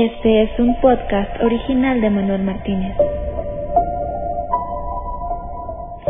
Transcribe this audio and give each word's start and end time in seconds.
Este 0.00 0.42
es 0.44 0.60
un 0.60 0.80
podcast 0.80 1.42
original 1.42 2.00
de 2.00 2.08
Manuel 2.08 2.44
Martínez. 2.44 2.96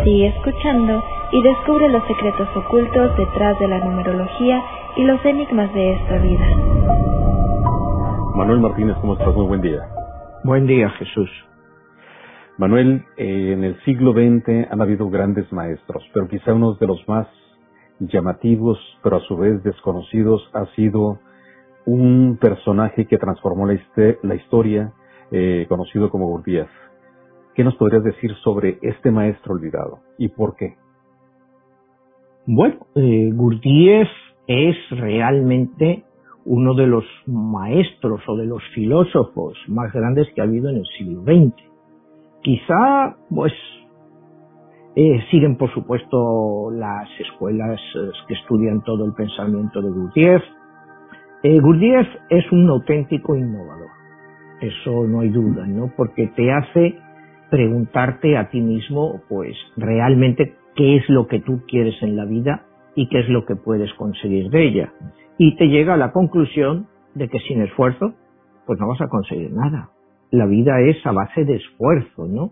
Sigue 0.05 0.27
escuchando 0.27 1.03
y 1.33 1.43
descubre 1.43 1.89
los 1.89 2.07
secretos 2.07 2.49
ocultos 2.55 3.17
detrás 3.17 3.59
de 3.59 3.67
la 3.67 3.79
numerología 3.79 4.63
y 4.95 5.05
los 5.05 5.25
enigmas 5.25 5.73
de 5.73 5.95
esta 5.95 6.19
vida. 6.19 6.47
Manuel 8.35 8.61
Martínez, 8.61 8.95
¿cómo 9.01 9.15
estás? 9.15 9.35
Muy 9.35 9.47
buen 9.47 9.63
día. 9.63 9.81
Buen 10.45 10.67
día, 10.67 10.91
Jesús. 10.91 11.31
Manuel, 12.59 13.07
eh, 13.17 13.55
en 13.55 13.65
el 13.65 13.81
siglo 13.87 14.13
XX 14.13 14.71
han 14.71 14.83
habido 14.83 15.09
grandes 15.09 15.51
maestros, 15.51 16.05
pero 16.13 16.29
quizá 16.29 16.53
uno 16.53 16.75
de 16.75 16.87
los 16.87 17.09
más 17.09 17.27
llamativos, 18.01 18.79
pero 19.03 19.17
a 19.17 19.21
su 19.21 19.39
vez 19.39 19.63
desconocidos, 19.63 20.47
ha 20.53 20.67
sido 20.77 21.21
un 21.89 22.37
personaje 22.39 23.07
que 23.07 23.17
transformó 23.17 23.67
la, 23.67 24.35
historia, 24.35 24.93
eh, 25.31 25.65
conocido 25.71 26.11
como 26.11 26.27
Gurdjieff. 26.27 26.69
¿Qué 27.55 27.65
nos 27.65 27.77
podrías 27.77 28.05
decir 28.05 28.31
sobre 28.45 28.79
este 28.83 29.11
maestro 29.11 29.55
olvidado 29.55 30.01
y 30.19 30.29
por 30.29 30.55
qué? 30.55 30.77
Bueno, 32.47 32.77
eh, 32.95 33.31
Gurdjieff 33.33 34.09
es 34.47 34.77
realmente 34.91 36.05
uno 36.45 36.75
de 36.75 36.87
los 36.87 37.05
maestros 37.27 38.21
o 38.29 38.37
de 38.37 38.45
los 38.45 38.63
filósofos 38.75 39.57
más 39.67 39.91
grandes 39.91 40.29
que 40.35 40.43
ha 40.43 40.45
habido 40.45 40.69
en 40.69 40.77
el 40.77 40.87
siglo 40.99 41.23
XX. 41.23 41.55
Quizá, 42.43 43.17
pues, 43.35 43.53
eh, 44.95 45.21
siguen 45.31 45.57
por 45.57 45.73
supuesto 45.73 46.71
las 46.71 47.09
escuelas 47.19 47.81
que 48.27 48.35
estudian 48.35 48.83
todo 48.83 49.07
el 49.07 49.15
pensamiento 49.15 49.81
de 49.81 49.91
Gurdjieff, 49.91 50.43
eh, 51.43 51.61
Gurdjieff 51.61 52.09
es 52.31 52.51
un 52.51 52.69
auténtico 52.69 53.37
innovador, 53.37 53.91
eso 54.61 55.07
no 55.07 55.21
hay 55.21 55.29
duda, 55.29 55.67
¿no? 55.67 55.93
Porque 55.97 56.27
te 56.35 56.51
hace 56.51 56.99
preguntarte 57.49 58.37
a 58.37 58.51
ti 58.51 58.61
mismo, 58.61 59.23
pues, 59.29 59.57
realmente 59.77 60.57
qué 60.75 60.97
es 60.97 61.09
lo 61.09 61.29
que 61.29 61.41
tú 61.41 61.63
quieres 61.69 61.95
en 62.03 62.17
la 62.17 62.25
vida 62.25 62.67
y 62.97 63.09
qué 63.09 63.21
es 63.21 63.29
lo 63.29 63.45
que 63.47 63.55
puedes 63.55 63.93
conseguir 63.95 64.51
de 64.51 64.67
ella. 64.67 64.93
Y 65.39 65.57
te 65.57 65.69
llega 65.69 65.95
a 65.95 65.97
la 65.97 66.11
conclusión 66.11 66.89
de 67.15 67.29
que 67.29 67.39
sin 67.41 67.63
esfuerzo, 67.63 68.15
pues 68.67 68.79
no 68.81 68.89
vas 68.89 69.01
a 69.01 69.09
conseguir 69.09 69.53
nada. 69.53 69.91
La 70.31 70.47
vida 70.47 70.81
es 70.81 71.05
a 71.07 71.13
base 71.13 71.45
de 71.45 71.55
esfuerzo, 71.55 72.27
¿no? 72.27 72.51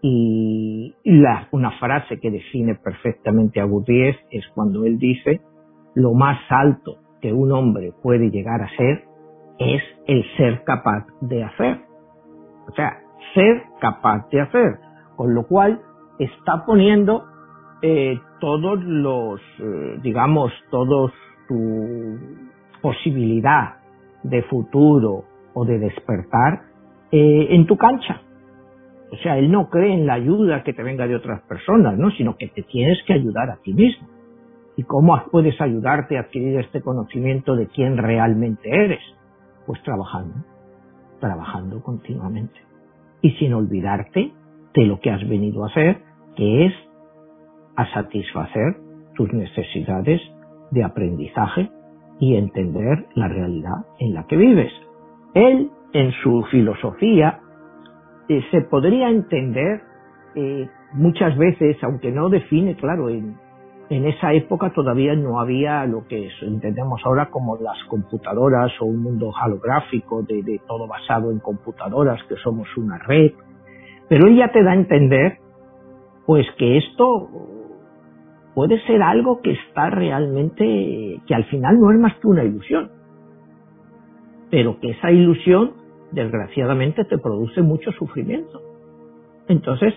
Y 0.00 0.94
la, 1.04 1.48
una 1.52 1.70
frase 1.72 2.18
que 2.18 2.30
define 2.30 2.74
perfectamente 2.74 3.60
a 3.60 3.64
Gurdjieff 3.64 4.16
es 4.30 4.48
cuando 4.54 4.86
él 4.86 4.98
dice, 4.98 5.40
lo 5.94 6.14
más 6.14 6.40
alto 6.48 7.01
que 7.22 7.32
un 7.32 7.52
hombre 7.52 7.92
puede 8.02 8.30
llegar 8.30 8.60
a 8.60 8.68
ser 8.76 9.04
es 9.58 9.82
el 10.06 10.24
ser 10.36 10.64
capaz 10.64 11.06
de 11.20 11.44
hacer. 11.44 11.80
O 12.68 12.72
sea, 12.74 12.98
ser 13.34 13.62
capaz 13.80 14.28
de 14.30 14.40
hacer. 14.40 14.78
Con 15.16 15.34
lo 15.34 15.46
cual 15.46 15.80
está 16.18 16.64
poniendo 16.66 17.24
eh, 17.80 18.18
todos 18.40 18.82
los, 18.82 19.40
eh, 19.60 19.98
digamos, 20.02 20.52
todos 20.70 21.12
tu 21.48 22.18
posibilidad 22.80 23.76
de 24.22 24.42
futuro 24.42 25.24
o 25.54 25.64
de 25.64 25.78
despertar 25.78 26.62
eh, 27.10 27.48
en 27.50 27.66
tu 27.66 27.76
cancha. 27.76 28.20
O 29.12 29.16
sea, 29.16 29.38
él 29.38 29.50
no 29.50 29.68
cree 29.68 29.92
en 29.92 30.06
la 30.06 30.14
ayuda 30.14 30.64
que 30.64 30.72
te 30.72 30.82
venga 30.82 31.06
de 31.06 31.16
otras 31.16 31.42
personas, 31.42 31.98
¿no? 31.98 32.10
Sino 32.12 32.36
que 32.36 32.48
te 32.48 32.62
tienes 32.62 32.98
que 33.06 33.12
ayudar 33.12 33.50
a 33.50 33.56
ti 33.62 33.74
mismo. 33.74 34.08
¿Y 34.76 34.84
cómo 34.84 35.20
puedes 35.30 35.60
ayudarte 35.60 36.16
a 36.16 36.22
adquirir 36.22 36.58
este 36.58 36.80
conocimiento 36.80 37.56
de 37.56 37.66
quién 37.66 37.98
realmente 37.98 38.70
eres? 38.70 39.02
Pues 39.66 39.82
trabajando, 39.82 40.34
trabajando 41.20 41.82
continuamente. 41.82 42.58
Y 43.20 43.32
sin 43.32 43.52
olvidarte 43.54 44.32
de 44.74 44.86
lo 44.86 44.98
que 45.00 45.10
has 45.10 45.26
venido 45.28 45.64
a 45.64 45.68
hacer, 45.68 45.98
que 46.36 46.66
es 46.66 46.72
a 47.76 47.86
satisfacer 47.92 48.76
tus 49.14 49.32
necesidades 49.32 50.20
de 50.70 50.84
aprendizaje 50.84 51.70
y 52.18 52.36
entender 52.36 53.06
la 53.14 53.28
realidad 53.28 53.86
en 53.98 54.14
la 54.14 54.26
que 54.26 54.36
vives. 54.36 54.72
Él, 55.34 55.70
en 55.92 56.12
su 56.22 56.44
filosofía, 56.50 57.40
eh, 58.28 58.40
se 58.50 58.62
podría 58.62 59.10
entender 59.10 59.82
eh, 60.34 60.68
muchas 60.94 61.36
veces, 61.36 61.76
aunque 61.82 62.10
no 62.10 62.28
define, 62.28 62.76
claro, 62.76 63.10
en, 63.10 63.36
en 63.92 64.06
esa 64.06 64.32
época 64.32 64.72
todavía 64.72 65.14
no 65.14 65.38
había 65.38 65.84
lo 65.84 66.06
que 66.06 66.30
entendemos 66.40 67.00
ahora 67.04 67.28
como 67.30 67.56
las 67.58 67.76
computadoras 67.84 68.72
o 68.80 68.86
un 68.86 69.02
mundo 69.02 69.30
holográfico 69.30 70.22
de, 70.22 70.60
todo 70.66 70.86
basado 70.86 71.30
en 71.30 71.40
computadoras, 71.40 72.22
que 72.24 72.36
somos 72.36 72.66
una 72.76 72.98
red. 72.98 73.32
Pero 74.08 74.28
ella 74.28 74.50
te 74.50 74.62
da 74.62 74.72
a 74.72 74.76
entender, 74.76 75.38
pues 76.26 76.46
que 76.56 76.78
esto 76.78 77.28
puede 78.54 78.80
ser 78.86 79.02
algo 79.02 79.40
que 79.42 79.52
está 79.52 79.90
realmente, 79.90 81.20
que 81.26 81.34
al 81.34 81.44
final 81.44 81.78
no 81.78 81.90
es 81.92 81.98
más 81.98 82.14
que 82.18 82.28
una 82.28 82.44
ilusión. 82.44 82.90
Pero 84.50 84.80
que 84.80 84.90
esa 84.90 85.10
ilusión, 85.10 85.72
desgraciadamente, 86.12 87.04
te 87.04 87.18
produce 87.18 87.60
mucho 87.60 87.92
sufrimiento. 87.92 88.60
Entonces, 89.48 89.94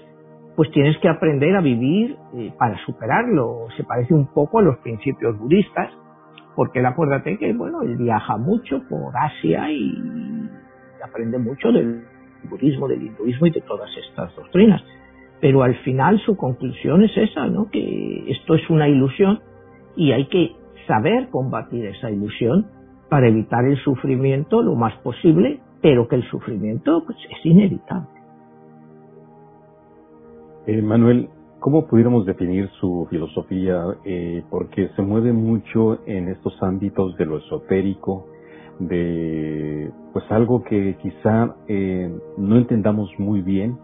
pues 0.55 0.71
tienes 0.71 0.97
que 0.99 1.09
aprender 1.09 1.55
a 1.55 1.61
vivir 1.61 2.17
eh, 2.35 2.53
para 2.57 2.77
superarlo. 2.85 3.67
Se 3.75 3.83
parece 3.83 4.13
un 4.13 4.27
poco 4.27 4.59
a 4.59 4.61
los 4.61 4.77
principios 4.77 5.38
budistas, 5.38 5.91
porque 6.55 6.79
él 6.79 6.85
acuérdate 6.85 7.38
que, 7.38 7.53
bueno, 7.53 7.81
él 7.81 7.97
viaja 7.97 8.38
mucho 8.38 8.81
por 8.89 9.13
Asia 9.17 9.69
y 9.71 10.49
aprende 11.03 11.38
mucho 11.38 11.71
del 11.71 12.05
budismo, 12.49 12.88
del 12.88 13.03
hinduismo 13.03 13.47
y 13.47 13.51
de 13.51 13.61
todas 13.61 13.89
estas 13.97 14.33
doctrinas. 14.35 14.81
Pero 15.41 15.63
al 15.63 15.75
final 15.83 16.19
su 16.25 16.38
conclusión 16.38 17.03
es 17.03 17.15
esa, 17.17 17.47
¿no? 17.47 17.69
Que 17.69 18.31
esto 18.31 18.55
es 18.55 18.69
una 18.69 18.88
ilusión 18.88 19.41
y 19.97 20.13
hay 20.13 20.27
que 20.27 20.55
saber 20.88 21.29
combatir 21.29 21.85
esa 21.85 22.09
ilusión 22.09 22.67
para 23.09 23.27
evitar 23.27 23.65
el 23.65 23.77
sufrimiento 23.77 24.61
lo 24.61 24.75
más 24.75 24.95
posible, 24.99 25.59
pero 25.81 26.07
que 26.07 26.15
el 26.15 26.23
sufrimiento 26.29 27.03
pues, 27.05 27.17
es 27.29 27.45
inevitable. 27.45 28.14
Eh, 30.67 30.81
Manuel, 30.81 31.29
¿cómo 31.59 31.85
pudiéramos 31.85 32.25
definir 32.25 32.67
su 32.79 33.05
filosofía? 33.11 33.83
Eh, 34.03 34.43
porque 34.49 34.89
se 34.95 35.03
mueve 35.03 35.31
mucho 35.31 35.99
en 36.07 36.27
estos 36.29 36.57
ámbitos 36.63 37.15
de 37.17 37.25
lo 37.27 37.37
esotérico, 37.37 38.25
de 38.79 39.91
pues 40.11 40.25
algo 40.31 40.63
que 40.63 40.97
quizá 41.03 41.55
eh, 41.67 42.11
no 42.39 42.57
entendamos 42.57 43.11
muy 43.19 43.41
bien. 43.41 43.77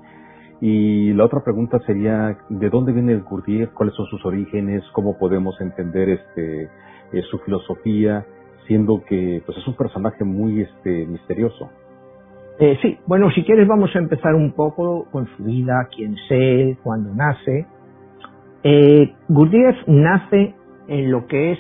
Y 0.60 1.14
la 1.14 1.26
otra 1.26 1.44
pregunta 1.44 1.78
sería, 1.86 2.36
¿de 2.50 2.70
dónde 2.72 2.94
viene 2.94 3.12
el 3.14 3.22
Gurdjieff? 3.22 3.72
¿Cuáles 3.74 3.94
son 3.94 4.08
sus 4.08 4.26
orígenes? 4.26 4.84
¿Cómo 4.94 5.20
podemos 5.20 5.60
entender 5.62 6.10
este 6.10 6.68
su 7.30 7.38
filosofía? 7.40 8.26
Siendo 8.66 9.04
que 9.08 9.44
pues 9.46 9.56
es 9.56 9.68
un 9.68 9.76
personaje 9.76 10.24
muy 10.24 10.62
este 10.62 11.06
misterioso. 11.06 11.70
Eh, 12.62 12.78
sí, 12.80 12.96
bueno, 13.08 13.32
si 13.32 13.44
quieres 13.44 13.68
vamos 13.68 13.90
a 13.96 13.98
empezar 13.98 14.36
un 14.36 14.52
poco 14.52 15.08
con 15.12 15.26
su 15.36 15.46
vida, 15.46 15.90
quién 15.96 16.16
sé, 16.28 16.78
cuándo 16.84 17.12
nace. 17.12 17.66
Eh, 18.62 19.16
nace 19.88 20.54
en 20.88 21.12
lo 21.12 21.26
que 21.26 21.54
es 21.54 21.60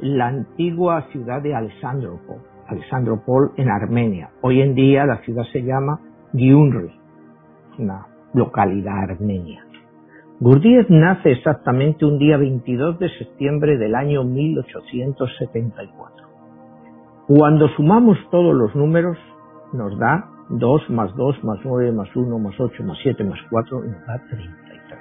la 0.00 0.26
antigua 0.26 1.06
ciudad 1.12 1.40
de 1.40 1.54
Alexandropol, 1.54 2.40
Alexandropol 2.66 3.52
en 3.58 3.70
Armenia. 3.70 4.30
Hoy 4.40 4.60
en 4.60 4.74
día 4.74 5.06
la 5.06 5.18
ciudad 5.18 5.44
se 5.52 5.62
llama 5.62 6.00
Gyumri, 6.32 6.90
una 7.78 8.08
localidad 8.32 9.08
armenia. 9.08 9.64
Gurdjieff 10.40 10.90
nace 10.90 11.30
exactamente 11.30 12.04
un 12.04 12.18
día 12.18 12.38
22 12.38 12.98
de 12.98 13.08
septiembre 13.18 13.78
del 13.78 13.94
año 13.94 14.24
1874. 14.24 16.26
Cuando 17.28 17.68
sumamos 17.68 18.18
todos 18.32 18.52
los 18.52 18.74
números, 18.74 19.16
nos 19.74 19.98
da 19.98 20.30
2 20.48 20.90
más 20.90 21.14
2 21.16 21.44
más 21.44 21.58
9 21.64 21.92
más 21.92 22.14
1 22.14 22.38
más 22.38 22.58
8 22.58 22.82
más 22.84 22.98
7 23.02 23.24
más 23.24 23.40
4 23.50 23.80
nos 23.80 24.06
da 24.06 24.18
33, 24.28 25.00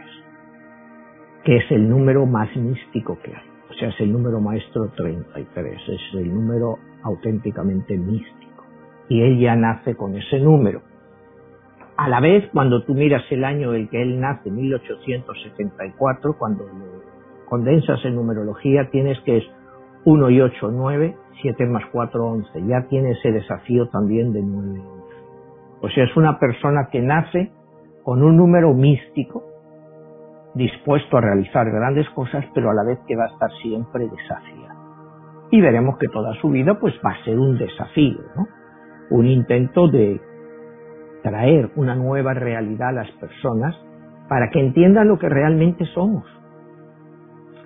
que 1.43 1.57
es 1.57 1.71
el 1.71 1.89
número 1.89 2.25
más 2.25 2.55
místico 2.55 3.19
que 3.23 3.35
hay. 3.35 3.43
O 3.69 3.73
sea, 3.75 3.89
es 3.89 3.99
el 4.01 4.11
número 4.11 4.39
maestro 4.39 4.89
33, 4.95 5.81
es 5.89 6.01
el 6.13 6.33
número 6.33 6.77
auténticamente 7.03 7.97
místico. 7.97 8.65
Y 9.09 9.21
él 9.21 9.39
ya 9.39 9.55
nace 9.55 9.95
con 9.95 10.15
ese 10.15 10.39
número. 10.39 10.81
A 11.97 12.07
la 12.09 12.19
vez, 12.19 12.49
cuando 12.53 12.83
tú 12.83 12.93
miras 12.93 13.23
el 13.31 13.43
año 13.43 13.73
en 13.73 13.81
el 13.81 13.89
que 13.89 14.01
él 14.01 14.19
nace, 14.19 14.49
1874, 14.49 16.37
cuando 16.37 16.65
condensas 17.45 18.03
en 18.05 18.15
numerología, 18.15 18.89
tienes 18.89 19.19
que 19.21 19.43
1 20.05 20.29
y 20.29 20.41
8, 20.41 20.69
9, 20.71 21.15
7 21.41 21.65
más 21.67 21.83
4, 21.91 22.25
11. 22.25 22.67
Ya 22.67 22.87
tiene 22.89 23.11
ese 23.11 23.31
desafío 23.31 23.87
también 23.89 24.33
de 24.33 24.41
9 24.41 24.81
O 25.81 25.89
sea, 25.89 26.03
es 26.03 26.15
una 26.17 26.39
persona 26.39 26.89
que 26.91 27.01
nace 27.01 27.51
con 28.03 28.21
un 28.21 28.35
número 28.35 28.73
místico, 28.73 29.43
dispuesto 30.55 31.17
a 31.17 31.21
realizar 31.21 31.65
grandes 31.71 32.09
cosas, 32.09 32.45
pero 32.53 32.69
a 32.69 32.73
la 32.73 32.83
vez 32.83 32.99
que 33.07 33.15
va 33.15 33.25
a 33.25 33.33
estar 33.33 33.49
siempre 33.61 34.09
desafiado. 34.09 34.73
Y 35.51 35.61
veremos 35.61 35.97
que 35.97 36.07
toda 36.07 36.33
su 36.41 36.49
vida 36.49 36.77
pues 36.79 36.93
va 37.05 37.11
a 37.11 37.23
ser 37.23 37.39
un 37.39 37.57
desafío, 37.57 38.19
¿no? 38.35 38.47
un 39.09 39.27
intento 39.27 39.87
de 39.87 40.19
traer 41.21 41.71
una 41.75 41.95
nueva 41.95 42.33
realidad 42.33 42.89
a 42.89 43.03
las 43.03 43.11
personas 43.11 43.75
para 44.27 44.49
que 44.49 44.59
entiendan 44.59 45.07
lo 45.07 45.19
que 45.19 45.29
realmente 45.29 45.85
somos. 45.93 46.25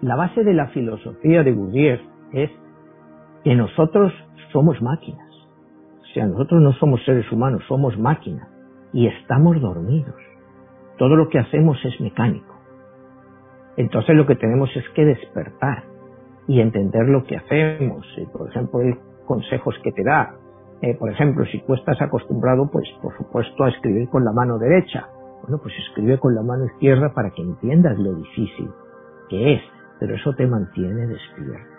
La 0.02 0.16
base 0.16 0.44
de 0.44 0.54
la 0.54 0.68
filosofía 0.68 1.44
de 1.44 1.54
Gurdjieff 1.54 2.02
es 2.34 2.50
que 3.44 3.56
nosotros 3.56 4.14
somos 4.52 4.82
máquinas. 4.82 5.30
O 6.02 6.14
sea, 6.14 6.26
nosotros 6.28 6.62
no 6.62 6.74
somos 6.74 7.04
seres 7.06 7.32
humanos, 7.32 7.64
somos 7.68 7.98
máquinas 7.98 8.48
y 8.94 9.08
estamos 9.08 9.60
dormidos. 9.62 10.16
Todo 10.98 11.16
lo 11.16 11.30
que 11.30 11.40
hacemos 11.40 11.78
es 11.86 12.00
mecánico. 12.02 12.56
Entonces 13.76 14.16
lo 14.16 14.26
que 14.26 14.36
tenemos 14.36 14.76
es 14.76 14.88
que 14.96 15.06
despertar 15.06 15.84
y 16.48 16.62
entender 16.62 17.08
lo 17.08 17.24
que 17.24 17.38
hacemos. 17.38 18.08
Por 18.34 18.50
ejemplo, 18.50 18.82
el 18.82 18.98
consejos 19.28 19.76
que 19.84 19.92
te 19.92 20.04
da. 20.04 20.34
Eh, 20.82 20.96
por 20.96 21.12
ejemplo, 21.12 21.46
si 21.46 21.60
tú 21.66 21.74
estás 21.76 22.02
acostumbrado, 22.02 22.70
pues 22.72 22.90
por 23.02 23.16
supuesto, 23.18 23.64
a 23.64 23.70
escribir 23.70 24.10
con 24.10 24.24
la 24.24 24.32
mano 24.32 24.58
derecha. 24.58 25.10
Bueno, 25.44 25.60
pues 25.62 25.76
escribe 25.88 26.18
con 26.18 26.34
la 26.34 26.42
mano 26.42 26.66
izquierda 26.66 27.14
para 27.14 27.30
que 27.30 27.42
entiendas 27.44 27.98
lo 28.00 28.16
difícil 28.16 28.72
que 29.30 29.54
es, 29.54 29.62
pero 30.00 30.16
eso 30.16 30.34
te 30.34 30.48
mantiene 30.48 31.06
despierto. 31.06 31.77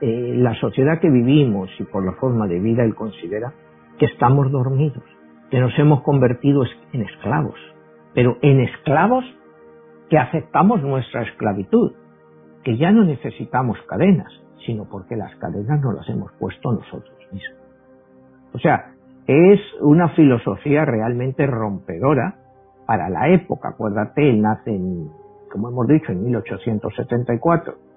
Eh, 0.00 0.34
la 0.36 0.54
sociedad 0.54 0.98
que 1.00 1.10
vivimos 1.10 1.70
y 1.78 1.84
por 1.84 2.04
la 2.04 2.12
forma 2.12 2.46
de 2.46 2.58
vida 2.58 2.84
él 2.84 2.94
considera 2.94 3.52
que 3.98 4.06
estamos 4.06 4.50
dormidos, 4.50 5.04
que 5.50 5.60
nos 5.60 5.78
hemos 5.78 6.02
convertido 6.02 6.64
en 6.92 7.02
esclavos, 7.02 7.58
pero 8.14 8.38
en 8.40 8.60
esclavos 8.60 9.24
que 10.08 10.18
aceptamos 10.18 10.82
nuestra 10.82 11.22
esclavitud, 11.22 11.92
que 12.64 12.76
ya 12.76 12.90
no 12.92 13.04
necesitamos 13.04 13.78
cadenas, 13.88 14.32
sino 14.66 14.88
porque 14.88 15.16
las 15.16 15.34
cadenas 15.36 15.80
no 15.80 15.92
las 15.92 16.08
hemos 16.08 16.32
puesto 16.32 16.72
nosotros 16.72 17.18
mismos. 17.32 17.60
O 18.52 18.58
sea, 18.58 18.92
es 19.26 19.60
una 19.80 20.08
filosofía 20.10 20.84
realmente 20.84 21.46
rompedora 21.46 22.36
para 22.86 23.08
la 23.08 23.28
época. 23.28 23.68
Acuérdate, 23.68 24.28
él 24.28 24.42
nace, 24.42 24.74
en, 24.74 25.08
como 25.52 25.68
hemos 25.68 25.86
dicho, 25.86 26.10
en 26.10 26.24
1874. 26.24 27.89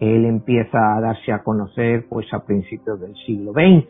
Él 0.00 0.24
empieza 0.24 0.96
a 0.96 1.00
darse 1.00 1.32
a 1.32 1.42
conocer 1.42 2.06
pues 2.08 2.32
a 2.32 2.44
principios 2.44 3.00
del 3.00 3.14
siglo 3.26 3.52
XX. 3.52 3.86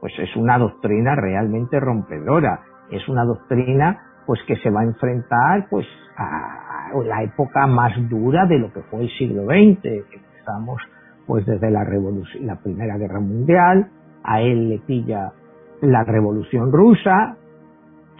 Pues 0.00 0.12
es 0.18 0.34
una 0.36 0.58
doctrina 0.58 1.14
realmente 1.14 1.78
rompedora. 1.78 2.60
Es 2.90 3.08
una 3.08 3.24
doctrina 3.24 3.98
pues 4.26 4.40
que 4.46 4.56
se 4.56 4.70
va 4.70 4.80
a 4.80 4.84
enfrentar 4.84 5.68
pues 5.70 5.86
a 6.16 6.90
la 7.04 7.22
época 7.22 7.66
más 7.66 7.92
dura 8.08 8.46
de 8.46 8.58
lo 8.58 8.72
que 8.72 8.82
fue 8.82 9.02
el 9.02 9.10
siglo 9.16 9.44
XX. 9.44 9.84
Empezamos 9.84 10.82
pues 11.26 11.46
desde 11.46 11.70
la 11.70 11.84
revolución, 11.84 12.46
la 12.46 12.56
Primera 12.56 12.98
Guerra 12.98 13.20
Mundial, 13.20 13.88
a 14.24 14.40
él 14.40 14.68
le 14.68 14.78
pilla 14.80 15.32
la 15.80 16.04
Revolución 16.04 16.72
Rusa, 16.72 17.36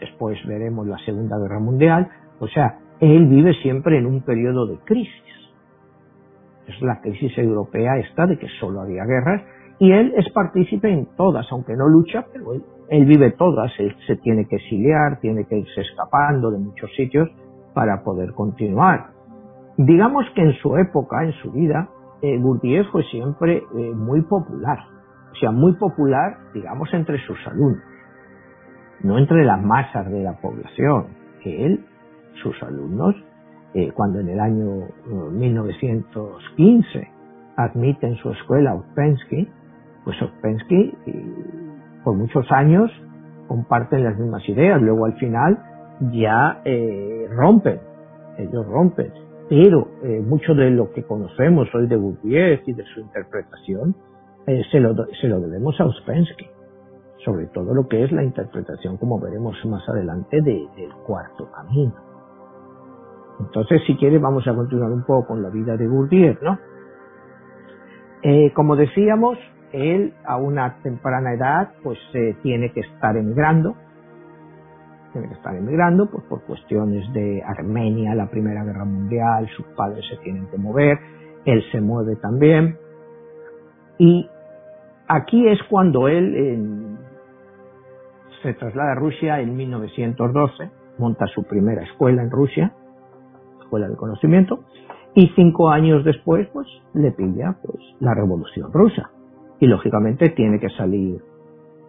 después 0.01 0.39
veremos 0.47 0.87
la 0.87 0.99
Segunda 0.99 1.39
Guerra 1.39 1.61
Mundial, 1.61 2.09
o 2.39 2.49
sea, 2.49 2.79
él 3.01 3.27
vive 3.27 3.55
siempre 3.63 3.99
en 3.99 4.07
un 4.07 4.23
periodo 4.23 4.67
de 4.67 4.79
crisis. 4.85 5.13
La 6.81 7.01
crisis 7.01 7.37
europea 7.39 7.99
esta 7.99 8.27
de 8.27 8.39
que 8.39 8.49
solo 8.61 8.81
había 8.81 9.05
guerras 9.05 9.43
y 9.79 9.91
él 9.91 10.13
es 10.17 10.33
partícipe 10.33 10.89
en 10.89 11.07
todas, 11.17 11.47
aunque 11.51 11.75
no 11.75 11.89
lucha, 11.89 12.25
pero 12.33 12.55
él, 12.55 12.63
él 12.89 13.05
vive 13.05 13.33
todas, 13.33 13.73
él 13.79 13.95
se 14.07 14.17
tiene 14.17 14.47
que 14.47 14.57
exiliar, 14.57 15.19
tiene 15.21 15.45
que 15.45 15.59
irse 15.59 15.81
escapando 15.81 16.51
de 16.51 16.59
muchos 16.59 16.91
sitios 16.95 17.29
para 17.75 18.03
poder 18.05 18.33
continuar. 18.33 19.09
Digamos 19.77 20.27
que 20.35 20.43
en 20.43 20.53
su 20.55 20.77
época, 20.77 21.25
en 21.25 21.33
su 21.33 21.51
vida, 21.51 21.89
eh, 22.23 22.41
fue 22.93 23.03
siempre 23.05 23.57
eh, 23.57 23.93
muy 23.95 24.23
popular, 24.23 24.79
o 25.33 25.35
sea, 25.37 25.51
muy 25.51 25.73
popular, 25.75 26.39
digamos, 26.55 26.93
entre 26.95 27.19
sus 27.27 27.39
alumnos, 27.47 27.83
no 29.03 29.19
entre 29.19 29.45
las 29.45 29.61
masas 29.61 30.09
de 30.11 30.23
la 30.23 30.35
población, 30.41 31.07
que 31.43 31.67
él, 31.67 31.85
sus 32.43 32.63
alumnos, 32.63 33.17
eh, 33.75 33.91
cuando 33.93 34.21
en 34.21 34.29
el 34.29 34.41
año 34.41 34.89
1915 35.33 36.99
eh, 36.99 37.09
admiten 37.57 38.17
su 38.17 38.31
escuela 38.31 38.71
a 38.71 38.75
Ouspensky, 38.75 39.49
pues 40.05 40.21
Ouspensky 40.21 40.95
por 42.05 42.17
muchos 42.17 42.51
años 42.51 42.91
comparten 43.47 44.05
las 44.05 44.19
mismas 44.19 44.49
ideas, 44.49 44.81
luego 44.81 45.05
al 45.07 45.15
final 45.15 45.59
ya 46.13 46.63
rompen, 47.31 47.79
ellos 48.39 48.67
rompen. 48.67 49.13
Pero 49.49 49.89
eh, 50.03 50.23
mucho 50.27 50.55
de 50.55 50.71
lo 50.71 50.93
que 50.93 51.03
conocemos 51.03 51.69
hoy 51.75 51.87
de 51.87 51.97
Gurdjieff 51.97 52.67
y 52.67 52.73
de 52.73 52.85
su 52.85 53.01
interpretación 53.01 53.95
eh, 54.47 54.63
se, 54.71 54.81
lo, 54.81 54.95
se 55.21 55.29
lo 55.29 55.41
debemos 55.41 55.79
a 55.81 55.85
Uspensky, 55.85 56.47
sobre 57.25 57.49
todo 57.49 57.75
lo 57.75 57.87
que 57.87 58.03
es 58.03 58.13
la 58.13 58.25
interpretación, 58.25 58.97
como 58.97 59.21
veremos 59.21 59.55
más 59.67 59.87
adelante, 59.89 60.41
de, 60.41 60.67
del 60.75 60.93
cuarto 61.07 61.51
camino. 61.51 62.12
Entonces, 63.47 63.83
si 63.87 63.97
quiere, 63.97 64.19
vamos 64.19 64.47
a 64.47 64.55
continuar 64.55 64.91
un 64.91 65.05
poco 65.05 65.29
con 65.29 65.43
la 65.43 65.51
vida 65.51 65.77
de 65.77 65.87
Gurdjieff, 65.87 66.41
¿no? 66.43 66.59
Eh, 68.23 68.53
como 68.55 68.77
decíamos, 68.77 69.39
él 69.73 70.15
a 70.25 70.37
una 70.37 70.81
temprana 70.83 71.33
edad, 71.33 71.73
pues 71.83 71.99
tiene 72.43 72.73
que 72.73 72.81
estar 72.81 73.17
emigrando, 73.17 73.75
tiene 75.13 75.29
que 75.29 75.35
estar 75.35 75.55
emigrando 75.57 76.11
pues, 76.11 76.25
por 76.25 76.43
cuestiones 76.43 77.11
de 77.13 77.43
Armenia, 77.43 78.15
la 78.15 78.31
Primera 78.31 78.65
Guerra 78.65 78.85
Mundial, 78.85 79.49
sus 79.57 79.67
padres 79.77 80.05
se 80.09 80.17
tienen 80.19 80.47
que 80.51 80.59
mover, 80.59 80.99
él 81.45 81.63
se 81.73 81.81
mueve 81.81 82.17
también. 82.17 82.79
Y 83.99 84.29
aquí 85.09 85.49
es 85.49 85.59
cuando 85.69 86.09
él 86.09 86.99
se 88.43 88.55
traslada 88.55 88.93
a 88.93 88.97
Rusia 88.97 89.41
en 89.41 89.57
1912, 89.57 90.71
monta 90.99 91.27
su 91.27 91.45
primera 91.45 91.83
escuela 91.83 92.23
en 92.23 92.31
Rusia, 92.31 92.73
escuela 93.73 93.89
de 93.89 93.97
conocimiento, 93.97 94.61
y 95.15 95.29
cinco 95.35 95.71
años 95.71 96.05
después 96.05 96.47
pues 96.53 96.67
le 96.95 97.11
pilla 97.13 97.57
pues 97.63 97.79
la 98.01 98.15
revolución 98.15 98.71
rusa 98.73 99.11
y 99.61 99.67
lógicamente 99.67 100.31
tiene 100.31 100.59
que 100.59 100.69
salir 100.71 101.23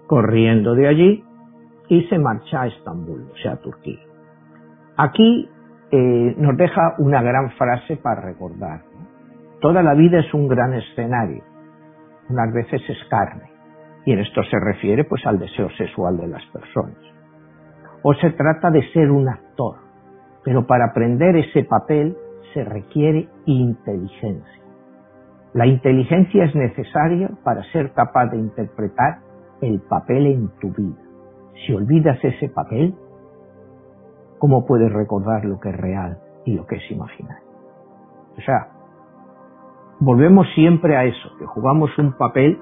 corriendo 0.08 0.76
de 0.76 0.88
allí 0.88 1.24
y 1.90 2.04
se 2.04 2.18
marcha 2.18 2.62
a 2.62 2.68
Estambul, 2.68 3.30
o 3.34 3.38
sea, 3.38 3.54
a 3.54 3.58
Turquía. 3.58 4.00
Aquí 4.96 5.50
eh, 5.92 6.36
nos 6.38 6.56
deja 6.56 6.96
una 7.00 7.22
gran 7.22 7.52
frase 7.52 7.98
para 7.98 8.22
recordar. 8.22 8.82
Toda 9.60 9.84
la 9.84 9.94
vida 9.94 10.20
es 10.20 10.34
un 10.34 10.48
gran 10.48 10.74
escenario, 10.74 11.44
unas 12.30 12.54
veces 12.54 12.82
es 12.88 12.98
carne, 13.10 13.52
y 14.06 14.14
en 14.14 14.20
esto 14.20 14.42
se 14.44 14.60
refiere 14.60 15.04
pues 15.04 15.26
al 15.26 15.40
deseo 15.40 15.70
sexual 15.78 16.18
de 16.18 16.28
las 16.28 16.46
personas. 16.48 16.98
O 18.04 18.14
se 18.16 18.32
trata 18.32 18.70
de 18.70 18.84
ser 18.92 19.10
un 19.12 19.30
actor, 19.30 19.83
pero 20.44 20.68
para 20.68 20.86
aprender 20.86 21.36
ese 21.36 21.64
papel 21.64 22.18
se 22.54 22.64
requiere 22.64 23.30
inteligencia. 23.46 24.64
La 25.54 25.68
inteligencia 25.68 26.46
es 26.46 26.56
necesaria 26.56 27.30
para 27.44 27.64
ser 27.72 27.94
capaz 27.94 28.28
de 28.28 28.38
interpretar 28.38 29.20
el 29.62 29.80
papel 29.82 30.28
en 30.28 30.50
tu 30.60 30.72
vida. 30.72 31.02
Si 31.66 31.74
olvidas 31.74 32.18
ese 32.24 32.50
papel, 32.50 32.96
¿cómo 34.40 34.66
puedes 34.66 34.92
recordar 34.92 35.46
lo 35.46 35.60
que 35.60 35.70
es 35.70 35.78
real 35.78 36.20
y 36.46 36.56
lo 36.56 36.66
que 36.66 36.78
es 36.78 36.92
imaginario? 36.92 37.48
O 38.38 38.42
sea, 38.42 38.68
volvemos 40.00 40.48
siempre 40.56 40.98
a 40.98 41.06
eso, 41.06 41.38
que 41.38 41.46
jugamos 41.46 41.96
un 41.98 42.14
papel, 42.14 42.60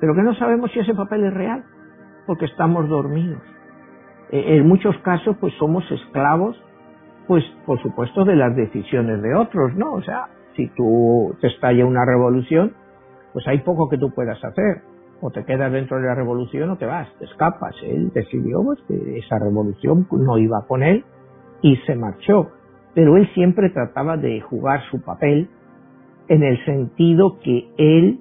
pero 0.00 0.14
que 0.14 0.22
no 0.22 0.34
sabemos 0.34 0.72
si 0.72 0.80
ese 0.80 0.94
papel 0.94 1.24
es 1.24 1.32
real, 1.32 1.64
porque 2.26 2.46
estamos 2.46 2.88
dormidos. 2.88 3.42
E, 4.30 4.56
en 4.56 4.66
muchos 4.66 4.96
casos, 4.98 5.36
pues 5.40 5.54
somos 5.58 5.88
esclavos, 5.90 6.60
pues 7.26 7.44
por 7.66 7.80
supuesto, 7.82 8.24
de 8.24 8.36
las 8.36 8.54
decisiones 8.56 9.22
de 9.22 9.34
otros, 9.34 9.74
¿no? 9.76 9.94
O 9.94 10.02
sea, 10.02 10.28
si 10.56 10.68
tú 10.68 11.34
te 11.40 11.48
estalla 11.48 11.86
una 11.86 12.04
revolución, 12.04 12.72
pues 13.32 13.46
hay 13.48 13.58
poco 13.60 13.88
que 13.88 13.98
tú 13.98 14.10
puedas 14.14 14.42
hacer 14.44 14.82
o 15.20 15.30
te 15.30 15.44
quedas 15.44 15.72
dentro 15.72 15.98
de 15.98 16.06
la 16.06 16.14
revolución 16.14 16.68
o 16.70 16.76
te 16.76 16.84
vas, 16.84 17.08
te 17.18 17.24
escapas. 17.24 17.74
Él 17.84 18.10
decidió 18.12 18.62
pues, 18.64 18.80
que 18.88 19.18
esa 19.18 19.38
revolución 19.38 20.06
no 20.10 20.36
iba 20.36 20.66
con 20.66 20.82
él 20.82 21.04
y 21.62 21.76
se 21.86 21.94
marchó. 21.94 22.50
Pero 22.94 23.16
él 23.16 23.28
siempre 23.32 23.70
trataba 23.70 24.16
de 24.16 24.40
jugar 24.40 24.82
su 24.90 25.00
papel 25.00 25.48
en 26.28 26.42
el 26.42 26.62
sentido 26.64 27.38
que 27.38 27.70
él 27.78 28.20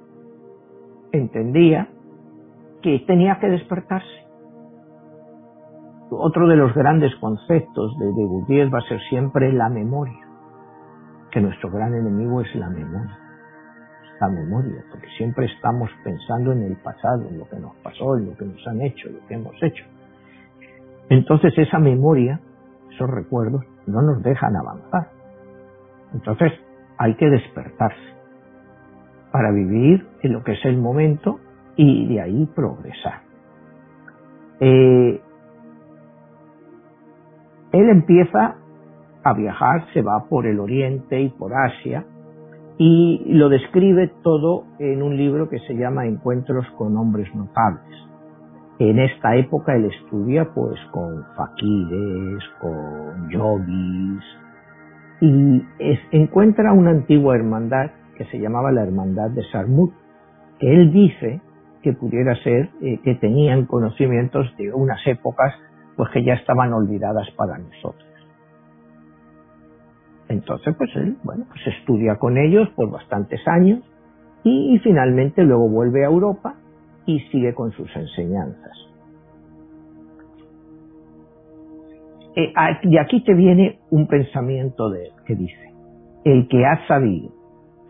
entendía 1.12 1.90
que 2.82 3.00
tenía 3.06 3.40
que 3.40 3.48
despertarse. 3.48 4.21
Otro 6.12 6.48
de 6.48 6.58
los 6.58 6.74
grandes 6.74 7.16
conceptos 7.16 7.98
de, 7.98 8.06
de 8.06 8.70
va 8.70 8.80
a 8.80 8.90
ser 8.90 9.00
siempre 9.10 9.52
la 9.54 9.70
memoria, 9.70 10.28
que 11.32 11.42
nuestro 11.42 11.72
gran 11.72 11.94
enemigo 11.94 12.42
es 12.42 12.54
la 12.56 12.70
memoria 12.70 13.18
la 14.22 14.30
memoria, 14.30 14.84
porque 14.92 15.08
siempre 15.18 15.48
estamos 15.48 15.90
pensando 16.04 16.52
en 16.52 16.62
el 16.62 16.76
pasado, 16.78 17.28
en 17.28 17.40
lo 17.40 17.50
que 17.50 17.58
nos 17.58 17.76
pasó, 17.78 18.16
en 18.18 18.28
lo 18.28 18.38
que 18.38 18.46
nos 18.46 18.66
han 18.68 18.80
hecho, 18.82 19.10
lo 19.10 19.26
que 19.28 19.34
hemos 19.34 19.56
hecho. 19.64 19.84
Entonces 21.10 21.58
esa 21.58 21.80
memoria, 21.80 22.40
esos 22.94 23.10
recuerdos, 23.10 23.66
no 23.88 24.02
nos 24.04 24.22
dejan 24.22 24.56
avanzar. 24.56 25.10
Entonces 26.14 26.54
hay 26.98 27.16
que 27.16 27.30
despertarse 27.30 28.12
para 29.32 29.52
vivir 29.52 30.08
en 30.22 30.34
lo 30.34 30.44
que 30.44 30.52
es 30.52 30.66
el 30.66 30.78
momento 30.78 31.40
y 31.76 32.08
de 32.14 32.22
ahí 32.22 32.46
progresar. 32.56 33.22
Eh, 34.60 35.20
él 37.72 37.90
empieza 37.90 38.56
a 39.24 39.34
viajar, 39.34 39.86
se 39.94 40.02
va 40.02 40.26
por 40.30 40.46
el 40.48 40.60
Oriente 40.60 41.22
y 41.22 41.30
por 41.30 41.54
Asia 41.54 42.06
y 42.78 43.22
lo 43.34 43.50
describe 43.50 44.12
todo 44.24 44.66
en 44.80 45.04
un 45.04 45.16
libro 45.16 45.50
que 45.50 45.60
se 45.60 45.76
llama 45.76 46.06
Encuentros 46.06 46.66
con 46.78 46.98
hombres 46.98 47.34
notables. 47.36 47.98
En 48.80 48.98
esta 48.98 49.36
época 49.36 49.76
él 49.76 49.86
estudia 49.86 50.46
pues 50.54 50.80
con 50.92 51.24
faquires, 51.36 52.44
con 52.60 53.30
yogis 53.30 54.24
y 55.22 55.64
encuentra 56.12 56.74
una 56.74 56.90
antigua 56.90 57.36
hermandad 57.36 57.92
que 58.18 58.26
se 58.26 58.40
llamaba 58.40 58.72
la 58.72 58.82
Hermandad 58.82 59.30
de 59.30 59.44
Sarmut, 59.52 59.94
que 60.60 60.74
él 60.74 60.92
dice 60.92 61.42
que 61.84 61.94
pudiera 61.94 62.36
ser 62.44 62.70
eh, 62.82 63.00
que 63.04 63.16
tenían 63.16 63.66
conocimientos 63.66 64.48
de 64.58 64.74
unas 64.74 65.06
épocas 65.06 65.54
pues 65.96 66.10
que 66.12 66.24
ya 66.24 66.34
estaban 66.34 66.74
olvidadas 66.74 67.30
para 67.32 67.58
nosotros. 67.58 68.10
Entonces, 70.30 70.76
pues 70.78 70.90
él, 70.96 71.18
bueno, 71.24 71.46
pues 71.50 71.68
estudia 71.68 72.16
con 72.18 72.38
ellos 72.38 72.70
por 72.76 72.90
bastantes 72.90 73.46
años 73.48 73.80
y, 74.44 74.80
finalmente 74.80 75.44
luego 75.44 75.70
vuelve 75.70 76.04
a 76.04 76.08
Europa 76.08 76.56
y 77.06 77.20
sigue 77.32 77.54
con 77.54 77.72
sus 77.74 77.94
enseñanzas. 77.96 78.78
Eh, 82.36 82.54
y 82.84 82.98
aquí 82.98 83.24
te 83.26 83.34
viene 83.34 83.80
un 83.90 84.08
pensamiento 84.08 84.90
de 84.90 85.08
él 85.08 85.12
que 85.26 85.36
dice, 85.36 85.74
el 86.24 86.48
que 86.48 86.66
ha 86.66 86.88
sabido 86.88 87.42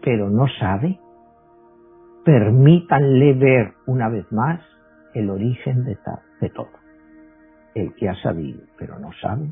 pero 0.03 0.29
no 0.29 0.48
sabe, 0.60 1.00
permítanle 2.25 3.34
ver 3.34 3.74
una 3.86 4.10
vez 4.10 4.25
más 4.31 4.60
el 5.13 5.29
origen 5.29 5.84
de, 5.84 5.98
de 6.41 6.50
todo. 6.50 6.80
El 7.74 7.94
que 7.96 8.10
ha 8.10 8.16
sabido 8.16 8.62
pero 8.78 9.00
no 9.00 9.12
sabe, 9.22 9.51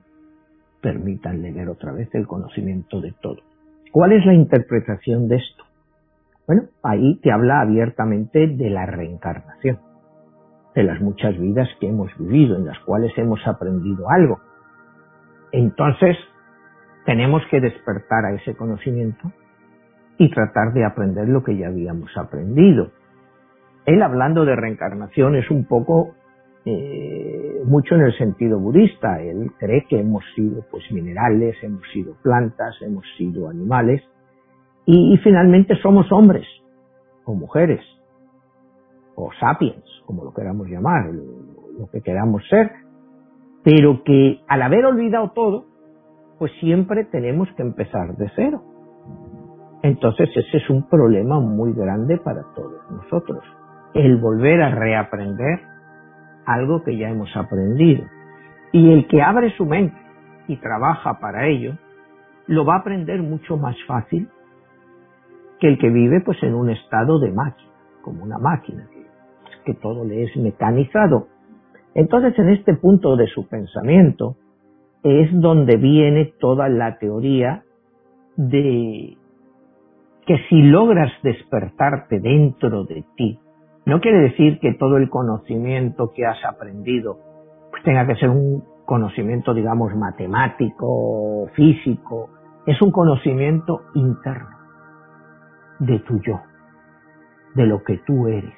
permítanle 0.81 1.51
ver 1.51 1.69
otra 1.69 1.91
vez 1.91 2.09
el 2.13 2.27
conocimiento 2.27 2.99
de 3.01 3.13
todo. 3.21 3.41
¿Cuál 3.91 4.13
es 4.13 4.25
la 4.25 4.33
interpretación 4.33 5.27
de 5.27 5.37
esto? 5.37 5.63
Bueno, 6.47 6.63
ahí 6.83 7.19
te 7.21 7.31
habla 7.31 7.61
abiertamente 7.61 8.47
de 8.47 8.69
la 8.69 8.85
reencarnación, 8.85 9.79
de 10.73 10.83
las 10.83 10.99
muchas 10.99 11.37
vidas 11.37 11.69
que 11.79 11.87
hemos 11.87 12.11
vivido, 12.17 12.57
en 12.57 12.65
las 12.65 12.79
cuales 12.79 13.11
hemos 13.17 13.45
aprendido 13.47 14.09
algo. 14.09 14.39
Entonces, 15.51 16.17
tenemos 17.05 17.43
que 17.51 17.61
despertar 17.61 18.25
a 18.25 18.33
ese 18.33 18.55
conocimiento 18.55 19.31
y 20.17 20.29
tratar 20.31 20.73
de 20.73 20.85
aprender 20.85 21.27
lo 21.27 21.43
que 21.43 21.57
ya 21.57 21.67
habíamos 21.67 22.15
aprendido. 22.17 22.91
Él 23.85 24.01
hablando 24.01 24.45
de 24.45 24.55
reencarnación 24.55 25.35
es 25.35 25.49
un 25.49 25.65
poco 25.65 26.15
eh, 26.65 27.18
mucho 27.65 27.95
en 27.95 28.01
el 28.01 28.17
sentido 28.17 28.59
budista. 28.59 29.21
Él 29.21 29.51
cree 29.57 29.85
que 29.89 29.99
hemos 29.99 30.23
sido 30.35 30.65
pues 30.71 30.83
minerales, 30.91 31.55
hemos 31.63 31.83
sido 31.93 32.15
plantas, 32.21 32.75
hemos 32.81 33.05
sido 33.17 33.49
animales 33.49 34.01
y, 34.85 35.17
finalmente 35.23 35.75
somos 35.83 36.11
hombres 36.11 36.47
o 37.25 37.35
mujeres 37.35 37.81
o 39.15 39.29
sapiens, 39.39 39.83
como 40.05 40.23
lo 40.23 40.33
queramos 40.33 40.67
llamar, 40.67 41.11
lo 41.13 41.87
que 41.91 42.01
queramos 42.01 42.41
ser, 42.49 42.71
pero 43.63 44.03
que 44.03 44.39
al 44.47 44.61
haber 44.61 44.85
olvidado 44.85 45.31
todo, 45.35 45.65
pues 46.39 46.51
siempre 46.59 47.03
tenemos 47.05 47.49
que 47.55 47.61
empezar 47.61 48.15
de 48.15 48.31
cero. 48.35 48.63
Entonces 49.83 50.29
ese 50.35 50.57
es 50.57 50.69
un 50.69 50.87
problema 50.89 51.39
muy 51.39 51.73
grande 51.73 52.17
para 52.17 52.41
todos 52.55 52.81
nosotros, 52.89 53.43
el 53.93 54.17
volver 54.17 54.61
a 54.61 54.73
reaprender 54.73 55.68
algo 56.49 56.83
que 56.83 56.97
ya 56.97 57.09
hemos 57.09 57.35
aprendido. 57.35 58.05
Y 58.71 58.91
el 58.91 59.07
que 59.07 59.21
abre 59.21 59.55
su 59.55 59.65
mente 59.65 59.97
y 60.47 60.57
trabaja 60.57 61.19
para 61.19 61.47
ello, 61.47 61.77
lo 62.47 62.65
va 62.65 62.75
a 62.75 62.79
aprender 62.79 63.21
mucho 63.21 63.57
más 63.57 63.75
fácil 63.87 64.27
que 65.59 65.67
el 65.67 65.77
que 65.77 65.89
vive 65.89 66.21
pues 66.21 66.41
en 66.41 66.55
un 66.55 66.69
estado 66.69 67.19
de 67.19 67.31
máquina, 67.31 67.69
como 68.01 68.23
una 68.23 68.39
máquina, 68.39 68.87
que 69.65 69.73
todo 69.75 70.05
le 70.05 70.23
es 70.23 70.35
mecanizado. 70.37 71.27
Entonces 71.93 72.37
en 72.39 72.49
este 72.49 72.75
punto 72.75 73.15
de 73.15 73.27
su 73.27 73.47
pensamiento 73.47 74.35
es 75.03 75.29
donde 75.39 75.77
viene 75.77 76.33
toda 76.39 76.69
la 76.69 76.97
teoría 76.97 77.63
de 78.35 79.17
que 80.25 80.37
si 80.49 80.61
logras 80.63 81.11
despertarte 81.23 82.19
dentro 82.19 82.85
de 82.85 83.03
ti 83.15 83.39
no 83.89 83.99
quiere 83.99 84.19
decir 84.19 84.59
que 84.59 84.73
todo 84.73 84.97
el 84.97 85.09
conocimiento 85.09 86.11
que 86.15 86.25
has 86.25 86.43
aprendido 86.45 87.17
pues 87.71 87.83
tenga 87.83 88.05
que 88.07 88.15
ser 88.15 88.29
un 88.29 88.63
conocimiento, 88.85 89.53
digamos, 89.53 89.95
matemático, 89.95 91.47
físico. 91.53 92.29
Es 92.65 92.81
un 92.81 92.91
conocimiento 92.91 93.81
interno 93.95 94.49
de 95.79 95.99
tu 95.99 96.19
yo, 96.21 96.41
de 97.55 97.65
lo 97.65 97.83
que 97.83 97.99
tú 98.05 98.27
eres, 98.27 98.53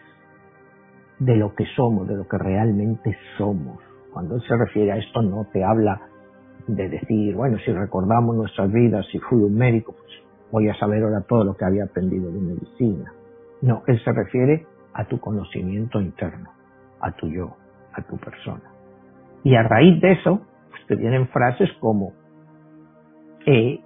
de 1.20 1.36
lo 1.36 1.54
que 1.54 1.66
somos, 1.76 2.08
de 2.08 2.16
lo 2.16 2.28
que 2.28 2.38
realmente 2.38 3.16
somos. 3.38 3.78
Cuando 4.12 4.36
él 4.36 4.42
se 4.48 4.56
refiere 4.58 4.92
a 4.92 4.98
esto 4.98 5.22
no 5.22 5.46
te 5.52 5.64
habla 5.64 6.02
de 6.68 6.90
decir, 6.90 7.36
bueno, 7.36 7.58
si 7.66 7.72
recordamos 7.72 8.36
nuestras 8.36 8.72
vidas, 8.72 9.06
si 9.12 9.20
fui 9.20 9.42
un 9.42 9.56
médico, 9.56 9.94
pues 9.94 10.12
voy 10.52 10.70
a 10.70 10.76
saber 10.76 11.04
ahora 11.04 11.22
todo 11.22 11.44
lo 11.44 11.56
que 11.56 11.66
había 11.66 11.86
aprendido 11.86 12.32
de 12.32 12.40
medicina. 12.40 13.14
No, 13.62 13.84
él 13.88 14.02
se 14.04 14.12
refiere 14.12 14.66
a 14.94 15.06
tu 15.06 15.20
conocimiento 15.20 16.02
interno, 16.02 16.50
a 17.00 17.12
tu 17.12 17.28
yo, 17.28 17.56
a 17.94 18.02
tu 18.02 18.18
persona. 18.18 18.64
Y 19.44 19.56
a 19.56 19.64
raíz 19.64 20.00
de 20.02 20.14
eso, 20.14 20.42
pues 20.70 20.86
te 20.88 20.96
vienen 20.96 21.28
frases 21.30 21.70
como, 21.80 22.14
eh, 23.46 23.80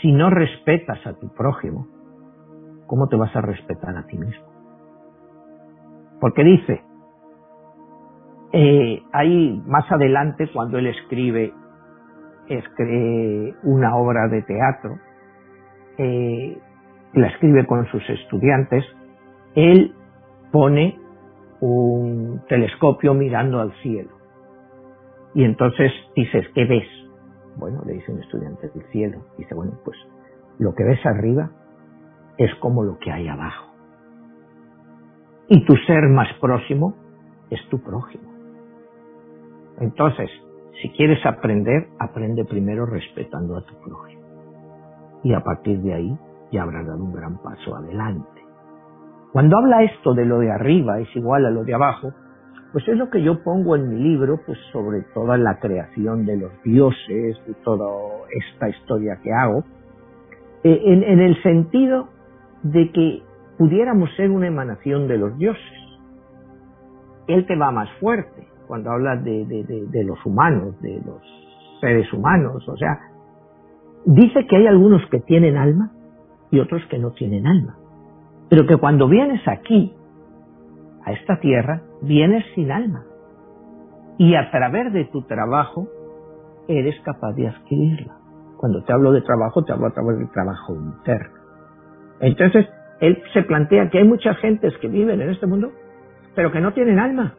si 0.00 0.12
no 0.12 0.30
respetas 0.30 1.06
a 1.06 1.14
tu 1.14 1.28
prójimo, 1.34 1.86
¿cómo 2.86 3.08
te 3.08 3.16
vas 3.16 3.34
a 3.36 3.40
respetar 3.40 3.96
a 3.96 4.06
ti 4.06 4.18
mismo? 4.18 4.46
Porque 6.20 6.42
dice, 6.42 6.82
eh, 8.52 9.02
ahí 9.12 9.62
más 9.66 9.90
adelante 9.92 10.50
cuando 10.52 10.78
él 10.78 10.86
escribe, 10.86 11.52
escribe 12.48 13.54
una 13.62 13.94
obra 13.96 14.26
de 14.28 14.42
teatro, 14.42 14.98
eh, 15.98 16.58
la 17.12 17.28
escribe 17.28 17.66
con 17.66 17.86
sus 17.86 18.08
estudiantes, 18.08 18.84
él 19.54 19.94
pone 20.50 20.98
un 21.60 22.42
telescopio 22.48 23.14
mirando 23.14 23.60
al 23.60 23.72
cielo. 23.82 24.10
Y 25.34 25.44
entonces 25.44 25.92
dices, 26.14 26.46
¿qué 26.54 26.64
ves? 26.64 26.86
Bueno, 27.56 27.82
le 27.84 27.94
dice 27.94 28.12
un 28.12 28.20
estudiante 28.20 28.68
del 28.68 28.82
cielo. 28.90 29.18
Dice, 29.36 29.54
bueno, 29.54 29.72
pues 29.84 29.96
lo 30.58 30.74
que 30.74 30.84
ves 30.84 31.04
arriba 31.04 31.50
es 32.36 32.54
como 32.56 32.82
lo 32.82 32.98
que 32.98 33.10
hay 33.10 33.28
abajo. 33.28 33.66
Y 35.48 35.64
tu 35.64 35.76
ser 35.86 36.08
más 36.08 36.28
próximo 36.40 36.94
es 37.50 37.60
tu 37.68 37.80
prójimo. 37.80 38.28
Entonces, 39.80 40.30
si 40.82 40.90
quieres 40.90 41.24
aprender, 41.24 41.88
aprende 41.98 42.44
primero 42.44 42.86
respetando 42.86 43.56
a 43.56 43.62
tu 43.62 43.74
prójimo. 43.80 44.22
Y 45.24 45.32
a 45.32 45.40
partir 45.40 45.80
de 45.80 45.94
ahí 45.94 46.18
ya 46.52 46.62
habrás 46.62 46.86
dado 46.86 47.02
un 47.02 47.12
gran 47.12 47.38
paso 47.42 47.74
adelante. 47.74 48.37
Cuando 49.32 49.58
habla 49.58 49.82
esto 49.82 50.14
de 50.14 50.24
lo 50.24 50.38
de 50.38 50.50
arriba 50.50 51.00
es 51.00 51.14
igual 51.14 51.44
a 51.44 51.50
lo 51.50 51.64
de 51.64 51.74
abajo, 51.74 52.12
pues 52.72 52.86
es 52.88 52.96
lo 52.96 53.10
que 53.10 53.22
yo 53.22 53.42
pongo 53.42 53.76
en 53.76 53.88
mi 53.88 54.00
libro, 54.00 54.40
pues 54.44 54.58
sobre 54.72 55.02
toda 55.14 55.36
la 55.36 55.58
creación 55.58 56.26
de 56.26 56.36
los 56.36 56.52
dioses, 56.62 57.40
y 57.46 57.52
toda 57.64 57.86
esta 58.30 58.68
historia 58.68 59.18
que 59.22 59.32
hago, 59.32 59.64
eh, 60.64 60.80
en, 60.84 61.20
el 61.20 61.42
sentido 61.42 62.08
de 62.62 62.90
que 62.90 63.22
pudiéramos 63.56 64.10
ser 64.16 64.30
una 64.30 64.46
emanación 64.46 65.08
de 65.08 65.18
los 65.18 65.36
dioses. 65.38 65.62
Él 67.26 67.46
te 67.46 67.56
va 67.56 67.70
más 67.70 67.88
fuerte 68.00 68.48
cuando 68.66 68.90
habla 68.90 69.16
de, 69.16 69.46
de 69.46 70.04
los 70.04 70.24
humanos, 70.26 70.80
de 70.82 71.00
los 71.04 71.22
seres 71.80 72.12
humanos, 72.12 72.68
o 72.68 72.76
sea, 72.76 72.98
dice 74.04 74.46
que 74.46 74.56
hay 74.56 74.66
algunos 74.66 75.02
que 75.10 75.20
tienen 75.20 75.56
alma 75.56 75.92
y 76.50 76.60
otros 76.60 76.82
que 76.90 76.98
no 76.98 77.12
tienen 77.12 77.46
alma. 77.46 77.76
Pero 78.48 78.66
que 78.66 78.76
cuando 78.76 79.08
vienes 79.08 79.46
aquí, 79.46 79.94
a 81.04 81.12
esta 81.12 81.38
tierra, 81.40 81.82
vienes 82.02 82.44
sin 82.54 82.70
alma. 82.70 83.04
Y 84.18 84.34
a 84.34 84.50
través 84.50 84.92
de 84.92 85.04
tu 85.06 85.22
trabajo, 85.22 85.88
eres 86.66 87.00
capaz 87.02 87.32
de 87.34 87.48
adquirirla. 87.48 88.16
Cuando 88.56 88.82
te 88.84 88.92
hablo 88.92 89.12
de 89.12 89.22
trabajo, 89.22 89.64
te 89.64 89.72
hablo 89.72 89.86
a 89.86 89.92
través 89.92 90.18
del 90.18 90.30
trabajo 90.30 90.74
interno. 90.74 91.38
Entonces, 92.20 92.66
él 93.00 93.22
se 93.32 93.42
plantea 93.42 93.90
que 93.90 93.98
hay 93.98 94.04
muchas 94.04 94.36
gentes 94.38 94.76
que 94.78 94.88
viven 94.88 95.20
en 95.20 95.30
este 95.30 95.46
mundo, 95.46 95.70
pero 96.34 96.50
que 96.50 96.60
no 96.60 96.72
tienen 96.72 96.98
alma. 96.98 97.34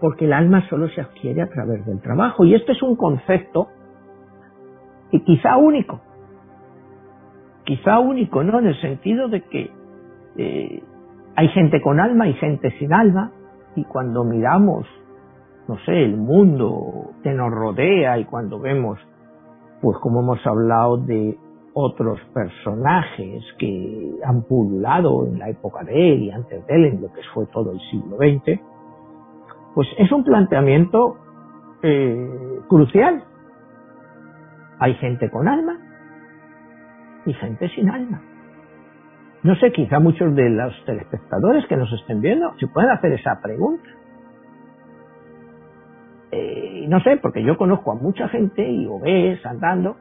Porque 0.00 0.26
el 0.26 0.32
alma 0.32 0.66
solo 0.68 0.88
se 0.88 1.00
adquiere 1.00 1.42
a 1.42 1.48
través 1.48 1.84
del 1.84 2.00
trabajo. 2.00 2.44
Y 2.44 2.54
este 2.54 2.72
es 2.72 2.82
un 2.82 2.96
concepto 2.96 3.68
y 5.10 5.20
quizá 5.24 5.56
único 5.56 6.00
quizá 7.70 8.00
único, 8.00 8.42
¿no? 8.42 8.58
En 8.58 8.66
el 8.66 8.80
sentido 8.80 9.28
de 9.28 9.42
que 9.42 9.70
eh, 10.38 10.82
hay 11.36 11.48
gente 11.50 11.80
con 11.80 12.00
alma 12.00 12.26
y 12.26 12.34
gente 12.34 12.72
sin 12.80 12.92
alma, 12.92 13.30
y 13.76 13.84
cuando 13.84 14.24
miramos 14.24 14.88
no 15.68 15.78
sé, 15.86 16.02
el 16.02 16.16
mundo 16.16 17.12
que 17.22 17.32
nos 17.32 17.52
rodea 17.52 18.18
y 18.18 18.24
cuando 18.24 18.58
vemos, 18.58 18.98
pues 19.80 19.96
como 19.98 20.18
hemos 20.18 20.44
hablado 20.44 20.96
de 20.96 21.38
otros 21.74 22.18
personajes 22.34 23.44
que 23.56 24.16
han 24.24 24.42
pululado 24.42 25.28
en 25.28 25.38
la 25.38 25.48
época 25.48 25.84
de 25.84 26.12
él 26.12 26.22
y 26.24 26.30
antes 26.32 26.66
de 26.66 26.74
él, 26.74 26.84
en 26.86 27.02
lo 27.02 27.12
que 27.12 27.20
fue 27.32 27.46
todo 27.52 27.70
el 27.70 27.78
siglo 27.88 28.16
XX, 28.16 28.60
pues 29.76 29.86
es 29.96 30.10
un 30.10 30.24
planteamiento 30.24 31.18
eh, 31.84 32.58
crucial. 32.68 33.22
Hay 34.80 34.94
gente 34.94 35.30
con 35.30 35.46
alma 35.46 35.89
y 37.26 37.32
gente 37.34 37.68
sin 37.70 37.90
alma. 37.90 38.22
No 39.42 39.54
sé, 39.56 39.72
quizá 39.72 39.98
muchos 40.00 40.34
de 40.34 40.50
los 40.50 40.84
telespectadores 40.84 41.66
que 41.66 41.76
nos 41.76 41.90
estén 41.92 42.20
viendo 42.20 42.52
se 42.58 42.66
pueden 42.66 42.90
hacer 42.90 43.12
esa 43.12 43.40
pregunta. 43.40 43.88
Eh, 46.32 46.84
no 46.88 47.00
sé, 47.00 47.16
porque 47.16 47.42
yo 47.42 47.56
conozco 47.56 47.92
a 47.92 47.94
mucha 47.94 48.28
gente 48.28 48.68
y 48.68 48.86
o 48.86 49.00
ves 49.00 49.44
andando 49.46 49.96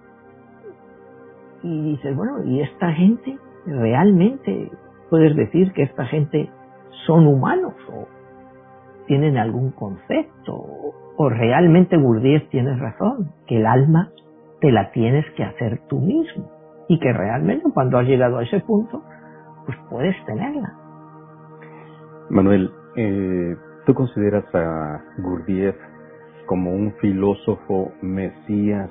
y 1.63 1.91
dices, 1.91 2.15
bueno, 2.15 2.43
¿y 2.43 2.61
esta 2.61 2.91
gente 2.91 3.37
realmente 3.65 4.69
puedes 5.09 5.35
decir 5.35 5.71
que 5.71 5.83
esta 5.83 6.05
gente 6.05 6.49
son 7.05 7.25
humanos 7.25 7.73
o 7.91 8.07
tienen 9.07 9.37
algún 9.37 9.71
concepto 9.71 10.53
o 11.15 11.29
realmente 11.29 11.97
Gurdjieff 11.97 12.49
tiene 12.49 12.75
razón, 12.75 13.31
que 13.47 13.57
el 13.57 13.65
alma 13.65 14.11
te 14.59 14.71
la 14.71 14.91
tienes 14.91 15.25
que 15.31 15.43
hacer 15.43 15.79
tú 15.87 15.99
mismo 15.99 16.58
y 16.89 16.99
que 16.99 17.13
realmente 17.13 17.71
cuando 17.71 17.99
has 17.99 18.05
llegado 18.05 18.39
a 18.39 18.43
ese 18.43 18.59
punto, 18.61 19.01
pues 19.65 19.77
puedes 19.89 20.15
tenerla. 20.25 20.73
Manuel, 22.29 22.71
eh, 22.95 23.55
¿tú 23.85 23.93
consideras 23.93 24.43
a 24.53 25.01
Gurdjieff 25.19 25.75
como 26.47 26.71
un 26.71 26.93
filósofo 26.99 27.93
mesías 28.01 28.89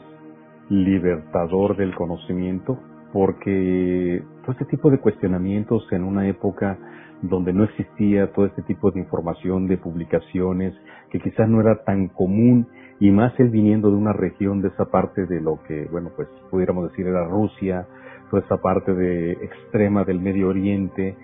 libertador 0.71 1.77
del 1.77 1.95
conocimiento, 1.95 2.79
porque 3.13 4.23
todo 4.43 4.53
este 4.53 4.67
tipo 4.67 4.91
de 4.91 5.01
cuestionamientos 5.01 5.87
en 5.91 6.05
una 6.05 6.29
época 6.29 6.79
donde 7.23 7.53
no 7.53 7.65
existía 7.65 8.33
todo 8.33 8.47
este 8.47 8.63
tipo 8.63 8.93
de 8.93 9.01
información, 9.01 9.67
de 9.67 9.77
publicaciones, 9.77 10.73
que 11.11 11.19
quizás 11.19 11.49
no 11.49 11.61
era 11.61 11.83
tan 11.83 12.09
común, 12.09 12.69
y 13.01 13.11
más 13.11 13.39
él 13.39 13.51
viniendo 13.51 13.91
de 13.91 13.97
una 13.97 14.13
región 14.13 14.61
de 14.61 14.69
esa 14.69 14.87
parte 14.87 15.27
de 15.27 15.41
lo 15.41 15.61
que, 15.67 15.87
bueno, 15.91 16.11
pues 16.17 16.29
pudiéramos 16.51 16.91
decir 16.91 17.07
era 17.07 17.25
Rusia, 17.25 17.87
toda 18.31 18.43
esa 18.43 18.57
parte 18.59 18.93
de 18.93 19.33
extrema 19.33 20.05
del 20.05 20.21
Medio 20.21 20.49
Oriente, 20.49 21.17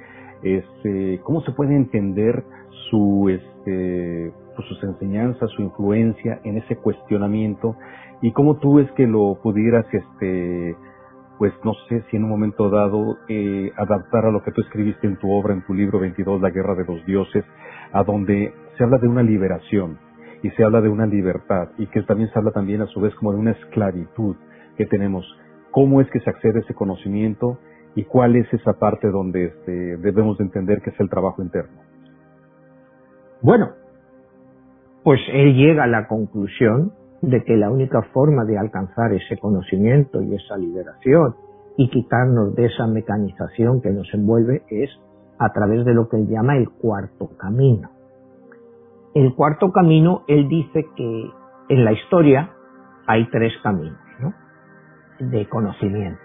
este, 0.43 1.21
¿cómo 1.25 1.41
se 1.43 1.53
puede 1.53 1.75
entender 1.75 2.45
su, 2.91 3.29
este, 3.29 4.33
pues 4.55 4.69
sus 4.69 4.83
enseñanzas, 4.85 5.51
su 5.51 5.63
influencia 5.63 6.41
en 6.45 6.59
ese 6.59 6.77
cuestionamiento 6.77 7.77
y 8.23 8.33
cómo 8.33 8.57
tú 8.57 8.79
es 8.79 8.91
que 8.93 9.07
lo 9.07 9.39
pudieras, 9.43 9.87
este, 9.93 10.77
pues 11.39 11.53
no 11.65 11.73
sé 11.89 12.05
si 12.11 12.17
en 12.17 12.25
un 12.25 12.31
momento 12.31 12.71
dado 12.71 13.19
eh, 13.29 13.73
adaptar 13.77 14.27
a 14.27 14.31
lo 14.31 14.43
que 14.43 14.53
tú 14.53 14.61
escribiste 14.61 15.07
en 15.07 15.17
tu 15.17 15.31
obra, 15.33 15.55
en 15.55 15.65
tu 15.67 15.75
libro 15.75 15.99
22, 15.99 16.41
La 16.41 16.51
Guerra 16.51 16.75
de 16.75 16.85
los 16.85 17.05
Dioses, 17.05 17.45
a 17.93 18.05
donde 18.05 18.53
se 18.77 18.85
habla 18.85 18.99
de 18.99 19.09
una 19.09 19.23
liberación 19.23 19.99
y 20.45 20.51
se 20.51 20.63
habla 20.63 20.83
de 20.83 20.91
una 20.91 21.07
libertad 21.07 21.71
y 21.79 21.87
que 21.87 22.03
también 22.03 22.31
se 22.31 22.39
habla 22.39 22.51
también 22.51 22.83
a 22.83 22.87
su 22.89 23.01
vez 23.01 23.15
como 23.15 23.33
de 23.33 23.39
una 23.39 23.53
esclavitud 23.53 24.37
que 24.77 24.85
tenemos. 24.85 25.25
¿Cómo 25.71 26.03
es 26.03 26.11
que 26.11 26.21
se 26.21 26.29
accede 26.29 26.59
a 26.59 26.63
ese 26.63 26.75
conocimiento 26.75 27.59
y 27.95 28.05
cuál 28.05 28.37
es 28.37 28.53
esa 28.53 28.75
parte 28.75 29.09
donde 29.09 29.47
este, 29.47 29.97
debemos 29.97 30.37
de 30.37 30.45
entender 30.45 30.83
que 30.83 30.91
es 30.91 31.01
el 31.01 31.09
trabajo 31.09 31.43
interno? 31.43 31.81
Bueno, 33.41 33.71
pues 35.03 35.19
él 35.33 35.55
llega 35.55 35.85
a 35.85 35.87
la 35.87 36.07
conclusión 36.09 36.93
de 37.23 37.43
que 37.43 37.57
la 37.57 37.71
única 37.71 38.03
forma 38.13 38.45
de 38.45 38.59
alcanzar 38.59 39.15
ese 39.15 39.39
conocimiento 39.39 40.21
y 40.21 40.35
esa 40.35 40.59
liberación 40.59 41.37
y 41.79 41.89
quitarnos 41.89 42.55
de 42.55 42.67
esa 42.67 42.87
mecanización 42.87 43.81
que 43.81 43.93
nos 43.93 44.13
envuelve 44.13 44.63
es 44.69 44.91
a 45.39 45.51
través 45.55 45.87
de 45.87 45.95
lo 45.95 46.07
que 46.11 46.19
él 46.19 46.29
llama 46.29 46.59
el 46.59 46.69
cuarto 46.69 47.31
camino. 47.39 47.94
El 49.15 49.33
cuarto 49.37 49.71
camino, 49.71 50.25
él 50.27 50.49
dice 50.49 50.87
que 50.97 51.31
en 51.69 51.85
la 51.85 51.93
historia 51.93 52.51
hay 53.07 53.29
tres 53.31 53.53
caminos 53.63 53.97
¿no? 54.19 54.35
de 55.21 55.49
conocimiento. 55.49 56.21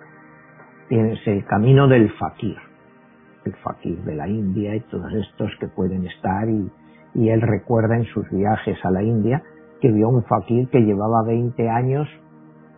Tienes 0.87 1.19
el 1.27 1.45
camino 1.45 1.87
del 1.87 2.09
fakir, 2.13 2.57
el 3.45 3.53
fakir 3.57 3.99
de 4.05 4.15
la 4.15 4.27
India 4.27 4.75
y 4.75 4.79
todos 4.79 5.13
estos 5.13 5.51
que 5.59 5.67
pueden 5.67 6.07
estar 6.07 6.49
y, 6.49 6.71
él 7.29 7.41
recuerda 7.41 7.95
en 7.95 8.05
sus 8.05 8.27
viajes 8.31 8.77
a 8.83 8.89
la 8.89 9.03
India 9.03 9.43
que 9.81 9.91
vio 9.91 10.09
un 10.09 10.23
fakir 10.23 10.69
que 10.69 10.79
llevaba 10.79 11.21
20 11.23 11.69
años 11.69 12.07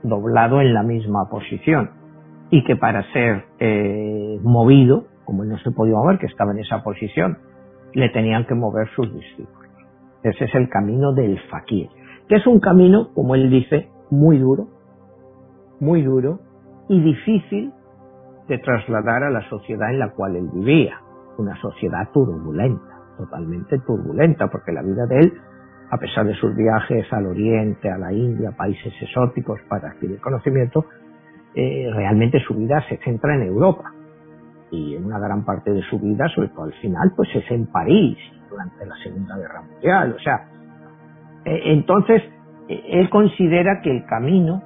doblado 0.03 0.59
en 0.59 0.73
la 0.73 0.83
misma 0.83 1.29
posición 1.29 1.91
y 2.49 2.65
que 2.65 2.75
para 2.75 3.03
ser 3.13 3.45
eh, 3.59 4.39
movido, 4.43 5.05
como 5.23 5.43
él 5.43 5.49
no 5.49 5.57
se 5.59 5.71
podía 5.71 5.95
mover, 5.95 6.17
que 6.19 6.25
estaba 6.25 6.51
en 6.51 6.59
esa 6.59 6.83
posición, 6.83 7.37
le 7.93 8.09
tenían 8.09 8.45
que 8.45 8.55
mover 8.55 8.89
sus 8.95 9.13
discípulos. 9.13 9.60
Ese 10.23 10.45
es 10.45 10.55
el 10.55 10.69
camino 10.69 11.13
del 11.13 11.39
fakir, 11.49 11.89
que 12.27 12.35
es 12.35 12.47
un 12.47 12.59
camino, 12.59 13.13
como 13.13 13.35
él 13.35 13.49
dice, 13.49 13.89
muy 14.09 14.37
duro, 14.37 14.67
muy 15.79 16.01
duro 16.03 16.39
y 16.89 17.01
difícil 17.01 17.73
de 18.47 18.57
trasladar 18.59 19.23
a 19.23 19.29
la 19.29 19.47
sociedad 19.49 19.89
en 19.91 19.99
la 19.99 20.11
cual 20.11 20.35
él 20.35 20.49
vivía, 20.53 20.99
una 21.37 21.55
sociedad 21.61 22.09
turbulenta, 22.13 22.99
totalmente 23.17 23.79
turbulenta, 23.79 24.47
porque 24.47 24.71
la 24.71 24.81
vida 24.81 25.05
de 25.07 25.19
él 25.19 25.33
a 25.91 25.97
pesar 25.97 26.25
de 26.25 26.33
sus 26.35 26.55
viajes 26.55 27.05
al 27.11 27.27
Oriente, 27.27 27.91
a 27.91 27.97
la 27.97 28.13
India, 28.13 28.51
países 28.57 28.93
exóticos 29.01 29.59
para 29.67 29.89
adquirir 29.89 30.21
conocimiento, 30.21 30.85
eh, 31.53 31.89
realmente 31.93 32.39
su 32.47 32.55
vida 32.55 32.81
se 32.87 32.97
centra 32.99 33.35
en 33.35 33.43
Europa. 33.43 33.91
Y 34.71 34.95
en 34.95 35.05
una 35.05 35.19
gran 35.19 35.43
parte 35.43 35.71
de 35.71 35.81
su 35.83 35.99
vida, 35.99 36.29
sobre 36.29 36.47
todo 36.49 36.63
al 36.63 36.73
final, 36.75 37.11
pues 37.13 37.27
es 37.35 37.51
en 37.51 37.67
París, 37.67 38.17
durante 38.51 38.85
la 38.85 38.95
Segunda 38.97 39.37
Guerra 39.37 39.61
Mundial. 39.61 40.15
O 40.15 40.19
sea, 40.19 40.47
eh, 41.45 41.61
entonces, 41.65 42.21
eh, 42.67 42.83
él 42.89 43.09
considera 43.09 43.81
que 43.81 43.89
el 43.89 44.05
camino 44.05 44.61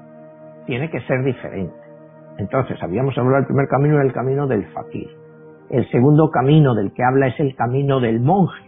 tiene 0.65 0.89
que 0.89 0.99
ser 1.01 1.23
diferente. 1.23 1.75
Entonces, 2.37 2.81
habíamos 2.83 3.17
hablado 3.17 3.37
del 3.37 3.45
primer 3.45 3.67
camino, 3.69 4.01
el 4.01 4.11
camino 4.11 4.47
del 4.47 4.65
fakir. 4.73 5.09
El 5.69 5.89
segundo 5.89 6.29
camino 6.31 6.75
del 6.75 6.91
que 6.91 7.03
habla 7.03 7.27
es 7.27 7.39
el 7.39 7.55
camino 7.55 7.99
del 8.01 8.19
monje 8.19 8.65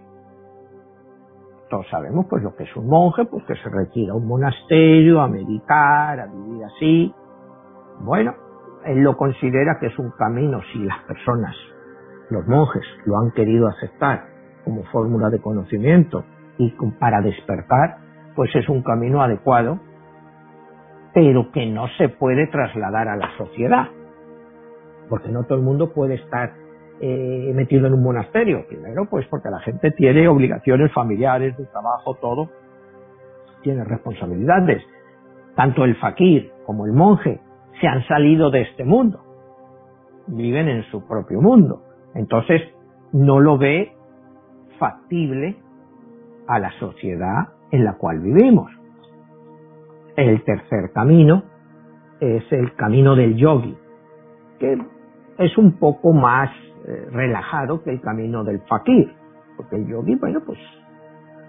todos 1.70 1.88
sabemos 1.90 2.26
pues 2.30 2.44
lo 2.44 2.56
que 2.56 2.64
es 2.64 2.76
un 2.76 2.88
monje, 2.88 3.26
pues 3.26 3.44
que 3.46 3.56
se 3.56 3.70
retira 3.70 4.14
a 4.14 4.16
un 4.16 4.28
monasterio 4.28 5.22
a 5.22 5.28
meditar, 5.28 6.20
a 6.20 6.28
vivir 6.28 6.64
así. 6.64 7.14
Bueno, 8.00 8.34
él 8.86 9.00
lo 9.00 9.18
considera 9.18 9.78
que 9.80 9.88
es 9.88 10.00
un 10.00 10.12
camino 10.12 10.62
si 10.72 10.80
las 10.80 11.04
personas, 11.04 11.56
los 12.30 12.48
monjes, 12.48 12.84
lo 13.06 13.18
han 13.18 13.32
querido 13.32 13.68
aceptar 13.68 14.37
como 14.68 14.84
fórmula 14.92 15.30
de 15.30 15.40
conocimiento 15.40 16.26
y 16.58 16.74
para 17.00 17.22
despertar, 17.22 18.00
pues 18.36 18.54
es 18.54 18.68
un 18.68 18.84
camino 18.84 19.24
adecuado, 19.24 19.80
pero 21.14 21.54
que 21.54 21.66
no 21.68 21.88
se 21.98 22.10
puede 22.10 22.48
trasladar 22.48 23.08
a 23.08 23.16
la 23.16 23.30
sociedad, 23.38 23.88
porque 25.08 25.30
no 25.30 25.46
todo 25.46 25.58
el 25.58 25.64
mundo 25.64 25.94
puede 25.94 26.16
estar 26.16 26.52
eh, 27.00 27.54
metido 27.56 27.88
en 27.88 27.94
un 27.94 28.04
monasterio. 28.04 28.68
Primero, 28.68 29.06
pues 29.10 29.26
porque 29.28 29.50
la 29.50 29.62
gente 29.62 29.92
tiene 29.92 30.28
obligaciones 30.28 30.92
familiares, 30.92 31.56
de 31.58 31.66
trabajo, 31.68 32.16
todo. 32.16 32.50
Tiene 33.62 33.86
responsabilidades. 33.86 34.84
Tanto 35.56 35.86
el 35.86 35.96
fakir 35.96 36.52
como 36.66 36.86
el 36.86 36.92
monje 36.92 37.40
se 37.80 37.88
han 37.88 38.06
salido 38.06 38.52
de 38.52 38.64
este 38.64 38.84
mundo. 38.84 39.22
Viven 40.28 40.68
en 40.68 40.84
su 40.92 41.08
propio 41.08 41.40
mundo. 41.40 41.84
Entonces, 42.14 42.62
no 43.14 43.40
lo 43.40 43.58
ve 43.58 43.97
factible 44.78 45.58
a 46.48 46.60
la 46.60 46.72
sociedad 46.80 47.50
en 47.72 47.84
la 47.84 47.94
cual 47.94 48.20
vivimos. 48.20 48.72
El 50.16 50.44
tercer 50.44 50.92
camino 50.94 51.44
es 52.20 52.44
el 52.52 52.74
camino 52.76 53.16
del 53.16 53.36
yogi, 53.36 53.78
que 54.60 54.78
es 55.38 55.58
un 55.58 55.74
poco 55.74 56.14
más 56.14 56.50
eh, 56.88 57.08
relajado 57.12 57.84
que 57.84 57.92
el 57.92 58.02
camino 58.02 58.44
del 58.44 58.62
fakir. 58.62 59.14
Porque 59.56 59.76
el 59.76 59.88
yogi, 59.88 60.16
bueno, 60.16 60.42
pues 60.46 60.60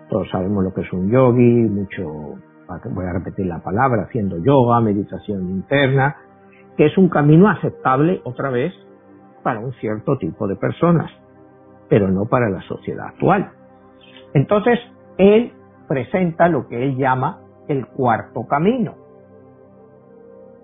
todos 0.08 0.28
sabemos 0.30 0.64
lo 0.64 0.74
que 0.74 0.82
es 0.82 0.92
un 0.92 1.10
yogi, 1.10 1.68
mucho, 1.68 2.38
voy 2.90 3.06
a 3.06 3.12
repetir 3.12 3.46
la 3.46 3.60
palabra, 3.60 4.04
haciendo 4.04 4.38
yoga, 4.42 4.80
meditación 4.80 5.48
interna, 5.48 6.16
que 6.76 6.86
es 6.86 6.98
un 6.98 7.08
camino 7.08 7.48
aceptable 7.48 8.20
otra 8.24 8.50
vez 8.50 8.72
para 9.42 9.60
un 9.60 9.72
cierto 9.74 10.18
tipo 10.18 10.46
de 10.46 10.56
personas, 10.56 11.10
pero 11.88 12.08
no 12.08 12.26
para 12.26 12.50
la 12.50 12.60
sociedad 12.62 13.06
actual. 13.08 13.52
Entonces, 14.34 14.78
él 15.16 15.52
presenta 15.88 16.48
lo 16.48 16.68
que 16.68 16.82
él 16.82 16.96
llama 16.96 17.40
el 17.68 17.86
cuarto 17.86 18.46
camino, 18.46 18.94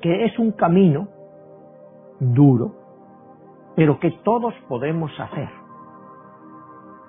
que 0.00 0.24
es 0.26 0.38
un 0.38 0.52
camino 0.52 1.08
duro, 2.20 2.72
pero 3.76 3.98
que 3.98 4.10
todos 4.24 4.54
podemos 4.68 5.10
hacer. 5.18 5.48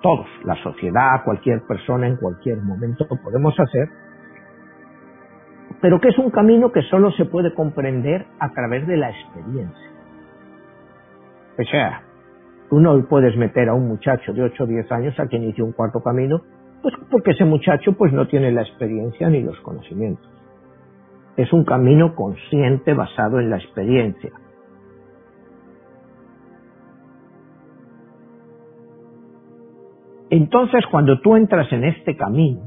todos, 0.02 0.26
la 0.44 0.54
sociedad, 0.62 1.24
cualquier 1.24 1.66
persona 1.66 2.06
en 2.06 2.16
cualquier 2.16 2.62
momento 2.62 3.06
lo 3.10 3.16
podemos 3.22 3.58
hacer, 3.58 3.88
pero 5.80 6.00
que 6.00 6.08
es 6.08 6.18
un 6.18 6.30
camino 6.30 6.70
que 6.70 6.82
solo 6.82 7.10
se 7.12 7.24
puede 7.24 7.52
comprender 7.54 8.26
a 8.38 8.50
través 8.52 8.86
de 8.86 8.96
la 8.96 9.10
experiencia. 9.10 9.90
O 11.58 11.62
sea, 11.64 12.02
tú 12.68 12.80
no 12.80 13.06
puedes 13.08 13.36
meter 13.36 13.68
a 13.68 13.74
un 13.74 13.88
muchacho 13.88 14.32
de 14.32 14.42
8 14.42 14.64
o 14.64 14.66
10 14.66 14.92
años 14.92 15.18
a 15.18 15.26
que 15.26 15.36
inicie 15.36 15.62
un 15.62 15.72
cuarto 15.72 16.00
camino, 16.02 16.42
pues 16.82 16.94
porque 17.10 17.32
ese 17.32 17.44
muchacho 17.44 17.92
pues 17.92 18.12
no 18.12 18.26
tiene 18.26 18.52
la 18.52 18.62
experiencia 18.62 19.28
ni 19.28 19.42
los 19.42 19.58
conocimientos. 19.60 20.28
Es 21.36 21.52
un 21.52 21.64
camino 21.64 22.14
consciente 22.14 22.94
basado 22.94 23.40
en 23.40 23.50
la 23.50 23.58
experiencia. 23.58 24.32
Entonces, 30.30 30.84
cuando 30.90 31.20
tú 31.20 31.36
entras 31.36 31.72
en 31.72 31.84
este 31.84 32.16
camino, 32.16 32.60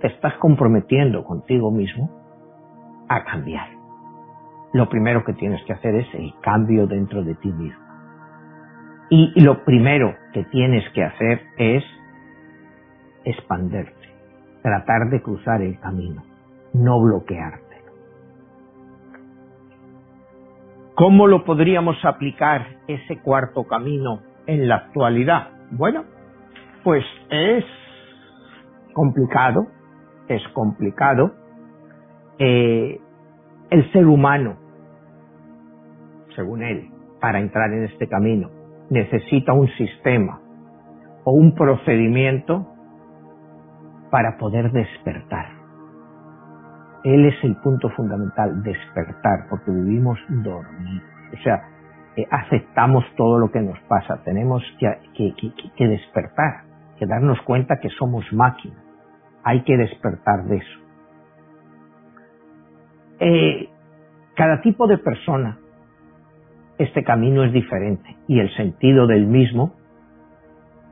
te 0.00 0.08
estás 0.08 0.34
comprometiendo 0.34 1.24
contigo 1.24 1.70
mismo 1.70 2.10
a 3.08 3.24
cambiar. 3.24 3.68
Lo 4.74 4.88
primero 4.88 5.24
que 5.24 5.32
tienes 5.32 5.64
que 5.64 5.72
hacer 5.72 5.94
es 5.94 6.06
el 6.14 6.34
cambio 6.42 6.86
dentro 6.86 7.22
de 7.22 7.34
ti 7.36 7.50
mismo. 7.52 7.83
Y 9.10 9.40
lo 9.40 9.64
primero 9.64 10.14
que 10.32 10.44
tienes 10.44 10.88
que 10.92 11.04
hacer 11.04 11.42
es 11.58 11.84
expanderte, 13.24 14.08
tratar 14.62 15.10
de 15.10 15.22
cruzar 15.22 15.62
el 15.62 15.78
camino, 15.78 16.22
no 16.72 17.00
bloquearte. 17.00 17.64
¿Cómo 20.94 21.26
lo 21.26 21.44
podríamos 21.44 21.96
aplicar 22.04 22.66
ese 22.86 23.18
cuarto 23.18 23.64
camino 23.64 24.20
en 24.46 24.68
la 24.68 24.76
actualidad? 24.76 25.50
Bueno, 25.72 26.04
pues 26.84 27.04
es 27.30 27.64
complicado, 28.92 29.66
es 30.28 30.46
complicado. 30.48 31.34
Eh, 32.38 33.00
el 33.70 33.92
ser 33.92 34.06
humano, 34.06 34.56
según 36.36 36.62
él, 36.62 36.90
para 37.20 37.40
entrar 37.40 37.72
en 37.72 37.84
este 37.84 38.08
camino, 38.08 38.50
necesita 38.94 39.52
un 39.52 39.68
sistema 39.76 40.40
o 41.24 41.32
un 41.32 41.54
procedimiento 41.54 42.66
para 44.10 44.38
poder 44.38 44.70
despertar. 44.70 45.46
Él 47.02 47.26
es 47.26 47.34
el 47.42 47.56
punto 47.56 47.90
fundamental, 47.90 48.62
despertar, 48.62 49.46
porque 49.50 49.70
vivimos 49.70 50.18
dormidos. 50.28 51.02
O 51.38 51.42
sea, 51.42 51.62
eh, 52.16 52.24
aceptamos 52.30 53.04
todo 53.16 53.38
lo 53.38 53.50
que 53.50 53.60
nos 53.60 53.78
pasa, 53.80 54.22
tenemos 54.24 54.62
que 54.78 55.86
despertar, 55.86 56.62
que 56.98 57.06
darnos 57.06 57.40
cuenta 57.42 57.80
que 57.80 57.88
somos 57.90 58.24
máquinas. 58.32 58.78
Hay 59.42 59.64
que 59.64 59.76
despertar 59.76 60.44
de 60.44 60.56
eso. 60.56 60.80
Eh, 63.18 63.68
cada 64.36 64.60
tipo 64.60 64.86
de 64.86 64.98
persona, 64.98 65.58
este 66.78 67.04
camino 67.04 67.44
es 67.44 67.52
diferente 67.52 68.16
y 68.26 68.40
el 68.40 68.54
sentido 68.56 69.06
del 69.06 69.26
mismo, 69.26 69.74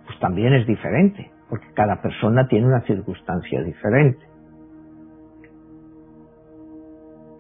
pues 0.07 0.19
también 0.21 0.53
es 0.55 0.67
diferente, 0.67 1.31
porque 1.49 1.67
cada 1.75 2.01
persona 2.01 2.47
tiene 2.49 2.67
una 2.67 2.83
circunstancia 2.83 3.63
diferente. 3.63 4.25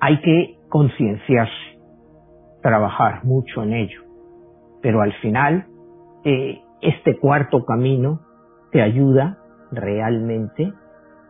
Hay 0.00 0.20
que 0.20 0.58
concienciarse, 0.68 1.78
trabajar 2.62 3.24
mucho 3.24 3.62
en 3.62 3.72
ello, 3.74 4.02
pero 4.82 5.00
al 5.00 5.12
final 5.14 5.66
eh, 6.24 6.60
este 6.80 7.18
cuarto 7.18 7.64
camino 7.64 8.20
te 8.72 8.82
ayuda 8.82 9.38
realmente 9.70 10.72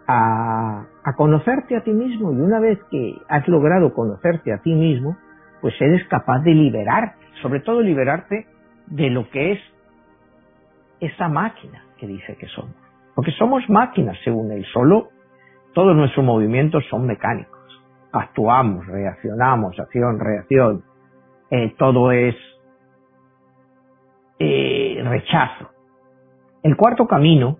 a, 0.07 0.87
conocerte 1.16 1.77
a 1.77 1.83
ti 1.83 1.92
mismo 1.92 2.33
y 2.33 2.37
una 2.37 2.61
vez 2.61 2.79
que 2.90 3.14
has 3.29 3.46
logrado 3.48 3.92
conocerte 3.94 4.53
a 4.53 4.59
ti 4.59 4.75
mismo, 4.75 5.16
pues 5.62 5.81
eres 5.81 6.07
capaz 6.09 6.40
de 6.40 6.53
liberarte, 6.53 7.25
sobre 7.40 7.61
todo 7.61 7.81
liberarte 7.81 8.46
de 8.88 9.09
lo 9.09 9.31
que 9.31 9.53
es 9.53 9.61
esa 11.01 11.29
máquina 11.29 11.85
que 11.96 12.09
dice 12.09 12.37
que 12.37 12.48
somos. 12.48 12.75
Porque 13.14 13.31
somos 13.38 13.62
máquinas, 13.70 14.18
según 14.25 14.51
él, 14.51 14.66
solo 14.72 15.11
todos 15.72 15.94
nuestros 15.96 16.27
movimientos 16.27 16.85
son 16.90 17.07
mecánicos. 17.07 17.61
Actuamos, 18.12 18.87
reaccionamos, 18.87 19.79
acción, 19.79 20.18
reacción, 20.18 20.83
eh, 21.51 21.75
todo 21.79 22.11
es 22.11 22.35
eh, 24.40 25.01
rechazo. 25.05 25.70
El 26.64 26.77
cuarto 26.77 27.07
camino 27.07 27.59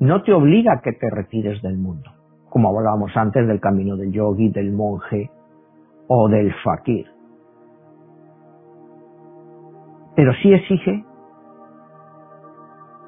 no 0.00 0.22
te 0.22 0.32
obliga 0.32 0.74
a 0.74 0.80
que 0.80 0.92
te 0.92 1.10
retires 1.10 1.60
del 1.60 1.76
mundo, 1.76 2.10
como 2.48 2.70
hablábamos 2.70 3.14
antes 3.16 3.46
del 3.46 3.60
camino 3.60 3.96
del 3.96 4.12
yogi, 4.12 4.48
del 4.48 4.72
monje 4.72 5.30
o 6.14 6.28
del 6.28 6.52
fakir. 6.62 7.06
Pero 10.14 10.34
sí 10.42 10.52
exige 10.52 11.04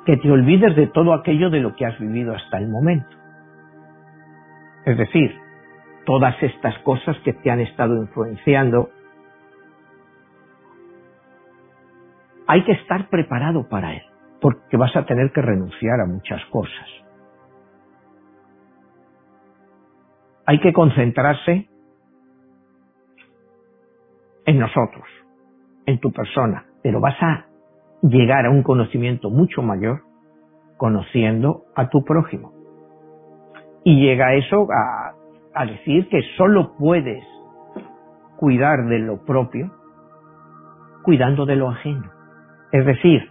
que 0.06 0.16
te 0.16 0.30
olvides 0.30 0.74
de 0.74 0.86
todo 0.86 1.12
aquello 1.12 1.50
de 1.50 1.60
lo 1.60 1.74
que 1.76 1.84
has 1.84 1.98
vivido 1.98 2.34
hasta 2.34 2.56
el 2.56 2.68
momento. 2.68 3.14
Es 4.86 4.96
decir, 4.96 5.38
todas 6.06 6.34
estas 6.42 6.78
cosas 6.78 7.18
que 7.24 7.34
te 7.34 7.50
han 7.50 7.60
estado 7.60 7.94
influenciando, 7.96 8.88
hay 12.46 12.64
que 12.64 12.72
estar 12.72 13.10
preparado 13.10 13.68
para 13.68 13.92
él 13.92 14.02
porque 14.40 14.78
vas 14.78 14.96
a 14.96 15.04
tener 15.04 15.30
que 15.32 15.42
renunciar 15.42 16.00
a 16.00 16.06
muchas 16.06 16.42
cosas. 16.46 16.88
Hay 20.46 20.58
que 20.60 20.72
concentrarse 20.72 21.68
en 24.46 24.58
nosotros, 24.58 25.04
en 25.86 25.98
tu 26.00 26.12
persona, 26.12 26.64
pero 26.82 27.00
vas 27.00 27.16
a 27.22 27.46
llegar 28.02 28.46
a 28.46 28.50
un 28.50 28.62
conocimiento 28.62 29.30
mucho 29.30 29.62
mayor 29.62 30.02
conociendo 30.76 31.64
a 31.74 31.88
tu 31.88 32.04
prójimo. 32.04 32.52
Y 33.84 34.00
llega 34.00 34.34
eso 34.34 34.66
a, 34.70 35.14
decir 35.66 36.08
que 36.08 36.20
solo 36.36 36.74
puedes 36.76 37.24
cuidar 38.36 38.86
de 38.86 38.98
lo 38.98 39.24
propio 39.24 39.70
cuidando 41.04 41.46
de 41.46 41.56
lo 41.56 41.70
ajeno. 41.70 42.10
Es 42.72 42.84
decir, 42.84 43.30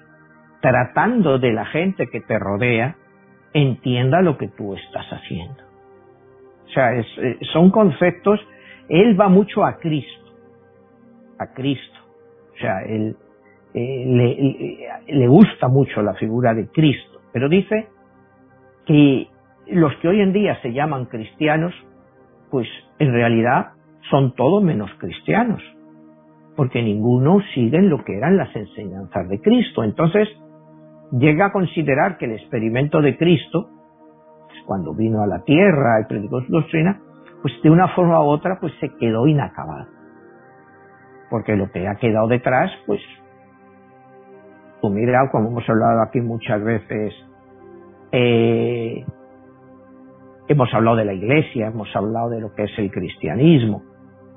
tratando 0.62 1.38
de 1.38 1.52
la 1.52 1.66
gente 1.66 2.08
que 2.08 2.22
te 2.22 2.40
rodea 2.40 2.96
entienda 3.54 4.22
lo 4.22 4.38
que 4.38 4.48
tú 4.48 4.74
estás 4.76 5.06
haciendo. 5.12 5.64
O 6.66 6.70
sea, 6.70 6.96
eh, 6.96 7.40
son 7.52 7.70
conceptos, 7.72 8.40
él 8.88 9.20
va 9.20 9.28
mucho 9.28 9.66
a 9.66 9.78
Cristo, 9.78 10.23
a 11.44 11.54
Cristo. 11.54 12.00
O 12.54 12.58
sea, 12.58 12.82
él 12.84 13.16
eh, 13.74 14.88
le, 15.08 15.28
gusta 15.28 15.68
mucho 15.68 16.02
la 16.02 16.14
figura 16.14 16.54
de 16.54 16.68
Cristo, 16.68 17.22
pero 17.32 17.50
dice 17.50 17.88
que 18.86 19.28
los 19.68 19.96
que 19.98 20.08
hoy 20.08 20.22
en 20.22 20.34
día 20.34 20.62
se 20.62 20.74
llaman 20.74 21.06
cristianos, 21.06 21.74
pues 22.52 22.68
en 23.00 23.14
realidad 23.14 23.72
son 24.12 24.36
todos 24.36 24.62
menos 24.62 24.92
cristianos, 25.00 25.62
porque 26.56 26.84
ninguno 26.84 27.40
sigue 27.54 27.82
lo 27.82 28.04
que 28.04 28.18
eran 28.18 28.38
las 28.38 28.56
enseñanzas 28.56 29.28
de 29.30 29.40
Cristo. 29.42 29.84
Entonces, 29.84 30.28
llega 31.12 31.48
a 31.48 31.52
considerar 31.52 32.18
que 32.18 32.26
el 32.26 32.34
experimento 32.34 33.02
de 33.02 33.18
Cristo, 33.18 33.70
pues, 34.48 34.62
cuando 34.66 34.94
vino 34.94 35.24
a 35.24 35.28
la 35.28 35.44
tierra 35.44 36.02
y 36.02 36.08
predicó 36.08 36.42
su 36.42 36.52
doctrina, 36.52 37.02
pues 37.42 37.54
de 37.62 37.70
una 37.70 37.90
forma 37.90 38.24
u 38.24 38.28
otra 38.28 38.58
pues 38.60 38.74
se 38.80 38.90
quedó 38.98 39.28
inacabado. 39.28 40.03
Porque 41.34 41.56
lo 41.56 41.72
que 41.72 41.88
ha 41.88 41.96
quedado 41.96 42.28
detrás, 42.28 42.70
pues, 42.86 43.02
tú 44.80 44.92
mira, 44.92 45.32
como 45.32 45.50
hemos 45.50 45.68
hablado 45.68 46.04
aquí 46.04 46.22
muchas 46.22 46.64
veces, 46.64 47.12
eh, 48.12 49.04
hemos 50.48 50.72
hablado 50.76 50.98
de 50.98 51.06
la 51.06 51.14
iglesia, 51.14 51.70
hemos 51.70 51.88
hablado 51.96 52.30
de 52.30 52.40
lo 52.40 52.54
que 52.54 52.66
es 52.66 52.72
el 52.78 52.92
cristianismo, 52.92 53.82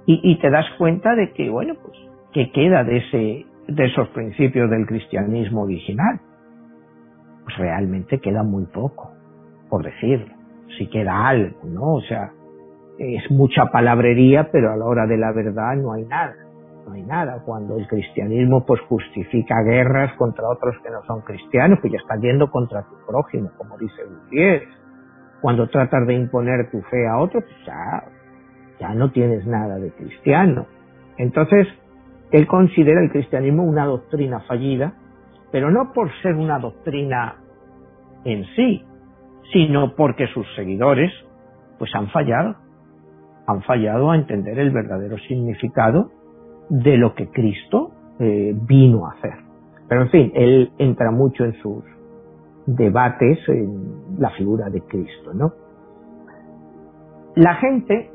y, 0.06 0.38
te 0.38 0.48
das 0.48 0.64
cuenta 0.78 1.14
de 1.14 1.34
que, 1.34 1.50
bueno, 1.50 1.74
pues, 1.74 1.98
que 2.32 2.50
queda 2.50 2.82
de 2.82 2.96
ese, 2.96 3.46
de 3.68 3.84
esos 3.84 4.08
principios 4.08 4.70
del 4.70 4.86
cristianismo 4.86 5.64
original 5.64 6.18
pues 7.44 7.58
realmente 7.58 8.20
queda 8.20 8.42
muy 8.42 8.64
poco, 8.64 9.12
por 9.68 9.84
decirlo. 9.84 10.34
Si 10.78 10.88
queda 10.88 11.28
algo, 11.28 11.58
¿no? 11.64 11.96
O 11.96 12.00
sea, 12.00 12.30
es 12.98 13.30
mucha 13.30 13.66
palabrería, 13.66 14.48
pero 14.50 14.72
a 14.72 14.76
la 14.78 14.86
hora 14.86 15.06
de 15.06 15.18
la 15.18 15.32
verdad 15.32 15.76
no 15.76 15.92
hay 15.92 16.04
nada. 16.06 16.45
No 16.86 16.92
hay 16.92 17.02
nada. 17.02 17.42
Cuando 17.44 17.76
el 17.76 17.86
cristianismo 17.88 18.64
pues 18.64 18.80
justifica 18.82 19.62
guerras 19.62 20.14
contra 20.16 20.48
otros 20.48 20.76
que 20.82 20.90
no 20.90 21.02
son 21.06 21.20
cristianos, 21.22 21.78
pues 21.80 21.92
ya 21.92 21.98
está 21.98 22.16
yendo 22.16 22.50
contra 22.50 22.82
tu 22.82 22.94
prójimo, 23.06 23.50
como 23.56 23.76
dice 23.76 24.04
Gutiérrez. 24.04 24.68
Cuando 25.42 25.68
tratas 25.68 26.06
de 26.06 26.14
imponer 26.14 26.70
tu 26.70 26.80
fe 26.82 27.06
a 27.06 27.18
otro, 27.18 27.40
pues 27.40 27.56
ya, 27.66 28.04
ya 28.80 28.94
no 28.94 29.10
tienes 29.10 29.46
nada 29.46 29.76
de 29.76 29.90
cristiano. 29.92 30.66
Entonces, 31.18 31.66
él 32.30 32.46
considera 32.46 33.02
el 33.02 33.10
cristianismo 33.10 33.64
una 33.64 33.84
doctrina 33.84 34.40
fallida 34.40 34.94
pero 35.50 35.70
no 35.70 35.92
por 35.92 36.10
ser 36.22 36.34
una 36.34 36.58
doctrina 36.58 37.36
en 38.24 38.44
sí, 38.56 38.84
sino 39.52 39.94
porque 39.94 40.26
sus 40.28 40.46
seguidores 40.54 41.12
pues 41.78 41.90
han 41.94 42.08
fallado, 42.08 42.56
han 43.46 43.62
fallado 43.62 44.10
a 44.10 44.16
entender 44.16 44.58
el 44.58 44.70
verdadero 44.70 45.16
significado 45.18 46.10
de 46.68 46.96
lo 46.96 47.14
que 47.14 47.28
Cristo 47.30 47.92
eh, 48.18 48.54
vino 48.54 49.06
a 49.06 49.12
hacer. 49.12 49.34
Pero 49.88 50.02
en 50.02 50.10
fin, 50.10 50.32
él 50.34 50.72
entra 50.78 51.10
mucho 51.10 51.44
en 51.44 51.54
sus 51.62 51.84
debates 52.66 53.38
en 53.48 54.18
la 54.18 54.30
figura 54.30 54.68
de 54.70 54.80
Cristo, 54.82 55.32
¿no? 55.32 55.52
La 57.36 57.54
gente 57.56 58.10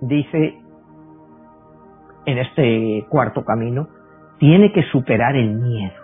dice 0.00 0.58
en 2.28 2.38
este 2.38 3.06
cuarto 3.08 3.44
camino, 3.44 3.88
tiene 4.38 4.72
que 4.72 4.82
superar 4.92 5.34
el 5.34 5.54
miedo. 5.54 5.94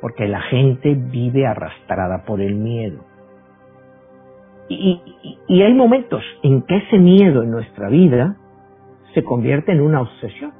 Porque 0.00 0.26
la 0.26 0.40
gente 0.40 0.94
vive 0.94 1.46
arrastrada 1.46 2.24
por 2.24 2.40
el 2.40 2.54
miedo. 2.54 3.04
Y, 4.68 5.38
y, 5.48 5.62
hay 5.62 5.74
momentos 5.74 6.22
en 6.42 6.62
que 6.62 6.78
ese 6.78 6.96
miedo 6.96 7.42
en 7.42 7.50
nuestra 7.50 7.88
vida 7.90 8.36
se 9.14 9.24
convierte 9.24 9.72
en 9.72 9.80
una 9.80 10.02
obsesión. 10.02 10.52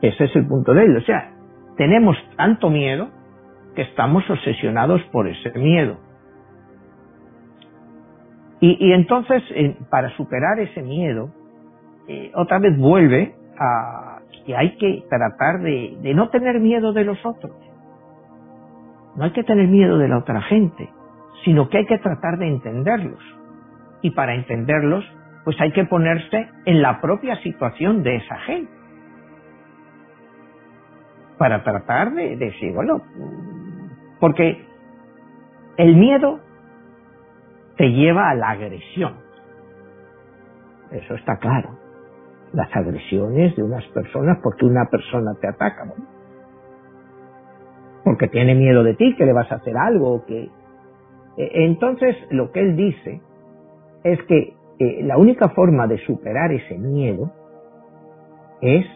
Ese 0.00 0.24
es 0.24 0.36
el 0.36 0.46
punto 0.46 0.74
de 0.74 0.84
él. 0.84 0.96
O 0.96 1.00
sea, 1.02 1.32
tenemos 1.76 2.16
tanto 2.36 2.70
miedo 2.70 3.08
que 3.74 3.82
estamos 3.82 4.28
obsesionados 4.28 5.02
por 5.12 5.28
ese 5.28 5.50
miedo. 5.58 5.98
Y, 8.60 8.92
entonces, 8.92 9.42
para 9.90 10.10
superar 10.16 10.60
ese 10.60 10.82
miedo, 10.82 11.30
eh, 12.06 12.30
otra 12.36 12.60
vez 12.60 12.78
vuelve 12.78 13.34
a 13.58 14.20
que 14.46 14.56
hay 14.56 14.76
que 14.76 15.04
tratar 15.10 15.60
de 15.60 16.14
no 16.14 16.28
tener 16.28 16.60
miedo 16.60 16.92
de 16.92 17.04
los 17.04 17.18
otros. 17.26 17.56
No 19.16 19.24
hay 19.24 19.32
que 19.32 19.44
tener 19.44 19.68
miedo 19.68 19.98
de 19.98 20.08
la 20.08 20.18
otra 20.18 20.40
gente, 20.42 20.88
sino 21.44 21.68
que 21.68 21.78
hay 21.78 21.86
que 21.86 21.98
tratar 21.98 22.38
de 22.38 22.48
entenderlos. 22.48 23.20
Y 24.00 24.10
para 24.10 24.34
entenderlos, 24.34 25.04
pues 25.44 25.60
hay 25.60 25.72
que 25.72 25.84
ponerse 25.84 26.48
en 26.64 26.82
la 26.82 27.00
propia 27.00 27.36
situación 27.42 28.02
de 28.02 28.16
esa 28.16 28.36
gente. 28.38 28.72
Para 31.38 31.64
tratar 31.64 32.12
de, 32.12 32.36
decir, 32.36 32.72
bueno, 32.72 33.02
porque 34.20 34.64
el 35.76 35.96
miedo 35.96 36.40
te 37.76 37.90
lleva 37.90 38.30
a 38.30 38.34
la 38.34 38.50
agresión. 38.50 39.16
Eso 40.92 41.14
está 41.14 41.38
claro. 41.38 41.78
Las 42.52 42.74
agresiones 42.76 43.56
de 43.56 43.62
unas 43.62 43.84
personas 43.88 44.38
porque 44.42 44.66
una 44.66 44.84
persona 44.90 45.32
te 45.40 45.48
ataca, 45.48 45.90
porque 48.04 48.28
tiene 48.28 48.54
miedo 48.54 48.84
de 48.84 48.94
ti, 48.94 49.16
que 49.16 49.24
le 49.24 49.32
vas 49.32 49.50
a 49.50 49.56
hacer 49.56 49.76
algo, 49.76 50.24
que 50.26 50.50
e, 51.36 51.64
entonces 51.64 52.14
lo 52.30 52.52
que 52.52 52.60
él 52.60 52.76
dice 52.76 53.20
es 54.04 54.22
que 54.24 54.54
eh, 54.78 55.02
la 55.04 55.16
única 55.18 55.48
forma 55.50 55.86
de 55.86 55.98
superar 55.98 56.52
ese 56.52 56.78
miedo 56.78 57.30
es 58.60 58.86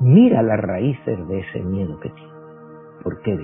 mira 0.00 0.42
las 0.42 0.60
raíces 0.60 1.28
de 1.28 1.40
ese 1.40 1.60
miedo 1.60 1.98
que 2.00 2.10
tienes. 2.10 2.34
¿Por 3.02 3.20
qué? 3.22 3.38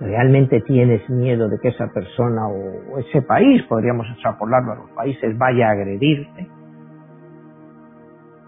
¿Realmente 0.00 0.60
tienes 0.62 1.08
miedo 1.10 1.48
de 1.48 1.58
que 1.60 1.68
esa 1.68 1.88
persona 1.92 2.48
o 2.48 2.98
ese 2.98 3.22
país, 3.22 3.62
podríamos 3.64 4.06
extrapolarlo 4.10 4.72
a 4.72 4.76
los 4.76 4.90
países, 4.90 5.36
vaya 5.38 5.68
a 5.68 5.72
agredirte? 5.72 6.48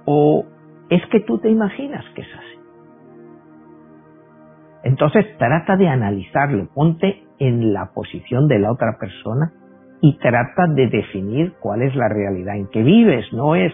¿O 0.06 0.44
es 0.90 1.02
que 1.10 1.20
tú 1.20 1.38
te 1.38 1.50
imaginas 1.50 2.04
que 2.14 2.22
es 2.22 2.28
así? 2.34 2.54
Entonces 4.84 5.26
trata 5.38 5.76
de 5.76 5.88
analizarlo, 5.88 6.68
ponte 6.74 7.24
en 7.38 7.72
la 7.72 7.92
posición 7.94 8.48
de 8.48 8.58
la 8.58 8.72
otra 8.72 8.98
persona 8.98 9.52
y 10.04 10.18
trata 10.18 10.66
de 10.66 10.88
definir 10.88 11.54
cuál 11.60 11.80
es 11.80 11.96
la 11.96 12.10
realidad 12.10 12.56
en 12.56 12.68
que 12.68 12.82
vives, 12.82 13.24
no 13.32 13.54
es 13.54 13.72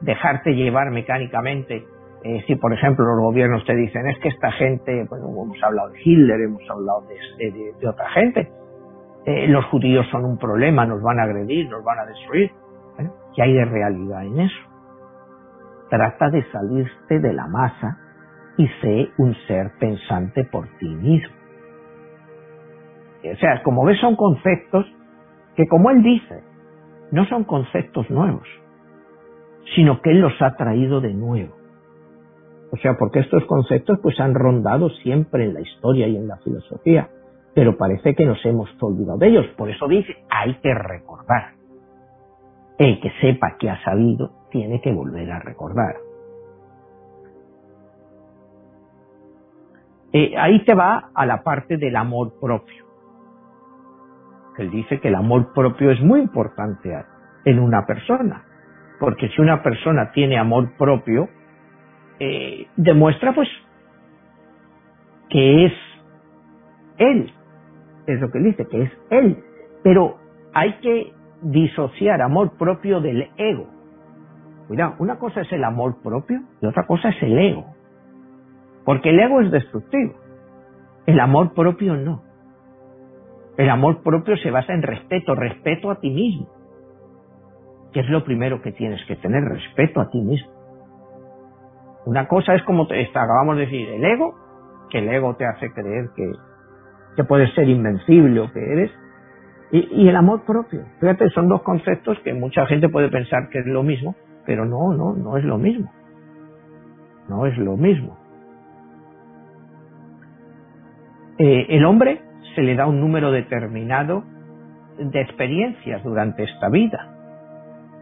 dejarte 0.00 0.54
llevar 0.54 0.92
mecánicamente 0.92 1.84
eh, 2.22 2.44
si, 2.46 2.54
por 2.54 2.72
ejemplo, 2.72 3.04
los 3.04 3.18
gobiernos 3.18 3.64
te 3.64 3.74
dicen, 3.74 4.06
es 4.06 4.16
que 4.20 4.28
esta 4.28 4.52
gente, 4.52 5.04
bueno, 5.10 5.26
hemos 5.42 5.60
hablado 5.60 5.88
de 5.88 5.98
Hitler, 6.04 6.40
hemos 6.42 6.62
hablado 6.70 7.04
de, 7.08 7.88
otra 7.88 8.08
gente, 8.10 8.48
eh, 9.26 9.48
los 9.48 9.64
judíos 9.64 10.06
son 10.12 10.24
un 10.24 10.38
problema, 10.38 10.86
nos 10.86 11.02
van 11.02 11.18
a 11.18 11.24
agredir, 11.24 11.68
nos 11.68 11.82
van 11.82 11.98
a 11.98 12.06
destruir. 12.06 12.52
¿qué 13.34 13.42
hay 13.42 13.52
de 13.52 13.64
realidad 13.64 14.24
en 14.24 14.38
eso? 14.38 14.60
Trata 15.90 16.30
de 16.30 16.44
salirte 16.52 17.18
de 17.18 17.32
la 17.32 17.48
masa 17.48 17.98
y 18.56 18.68
sé 18.80 19.10
un 19.18 19.34
ser 19.48 19.72
pensante 19.80 20.44
por 20.44 20.68
ti 20.78 20.88
mismo. 20.88 21.34
O 23.24 23.36
sea, 23.36 23.60
como 23.64 23.84
ves, 23.84 23.98
son 23.98 24.14
conceptos 24.14 24.86
que, 25.56 25.66
como 25.66 25.90
él 25.90 26.02
dice, 26.02 26.42
no 27.10 27.26
son 27.26 27.44
conceptos 27.44 28.08
nuevos, 28.10 28.46
sino 29.74 30.00
que 30.00 30.10
él 30.10 30.20
los 30.20 30.40
ha 30.40 30.56
traído 30.56 31.00
de 31.00 31.14
nuevo 31.14 31.62
o 32.72 32.76
sea, 32.78 32.96
porque 32.98 33.20
estos 33.20 33.44
conceptos 33.44 33.98
pues 34.02 34.18
han 34.18 34.34
rondado 34.34 34.88
siempre 34.88 35.44
en 35.44 35.52
la 35.52 35.60
historia 35.60 36.08
y 36.08 36.16
en 36.16 36.26
la 36.26 36.38
filosofía, 36.38 37.10
pero 37.54 37.76
parece 37.76 38.14
que 38.14 38.24
nos 38.24 38.42
hemos 38.46 38.70
olvidado 38.80 39.18
de 39.18 39.28
ellos. 39.28 39.46
Por 39.58 39.68
eso 39.68 39.86
dice, 39.86 40.16
hay 40.30 40.54
que 40.54 40.72
recordar. 40.72 41.52
El 42.78 42.98
que 43.02 43.10
sepa 43.20 43.58
que 43.58 43.68
ha 43.68 43.78
sabido 43.84 44.30
tiene 44.50 44.80
que 44.80 44.90
volver 44.90 45.30
a 45.30 45.40
recordar. 45.40 45.96
Eh, 50.14 50.34
ahí 50.38 50.64
te 50.64 50.74
va 50.74 51.10
a 51.14 51.26
la 51.26 51.42
parte 51.42 51.76
del 51.76 51.94
amor 51.96 52.40
propio. 52.40 52.86
Él 54.58 54.70
dice 54.70 55.00
que 55.00 55.08
el 55.08 55.14
amor 55.14 55.52
propio 55.54 55.90
es 55.90 56.00
muy 56.00 56.20
importante 56.20 56.92
en 57.44 57.58
una 57.58 57.86
persona, 57.86 58.44
porque 59.00 59.28
si 59.30 59.40
una 59.40 59.62
persona 59.62 60.12
tiene 60.12 60.38
amor 60.38 60.76
propio, 60.76 61.28
eh, 62.18 62.66
demuestra 62.76 63.34
pues 63.34 63.48
que 65.28 65.66
es 65.66 65.72
él, 66.98 67.32
es 68.06 68.20
lo 68.20 68.30
que 68.30 68.38
él 68.38 68.44
dice, 68.44 68.66
que 68.68 68.82
es 68.82 68.92
él, 69.10 69.42
pero 69.82 70.18
hay 70.52 70.74
que 70.80 71.12
disociar 71.40 72.20
amor 72.20 72.56
propio 72.58 73.00
del 73.00 73.30
ego. 73.36 73.66
Cuidado, 74.68 74.94
una 74.98 75.18
cosa 75.18 75.40
es 75.40 75.52
el 75.52 75.64
amor 75.64 76.02
propio 76.02 76.42
y 76.60 76.66
otra 76.66 76.86
cosa 76.86 77.08
es 77.08 77.22
el 77.22 77.38
ego, 77.38 77.74
porque 78.84 79.10
el 79.10 79.18
ego 79.18 79.40
es 79.40 79.50
destructivo, 79.50 80.14
el 81.06 81.18
amor 81.18 81.54
propio 81.54 81.96
no. 81.96 82.22
El 83.56 83.68
amor 83.68 84.02
propio 84.02 84.36
se 84.36 84.50
basa 84.50 84.72
en 84.72 84.82
respeto, 84.82 85.34
respeto 85.34 85.90
a 85.90 86.00
ti 86.00 86.10
mismo, 86.10 86.48
que 87.92 88.00
es 88.00 88.08
lo 88.08 88.24
primero 88.24 88.62
que 88.62 88.72
tienes 88.72 89.04
que 89.06 89.16
tener, 89.16 89.44
respeto 89.44 90.00
a 90.00 90.08
ti 90.08 90.20
mismo. 90.20 90.50
Una 92.06 92.26
cosa 92.26 92.54
es 92.54 92.62
como 92.62 92.86
te, 92.86 93.00
acabamos 93.06 93.56
de 93.56 93.66
decir, 93.66 93.88
el 93.88 94.04
ego, 94.04 94.34
que 94.90 94.98
el 94.98 95.08
ego 95.08 95.36
te 95.36 95.46
hace 95.46 95.70
creer 95.72 96.08
que, 96.16 96.32
que 97.16 97.24
puedes 97.24 97.52
ser 97.54 97.68
invencible 97.68 98.40
o 98.40 98.52
que 98.52 98.60
eres, 98.60 98.90
y, 99.70 100.06
el 100.06 100.16
amor 100.16 100.44
propio. 100.44 100.84
Fíjate, 101.00 101.30
son 101.30 101.48
dos 101.48 101.62
conceptos 101.62 102.18
que 102.22 102.34
mucha 102.34 102.66
gente 102.66 102.90
puede 102.90 103.08
pensar 103.08 103.48
que 103.48 103.60
es 103.60 103.66
lo 103.66 103.82
mismo, 103.82 104.14
pero 104.44 104.66
no, 104.66 104.92
no, 104.92 105.14
no 105.14 105.38
es 105.38 105.44
lo 105.44 105.56
mismo. 105.56 105.90
No 107.26 107.46
es 107.46 107.56
lo 107.56 107.78
mismo. 107.78 108.18
Eh, 111.38 111.66
el 111.70 111.86
hombre 111.86 112.20
se 112.54 112.62
le 112.62 112.74
da 112.74 112.86
un 112.86 113.00
número 113.00 113.30
determinado 113.30 114.24
de 114.98 115.20
experiencias 115.20 116.02
durante 116.04 116.44
esta 116.44 116.68
vida. 116.68 117.08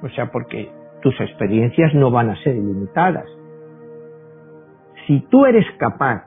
O 0.03 0.09
sea, 0.11 0.31
porque 0.31 0.71
tus 1.03 1.19
experiencias 1.21 1.95
no 1.95 2.11
van 2.11 2.31
a 2.31 2.37
ser 2.43 2.57
ilimitadas 2.57 3.27
si 5.11 5.21
tú 5.29 5.45
eres 5.45 5.67
capaz 5.79 6.25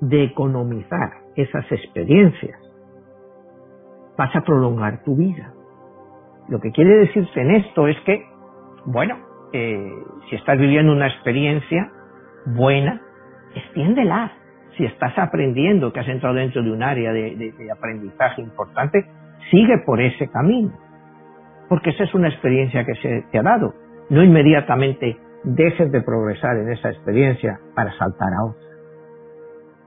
de 0.00 0.24
economizar 0.24 1.12
esas 1.36 1.70
experiencias, 1.70 2.58
vas 4.18 4.34
a 4.34 4.40
prolongar 4.40 5.04
tu 5.04 5.14
vida. 5.14 5.54
Lo 6.48 6.60
que 6.60 6.72
quiere 6.72 6.96
decirse 6.96 7.40
en 7.40 7.52
esto 7.52 7.86
es 7.86 7.96
que, 8.00 8.26
bueno, 8.86 9.16
eh, 9.52 9.88
si 10.28 10.34
estás 10.34 10.58
viviendo 10.58 10.92
una 10.92 11.06
experiencia 11.06 11.92
buena, 12.46 13.00
extiéndela. 13.54 14.32
Si 14.82 14.86
estás 14.86 15.16
aprendiendo, 15.16 15.92
que 15.92 16.00
has 16.00 16.08
entrado 16.08 16.34
dentro 16.34 16.60
de 16.60 16.72
un 16.72 16.82
área 16.82 17.12
de, 17.12 17.54
aprendizaje 17.70 18.42
importante, 18.42 19.06
sigue 19.48 19.78
por 19.86 20.00
ese 20.00 20.26
camino. 20.26 20.72
Porque 21.68 21.90
esa 21.90 22.02
es 22.02 22.12
una 22.14 22.26
experiencia 22.26 22.84
que 22.84 22.96
se 22.96 23.24
te 23.30 23.38
ha 23.38 23.44
dado. 23.44 23.74
No 24.10 24.24
inmediatamente 24.24 25.16
dejes 25.44 25.92
de 25.92 26.02
progresar 26.02 26.56
en 26.56 26.72
esa 26.72 26.90
experiencia 26.90 27.60
para 27.76 27.96
saltar 27.96 28.34
a 28.34 28.44
otra. 28.44 28.62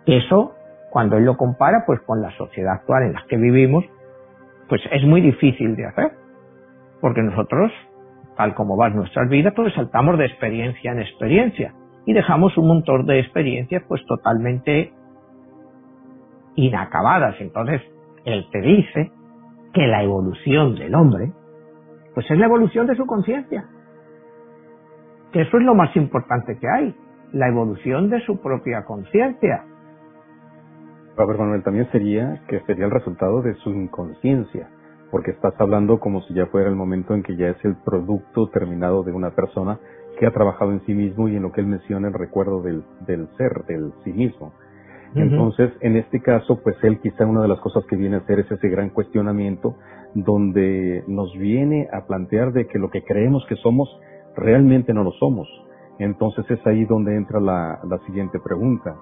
Eso, 0.05 0.55
cuando 0.91 1.17
él 1.17 1.25
lo 1.25 1.35
compara 1.35 1.83
pues 1.85 1.99
con 2.05 2.21
la 2.21 2.31
sociedad 2.37 2.75
actual 2.75 3.03
en 3.03 3.13
la 3.15 3.25
que 3.27 3.35
vivimos, 3.35 3.83
pues 4.69 4.81
es 4.93 5.03
muy 5.03 5.19
difícil 5.19 5.75
de 5.75 5.87
hacer. 5.87 6.11
Porque 7.01 7.21
nosotros, 7.21 7.69
tal 8.37 8.55
como 8.55 8.77
van 8.77 8.95
nuestras 8.95 9.27
vidas, 9.27 9.51
pues 9.53 9.73
saltamos 9.73 10.17
de 10.17 10.27
experiencia 10.27 10.93
en 10.93 11.01
experiencia 11.01 11.73
y 12.05 12.13
dejamos 12.13 12.57
un 12.57 12.67
montón 12.67 13.05
de 13.05 13.19
experiencias 13.19 13.83
pues 13.87 14.05
totalmente 14.05 14.93
inacabadas. 16.55 17.35
Entonces, 17.39 17.81
él 18.25 18.47
te 18.51 18.61
dice 18.61 19.11
que 19.73 19.87
la 19.87 20.03
evolución 20.03 20.75
del 20.75 20.95
hombre, 20.95 21.31
pues 22.13 22.29
es 22.29 22.37
la 22.37 22.45
evolución 22.45 22.87
de 22.87 22.95
su 22.95 23.05
conciencia. 23.05 23.65
Que 25.31 25.41
eso 25.41 25.57
es 25.57 25.63
lo 25.63 25.75
más 25.75 25.95
importante 25.95 26.57
que 26.57 26.67
hay, 26.69 26.95
la 27.33 27.49
evolución 27.49 28.09
de 28.09 28.21
su 28.21 28.39
propia 28.39 28.85
conciencia. 28.85 29.65
Ver, 31.17 31.37
Manuel, 31.37 31.63
también 31.63 31.89
sería 31.91 32.41
que 32.47 32.59
sería 32.61 32.85
el 32.85 32.91
resultado 32.91 33.41
de 33.41 33.53
su 33.55 33.69
inconsciencia, 33.71 34.69
porque 35.11 35.31
estás 35.31 35.53
hablando 35.59 35.99
como 35.99 36.21
si 36.21 36.33
ya 36.33 36.45
fuera 36.47 36.69
el 36.69 36.75
momento 36.75 37.13
en 37.13 37.23
que 37.23 37.35
ya 37.35 37.49
es 37.49 37.65
el 37.65 37.75
producto 37.83 38.49
terminado 38.49 39.03
de 39.03 39.11
una 39.11 39.31
persona 39.31 39.79
que 40.15 40.25
ha 40.25 40.31
trabajado 40.31 40.71
en 40.71 40.81
sí 40.85 40.93
mismo 40.93 41.27
y 41.29 41.35
en 41.35 41.43
lo 41.43 41.51
que 41.51 41.61
él 41.61 41.67
menciona 41.67 42.07
el 42.07 42.13
recuerdo 42.13 42.61
del, 42.61 42.83
del 43.05 43.27
ser, 43.37 43.65
del 43.67 43.93
sí 44.03 44.13
mismo. 44.13 44.53
Entonces, 45.15 45.71
en 45.79 45.95
este 45.95 46.21
caso, 46.21 46.59
pues 46.61 46.75
él 46.83 46.99
quizá 46.99 47.25
una 47.25 47.41
de 47.41 47.47
las 47.47 47.59
cosas 47.61 47.85
que 47.85 47.95
viene 47.95 48.17
a 48.17 48.19
hacer 48.19 48.39
es 48.39 48.51
ese 48.51 48.67
gran 48.67 48.89
cuestionamiento 48.89 49.77
donde 50.13 51.05
nos 51.07 51.31
viene 51.37 51.87
a 51.93 52.05
plantear 52.05 52.51
de 52.51 52.67
que 52.67 52.79
lo 52.79 52.89
que 52.89 53.01
creemos 53.03 53.45
que 53.47 53.55
somos 53.55 53.87
realmente 54.35 54.93
no 54.93 55.03
lo 55.03 55.11
somos. 55.13 55.47
Entonces 55.99 56.45
es 56.49 56.65
ahí 56.67 56.83
donde 56.85 57.15
entra 57.15 57.39
la, 57.39 57.79
la 57.89 57.97
siguiente 58.05 58.39
pregunta. 58.43 58.95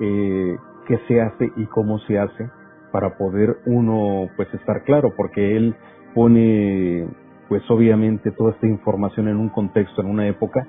Eh, 0.00 0.56
¿Qué 0.86 0.98
se 1.08 1.22
hace 1.22 1.50
y 1.56 1.64
cómo 1.66 1.98
se 2.00 2.18
hace 2.18 2.50
para 2.92 3.16
poder 3.16 3.56
uno 3.64 4.28
pues 4.36 4.52
estar 4.52 4.84
claro? 4.84 5.14
Porque 5.16 5.56
él 5.56 5.74
pone 6.14 7.08
pues 7.48 7.62
obviamente 7.70 8.30
toda 8.30 8.52
esta 8.52 8.66
información 8.66 9.28
en 9.28 9.36
un 9.36 9.48
contexto, 9.48 10.00
en 10.02 10.08
una 10.08 10.26
época 10.26 10.66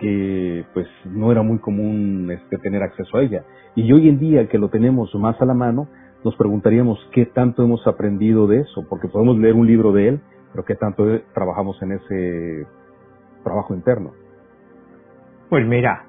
que 0.00 0.64
pues 0.74 0.86
no 1.04 1.32
era 1.32 1.42
muy 1.42 1.58
común 1.58 2.30
este, 2.30 2.58
tener 2.58 2.82
acceso 2.82 3.16
a 3.16 3.22
ella. 3.22 3.44
Y 3.74 3.92
hoy 3.92 4.08
en 4.08 4.18
día 4.18 4.48
que 4.48 4.58
lo 4.58 4.68
tenemos 4.68 5.14
más 5.14 5.40
a 5.40 5.44
la 5.44 5.54
mano, 5.54 5.88
nos 6.24 6.36
preguntaríamos 6.36 6.98
qué 7.12 7.26
tanto 7.26 7.62
hemos 7.62 7.86
aprendido 7.86 8.46
de 8.46 8.60
eso, 8.60 8.84
porque 8.88 9.08
podemos 9.08 9.38
leer 9.38 9.54
un 9.54 9.66
libro 9.66 9.92
de 9.92 10.08
él, 10.08 10.20
pero 10.52 10.64
qué 10.64 10.74
tanto 10.74 11.04
trabajamos 11.34 11.80
en 11.82 11.92
ese 11.92 12.66
trabajo 13.44 13.74
interno. 13.74 14.12
Pues 15.48 15.66
mira, 15.66 16.04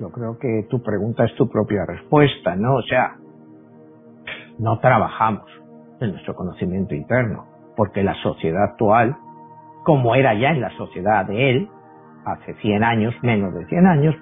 yo 0.00 0.10
creo 0.10 0.38
que 0.38 0.66
tu 0.68 0.82
pregunta 0.82 1.24
es 1.24 1.34
tu 1.36 1.48
propia 1.48 1.86
respuesta, 1.86 2.56
¿no? 2.56 2.76
O 2.76 2.82
sea, 2.82 3.16
no 4.58 4.78
trabajamos 4.80 5.46
en 6.00 6.10
nuestro 6.12 6.34
conocimiento 6.34 6.94
interno, 6.94 7.46
porque 7.76 8.02
la 8.02 8.14
sociedad 8.22 8.64
actual, 8.64 9.16
como 9.84 10.14
era 10.14 10.34
ya 10.34 10.50
en 10.50 10.60
la 10.60 10.70
sociedad 10.76 11.26
de 11.26 11.50
él, 11.50 11.68
hace 12.24 12.54
100 12.54 12.84
años, 12.84 13.14
menos 13.22 13.54
de 13.54 13.66
100 13.66 13.86
años, 13.86 14.14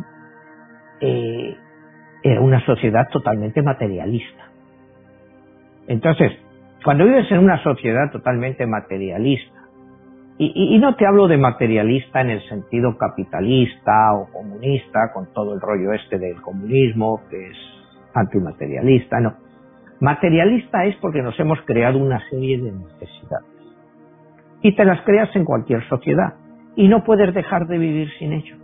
eh, 1.01 1.57
era 2.23 2.41
una 2.41 2.65
sociedad 2.65 3.09
totalmente 3.11 3.63
materialista. 3.63 4.45
Entonces, 5.89 6.33
cuando 6.85 7.05
vives 7.05 7.31
en 7.31 7.39
una 7.39 7.63
sociedad 7.63 8.11
totalmente 8.11 8.67
materialista, 8.67 9.51
y, 10.39 10.75
y, 10.75 10.79
no 10.79 10.97
te 10.97 11.07
hablo 11.07 11.29
de 11.29 11.37
materialista 11.37 12.21
en 12.21 12.31
el 12.31 12.49
sentido 12.49 12.97
capitalista 12.97 14.13
o 14.15 14.33
comunista, 14.33 15.13
con 15.13 15.33
todo 15.33 15.55
el 15.55 15.61
rollo 15.61 15.93
este 15.93 16.19
del 16.19 16.41
comunismo, 16.41 17.21
que 17.31 17.49
es 17.49 17.57
antimaterialista, 18.15 19.21
no. 19.21 19.35
Materialista 20.03 20.85
es 20.85 20.97
porque 20.97 21.23
nos 21.23 21.39
hemos 21.39 21.61
creado 21.63 21.97
una 21.97 22.19
serie 22.29 22.61
de 22.61 22.73
necesidades. 22.73 23.47
Y 24.61 24.75
te 24.75 24.85
las 24.85 25.01
creas 25.03 25.31
en 25.37 25.45
cualquier 25.45 25.89
sociedad 25.89 26.35
y 26.75 26.89
no 26.89 27.05
puedes 27.05 27.33
dejar 27.33 27.69
de 27.69 27.79
vivir 27.79 28.11
sin 28.19 28.33
ello. 28.33 28.57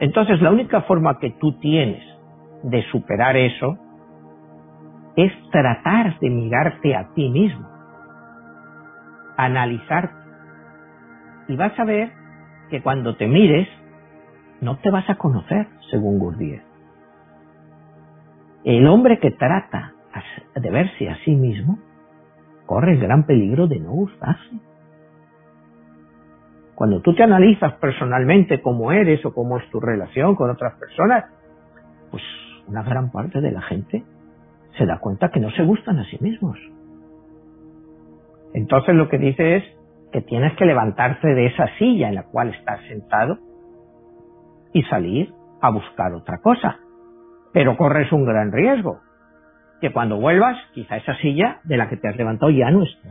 Entonces 0.00 0.42
la 0.42 0.50
única 0.50 0.80
forma 0.82 1.20
que 1.20 1.30
tú 1.38 1.52
tienes 1.60 2.02
de 2.64 2.82
superar 2.90 3.36
eso 3.36 3.78
es 5.14 5.32
tratar 5.52 6.18
de 6.18 6.30
mirarte 6.30 6.96
a 6.96 7.14
ti 7.14 7.30
mismo, 7.30 7.68
analizarte. 9.36 10.16
Y 11.46 11.54
vas 11.54 11.78
a 11.78 11.84
ver 11.84 12.10
que 12.70 12.82
cuando 12.82 13.14
te 13.14 13.28
mires 13.28 13.68
no 14.60 14.78
te 14.78 14.90
vas 14.90 15.08
a 15.08 15.14
conocer, 15.14 15.68
según 15.92 16.18
Gurdjieff. 16.18 16.71
El 18.64 18.86
hombre 18.86 19.18
que 19.18 19.32
trata 19.32 19.94
de 20.54 20.70
verse 20.70 21.08
a 21.08 21.16
sí 21.24 21.34
mismo 21.34 21.78
corre 22.66 22.92
el 22.92 23.00
gran 23.00 23.24
peligro 23.24 23.66
de 23.66 23.80
no 23.80 23.90
gustarse. 23.90 24.60
Cuando 26.74 27.00
tú 27.00 27.14
te 27.14 27.22
analizas 27.22 27.74
personalmente 27.74 28.60
cómo 28.60 28.92
eres 28.92 29.24
o 29.24 29.34
cómo 29.34 29.58
es 29.58 29.68
tu 29.70 29.80
relación 29.80 30.34
con 30.34 30.50
otras 30.50 30.74
personas, 30.74 31.24
pues 32.10 32.22
una 32.66 32.82
gran 32.82 33.10
parte 33.10 33.40
de 33.40 33.52
la 33.52 33.62
gente 33.62 34.04
se 34.78 34.86
da 34.86 34.98
cuenta 34.98 35.30
que 35.30 35.40
no 35.40 35.50
se 35.50 35.64
gustan 35.64 35.98
a 35.98 36.04
sí 36.04 36.18
mismos. 36.20 36.58
Entonces 38.54 38.94
lo 38.94 39.08
que 39.08 39.18
dice 39.18 39.56
es 39.56 39.64
que 40.12 40.22
tienes 40.22 40.56
que 40.56 40.66
levantarte 40.66 41.28
de 41.28 41.46
esa 41.46 41.66
silla 41.78 42.08
en 42.08 42.14
la 42.14 42.24
cual 42.24 42.50
estás 42.50 42.80
sentado 42.88 43.38
y 44.72 44.82
salir 44.84 45.32
a 45.60 45.70
buscar 45.70 46.12
otra 46.12 46.38
cosa. 46.38 46.78
Pero 47.52 47.76
corres 47.76 48.10
un 48.12 48.24
gran 48.24 48.52
riesgo, 48.52 49.00
que 49.80 49.92
cuando 49.92 50.16
vuelvas, 50.16 50.56
quizá 50.72 50.96
esa 50.96 51.14
silla 51.16 51.60
de 51.64 51.76
la 51.76 51.88
que 51.88 51.96
te 51.96 52.08
has 52.08 52.16
levantado 52.16 52.50
ya 52.50 52.70
no 52.70 52.84
está. 52.84 53.08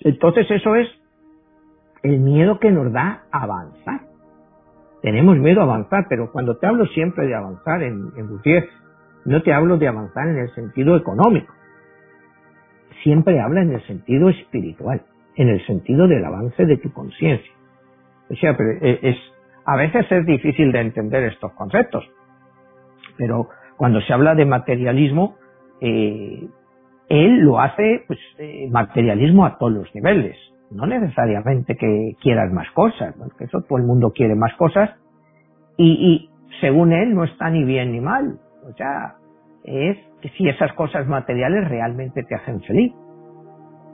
Entonces 0.00 0.50
eso 0.50 0.74
es 0.74 0.88
el 2.02 2.18
miedo 2.18 2.58
que 2.58 2.70
nos 2.70 2.92
da 2.92 3.22
avanzar. 3.30 4.00
Tenemos 5.00 5.36
miedo 5.38 5.60
a 5.60 5.64
avanzar, 5.64 6.06
pero 6.08 6.32
cuando 6.32 6.56
te 6.56 6.66
hablo 6.66 6.86
siempre 6.86 7.26
de 7.26 7.34
avanzar 7.34 7.82
en, 7.82 8.10
en 8.16 8.28
Gutiérrez, 8.28 8.70
no 9.24 9.42
te 9.42 9.52
hablo 9.52 9.78
de 9.78 9.88
avanzar 9.88 10.28
en 10.28 10.38
el 10.38 10.54
sentido 10.54 10.96
económico. 10.96 11.52
Siempre 13.02 13.40
habla 13.40 13.62
en 13.62 13.72
el 13.72 13.86
sentido 13.86 14.28
espiritual, 14.30 15.02
en 15.36 15.48
el 15.48 15.64
sentido 15.66 16.08
del 16.08 16.24
avance 16.24 16.64
de 16.66 16.76
tu 16.78 16.92
conciencia. 16.92 17.52
O 18.30 18.34
sea, 18.34 18.56
pero 18.56 18.70
e, 18.80 18.98
es, 19.02 19.16
a 19.64 19.76
veces 19.76 20.06
es 20.10 20.26
difícil 20.26 20.72
de 20.72 20.80
entender 20.80 21.24
estos 21.24 21.52
conceptos, 21.52 22.04
pero 23.16 23.48
cuando 23.76 24.00
se 24.00 24.12
habla 24.12 24.34
de 24.34 24.46
materialismo, 24.46 25.36
eh, 25.80 26.48
él 27.08 27.38
lo 27.40 27.60
hace, 27.60 28.04
pues, 28.06 28.18
eh, 28.38 28.68
materialismo 28.70 29.44
a 29.44 29.58
todos 29.58 29.72
los 29.72 29.94
niveles. 29.94 30.36
No 30.70 30.86
necesariamente 30.86 31.76
que 31.76 32.16
quieras 32.20 32.52
más 32.52 32.70
cosas, 32.72 33.14
porque 33.18 33.44
eso 33.44 33.62
todo 33.62 33.78
el 33.78 33.84
mundo 33.84 34.12
quiere 34.14 34.34
más 34.34 34.54
cosas. 34.54 34.90
Y, 35.76 35.92
y 35.92 36.30
según 36.60 36.92
él 36.92 37.14
no 37.14 37.24
está 37.24 37.50
ni 37.50 37.64
bien 37.64 37.92
ni 37.92 38.00
mal, 38.00 38.38
o 38.68 38.72
sea, 38.74 39.16
es 39.64 39.98
si 40.36 40.48
esas 40.48 40.72
cosas 40.74 41.06
materiales 41.06 41.68
realmente 41.68 42.22
te 42.22 42.34
hacen 42.34 42.60
feliz. 42.62 42.92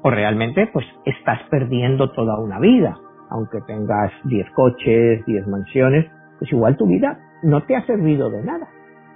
O 0.02 0.10
realmente 0.10 0.68
pues 0.72 0.86
estás 1.04 1.40
perdiendo 1.50 2.10
toda 2.12 2.40
una 2.40 2.58
vida, 2.58 2.96
aunque 3.30 3.58
tengas 3.66 4.12
10 4.24 4.50
coches, 4.52 5.24
10 5.26 5.46
mansiones, 5.46 6.06
pues 6.38 6.50
igual 6.52 6.76
tu 6.76 6.86
vida 6.86 7.18
no 7.42 7.62
te 7.64 7.76
ha 7.76 7.84
servido 7.84 8.30
de 8.30 8.42
nada, 8.42 8.68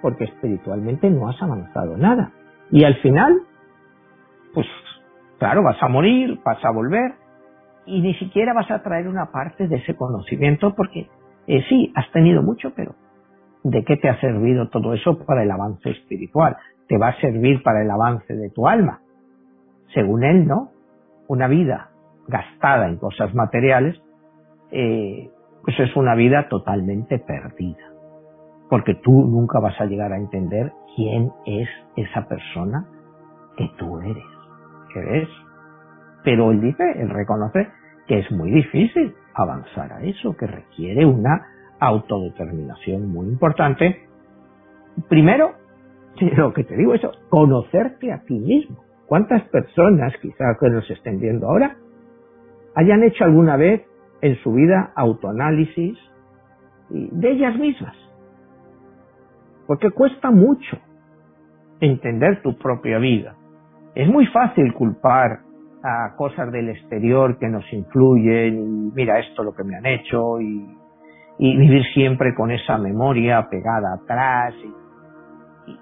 porque 0.05 0.25
espiritualmente 0.25 1.09
no 1.09 1.31
has 1.31 1.43
avanzado 1.43 1.97
nada. 1.97 2.31
Y 2.71 2.85
al 2.85 2.95
final, 2.97 3.41
pues 4.53 4.67
claro, 5.39 5.63
vas 5.63 5.83
a 5.83 5.89
morir, 5.89 6.39
vas 6.45 6.63
a 6.63 6.71
volver, 6.73 7.15
y 7.87 8.03
ni 8.03 8.13
siquiera 8.17 8.53
vas 8.53 8.71
a 8.71 8.83
traer 8.83 9.09
una 9.09 9.33
parte 9.33 9.67
de 9.67 9.77
ese 9.77 9.97
conocimiento 9.97 10.75
porque 10.75 11.09
eh, 11.47 11.65
sí, 11.71 11.91
has 11.95 12.11
tenido 12.13 12.43
mucho, 12.43 12.75
pero 12.77 12.97
¿de 13.63 13.83
qué 13.83 13.97
te 13.97 14.11
ha 14.11 14.21
servido 14.21 14.69
todo 14.69 14.93
eso 14.93 15.19
para 15.25 15.43
el 15.43 15.51
avance 15.51 15.89
espiritual? 15.89 16.59
Te 16.87 16.99
va 16.99 17.09
a 17.09 17.21
servir 17.23 17.63
para 17.63 17.81
el 17.81 17.91
avance 17.91 18.35
de 18.35 18.51
tu 18.51 18.69
alma. 18.69 19.01
Según 19.95 20.23
él, 20.23 20.47
¿no? 20.47 20.69
Una 21.29 21.49
vida 21.49 21.89
gastada 22.29 22.89
en 22.89 22.99
cosas 22.99 23.35
materiales, 23.35 23.99
eh, 24.71 25.31
pues 25.65 25.81
es 25.81 25.97
una 25.97 26.15
vida 26.15 26.47
totalmente 26.51 27.19
perdida. 27.19 27.94
Porque 28.69 28.95
tú 28.95 29.13
nunca 29.13 29.61
vas 29.61 29.81
a 29.81 29.87
llegar 29.87 30.13
a 30.13 30.17
entender 30.17 30.73
quién 30.97 31.31
es 31.47 31.69
esa 31.97 32.27
persona 32.27 32.87
que 33.57 33.71
tú 33.79 34.01
eres. 34.01 34.25
¿Qué 34.93 35.01
ves? 35.01 35.29
Pero 36.25 36.51
él 36.51 36.61
dice, 36.61 36.83
él 36.97 37.11
reconoce 37.11 37.69
que 38.07 38.19
es 38.19 38.31
muy 38.31 38.51
difícil 38.51 39.15
avanzar 39.35 39.93
a 39.93 40.03
eso, 40.03 40.37
que 40.37 40.47
requiere 40.47 41.05
una 41.05 41.47
autodeterminación 41.81 43.09
muy 43.09 43.27
importante. 43.27 44.07
Primero, 45.09 45.53
lo 46.37 46.53
que 46.53 46.65
te 46.65 46.77
digo 46.77 46.95
es 46.95 47.03
conocerte 47.29 48.13
a 48.13 48.23
ti 48.23 48.39
mismo. 48.39 48.85
¿Cuántas 49.07 49.43
personas, 49.49 50.15
quizás 50.23 50.57
que 50.59 50.71
nos 50.71 50.91
estén 50.91 51.21
viendo 51.21 51.47
ahora, 51.47 51.77
hayan 52.75 53.03
hecho 53.03 53.25
alguna 53.25 53.57
vez 53.57 53.83
en 54.23 54.37
su 54.43 54.53
vida 54.53 54.93
autoanálisis 54.97 55.99
de 56.89 57.31
ellas 57.31 57.57
mismas? 57.57 57.95
Porque 59.67 59.91
cuesta 59.91 60.31
mucho 60.31 60.79
entender 61.81 62.43
tu 62.43 62.57
propia 62.57 62.99
vida. 62.99 63.35
Es 63.95 64.09
muy 64.09 64.27
fácil 64.27 64.73
culpar 64.75 65.41
a 65.83 66.15
cosas 66.17 66.51
del 66.51 66.71
exterior 66.71 67.39
que 67.39 67.49
nos 67.49 67.71
influyen 67.73 68.55
y 68.55 68.93
mira 68.95 69.19
esto 69.19 69.43
lo 69.43 69.55
que 69.55 69.65
me 69.65 69.77
han 69.77 69.87
hecho 69.87 70.41
y, 70.41 70.67
vivir 71.39 71.83
siempre 71.93 72.35
con 72.35 72.51
esa 72.51 72.79
memoria 72.79 73.49
pegada 73.51 73.95
atrás. 73.95 74.55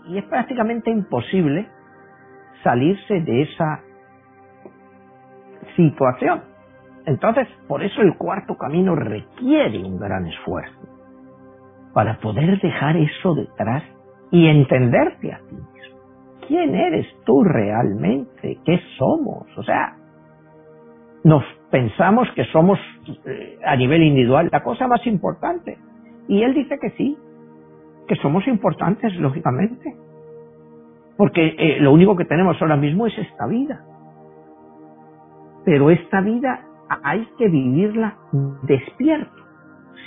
y 0.09 0.19
es 0.19 0.25
prácticamente 0.25 0.91
imposible 0.91 1.69
salirse 2.63 3.21
de 3.21 3.43
esa 3.43 3.81
situación. 5.77 6.43
Entonces, 7.07 7.49
por 7.67 7.83
eso 7.83 8.01
el 8.01 8.17
cuarto 8.17 8.57
camino 8.57 8.95
requiere 8.95 9.83
un 9.85 9.99
gran 9.99 10.27
esfuerzo 10.27 10.92
para 11.93 12.19
poder 12.21 12.61
dejar 12.61 12.97
eso 12.97 13.35
detrás 13.35 13.83
y 14.31 14.47
entenderte 14.47 15.33
a 15.33 15.39
ti 15.39 15.55
mismo. 15.55 16.01
¿Quién 16.47 16.75
eres 16.75 17.07
tú 17.25 17.45
realmente? 17.45 18.59
¿Qué 18.65 18.81
somos? 18.99 19.47
O 19.57 19.63
sea, 19.63 19.97
nos 21.25 21.45
pensamos 21.71 22.29
que 22.35 22.45
somos 22.47 22.79
eh, 23.27 23.59
a 23.65 23.77
nivel 23.77 24.03
individual 24.03 24.49
la 24.51 24.63
cosa 24.63 24.89
más 24.89 25.07
importante. 25.07 25.79
Y 26.29 26.43
él 26.43 26.55
dice 26.55 26.79
que 26.81 26.91
sí, 26.91 27.17
que 28.09 28.17
somos 28.17 28.47
importantes, 28.49 29.15
lógicamente. 29.17 29.95
Porque 31.17 31.55
eh, 31.59 31.79
lo 31.81 31.93
único 31.93 32.17
que 32.17 32.25
tenemos 32.25 32.61
ahora 32.61 32.77
mismo 32.77 33.07
es 33.07 33.17
esta 33.19 33.47
vida. 33.47 33.85
Pero 35.65 35.91
esta 35.91 36.21
vida 36.21 36.65
hay 37.03 37.27
que 37.39 37.49
vivirla 37.49 38.17
despierto, 38.63 39.43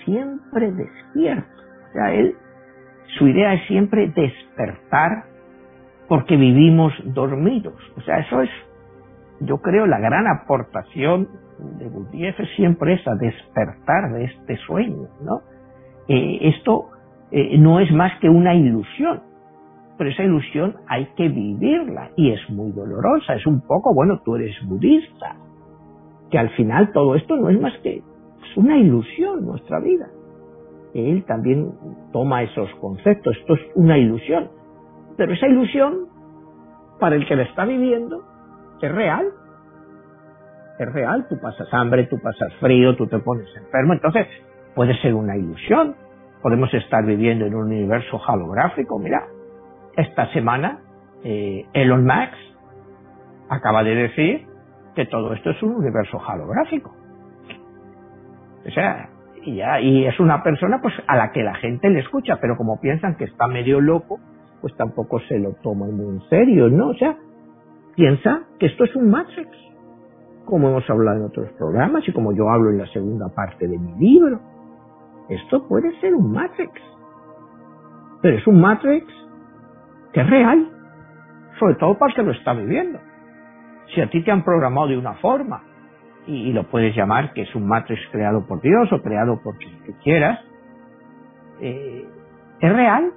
siempre 0.04 0.72
despierto. 0.72 1.55
Sea, 1.96 2.14
él, 2.14 2.36
su 3.18 3.28
idea 3.28 3.54
es 3.54 3.66
siempre 3.68 4.12
despertar 4.14 5.24
porque 6.10 6.36
vivimos 6.36 6.94
dormidos. 7.06 7.76
O 7.96 8.02
sea, 8.02 8.20
eso 8.20 8.42
es, 8.42 8.50
yo 9.40 9.60
creo, 9.60 9.88
la 9.88 10.00
gran 10.00 10.28
aportación 10.28 11.30
de 11.80 11.88
Gurdjieff 11.88 12.38
es 12.38 12.50
siempre 12.58 12.96
esa, 12.96 13.16
despertar 13.16 14.12
de 14.12 14.26
este 14.26 14.58
sueño, 14.58 15.08
¿no? 15.22 15.40
Eh, 16.10 16.50
esto 16.50 16.90
eh, 17.32 17.58
no 17.58 17.80
es 17.80 17.90
más 17.94 18.12
que 18.20 18.28
una 18.28 18.54
ilusión, 18.54 19.22
pero 19.98 20.10
esa 20.10 20.24
ilusión 20.24 20.76
hay 20.88 21.06
que 21.16 21.30
vivirla 21.30 22.10
y 22.18 22.32
es 22.32 22.50
muy 22.50 22.74
dolorosa, 22.74 23.36
es 23.36 23.48
un 23.48 23.62
poco, 23.62 23.94
bueno, 23.94 24.20
tú 24.26 24.36
eres 24.36 24.54
budista, 24.68 25.38
que 26.30 26.38
al 26.38 26.50
final 26.52 26.92
todo 26.92 27.16
esto 27.16 27.38
no 27.38 27.50
es 27.50 27.60
más 27.60 27.74
que 27.82 28.04
una 28.58 28.78
ilusión 28.78 29.46
nuestra 29.46 29.80
vida. 29.80 30.08
Él 30.96 31.26
también 31.26 31.74
toma 32.14 32.42
esos 32.44 32.74
conceptos, 32.76 33.36
esto 33.38 33.56
es 33.56 33.62
una 33.76 33.98
ilusión, 33.98 34.50
pero 35.18 35.34
esa 35.34 35.46
ilusión, 35.48 36.08
para 37.00 37.18
el 37.18 37.28
que 37.28 37.36
la 37.36 37.44
está 37.44 37.66
viviendo, 37.66 38.24
es 38.82 38.92
real. 38.92 39.28
Es 40.80 40.94
real, 40.94 41.26
tú 41.28 41.38
pasas 41.40 41.68
hambre, 41.74 42.06
tú 42.06 42.18
pasas 42.22 42.54
frío, 42.62 42.96
tú 42.96 43.08
te 43.08 43.20
pones 43.20 43.48
enfermo, 43.58 43.94
entonces 43.94 44.26
puede 44.74 44.96
ser 45.02 45.14
una 45.14 45.36
ilusión. 45.36 45.96
Podemos 46.42 46.74
estar 46.74 47.06
viviendo 47.06 47.46
en 47.46 47.56
un 47.56 47.66
universo 47.66 48.22
holográfico. 48.28 48.98
Mira, 48.98 49.26
esta 49.98 50.32
semana 50.32 50.80
eh, 51.24 51.66
Elon 51.74 52.06
Musk 52.06 52.34
acaba 53.50 53.84
de 53.84 53.96
decir 53.96 54.48
que 54.96 55.06
todo 55.08 55.34
esto 55.34 55.50
es 55.50 55.62
un 55.62 55.76
universo 55.76 56.18
holográfico. 56.18 56.96
O 58.66 58.72
sea, 58.72 59.10
y, 59.46 59.56
ya, 59.56 59.80
y 59.80 60.06
es 60.06 60.20
una 60.20 60.44
persona 60.44 60.82
pues 60.82 60.94
a 61.08 61.16
la 61.16 61.32
que 61.32 61.44
la 61.44 61.56
gente 61.56 61.90
le 61.90 62.00
escucha, 62.00 62.38
pero 62.42 62.58
como 62.58 62.80
piensan 62.82 63.16
que 63.16 63.26
está 63.26 63.48
medio 63.48 63.80
loco, 63.80 64.20
pues 64.62 64.76
tampoco 64.76 65.20
se 65.22 65.40
lo 65.40 65.54
toman 65.62 65.96
muy 65.96 66.16
en 66.16 66.22
serio, 66.30 66.70
¿no? 66.70 66.90
O 66.90 66.94
sea, 66.96 67.16
piensa 67.96 68.44
que 68.60 68.66
esto 68.66 68.86
es 68.86 68.96
un 68.96 69.10
Matrix, 69.10 69.50
como 70.46 70.70
hemos 70.70 70.90
hablado 70.90 71.18
en 71.18 71.26
otros 71.26 71.50
programas 71.58 72.08
y 72.08 72.12
como 72.12 72.34
yo 72.34 72.50
hablo 72.50 72.72
en 72.72 72.80
la 72.80 72.88
segunda 72.88 73.28
parte 73.30 73.68
de 73.68 73.78
mi 73.78 73.94
libro. 74.00 74.40
Esto 75.30 75.68
puede 75.68 76.00
ser 76.00 76.14
un 76.14 76.32
Matrix, 76.32 76.74
pero 78.22 78.38
es 78.38 78.48
un 78.48 78.60
Matrix 78.60 79.06
que 80.14 80.22
es 80.22 80.30
real, 80.30 80.70
sobre 81.60 81.76
todo 81.76 81.98
para 81.98 82.12
el 82.12 82.16
que 82.16 82.24
lo 82.24 82.32
está 82.32 82.54
viviendo. 82.54 83.00
Si 83.94 84.02
a 84.02 84.10
ti 84.10 84.24
te 84.24 84.32
han 84.32 84.44
programado 84.44 84.88
de 84.88 84.98
una 84.98 85.14
forma 85.16 85.62
y, 86.28 86.54
lo 86.54 86.64
puedes 86.64 86.96
llamar 86.96 87.34
que 87.34 87.44
es 87.44 87.56
un 87.56 87.68
matrix 87.68 88.02
creado 88.12 88.46
por 88.48 88.62
Dios 88.62 88.92
o 88.92 89.02
creado 89.02 89.42
por 89.44 89.58
quien 89.58 89.84
tú 89.86 89.94
quieras, 90.04 90.40
eh, 91.62 92.06
es 92.60 92.74
real. 92.74 93.12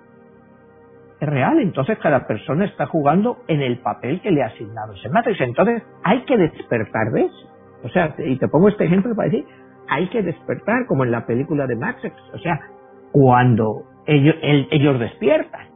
Es 1.21 1.29
real. 1.29 1.59
Entonces 1.61 1.99
cada 1.99 2.27
persona 2.27 2.65
está 2.65 2.87
jugando 2.87 3.39
en 3.49 3.61
el 3.61 3.79
papel 3.79 4.21
que 4.21 4.31
le 4.31 4.43
ha 4.43 4.47
asignado 4.47 4.95
ese 4.95 5.09
matrix. 5.09 5.41
Entonces 5.41 5.83
hay 6.05 6.23
que 6.25 6.37
despertar 6.37 7.11
de 7.13 7.23
eso. 7.23 7.51
O 7.85 7.89
sea, 7.89 8.15
y 8.19 8.37
te 8.37 8.49
pongo 8.49 8.69
este 8.69 8.85
ejemplo 8.85 9.15
para 9.15 9.29
decir, 9.29 9.47
hay 9.89 10.09
que 10.09 10.23
despertar 10.23 10.87
como 10.87 11.05
en 11.05 11.11
la 11.11 11.27
película 11.27 11.67
de 11.67 11.77
Matrix. 11.77 12.15
O 12.35 12.39
sea, 12.39 12.61
cuando 13.13 13.85
ellos, 14.07 14.35
ellos 14.43 14.99
despiertan, 14.99 15.69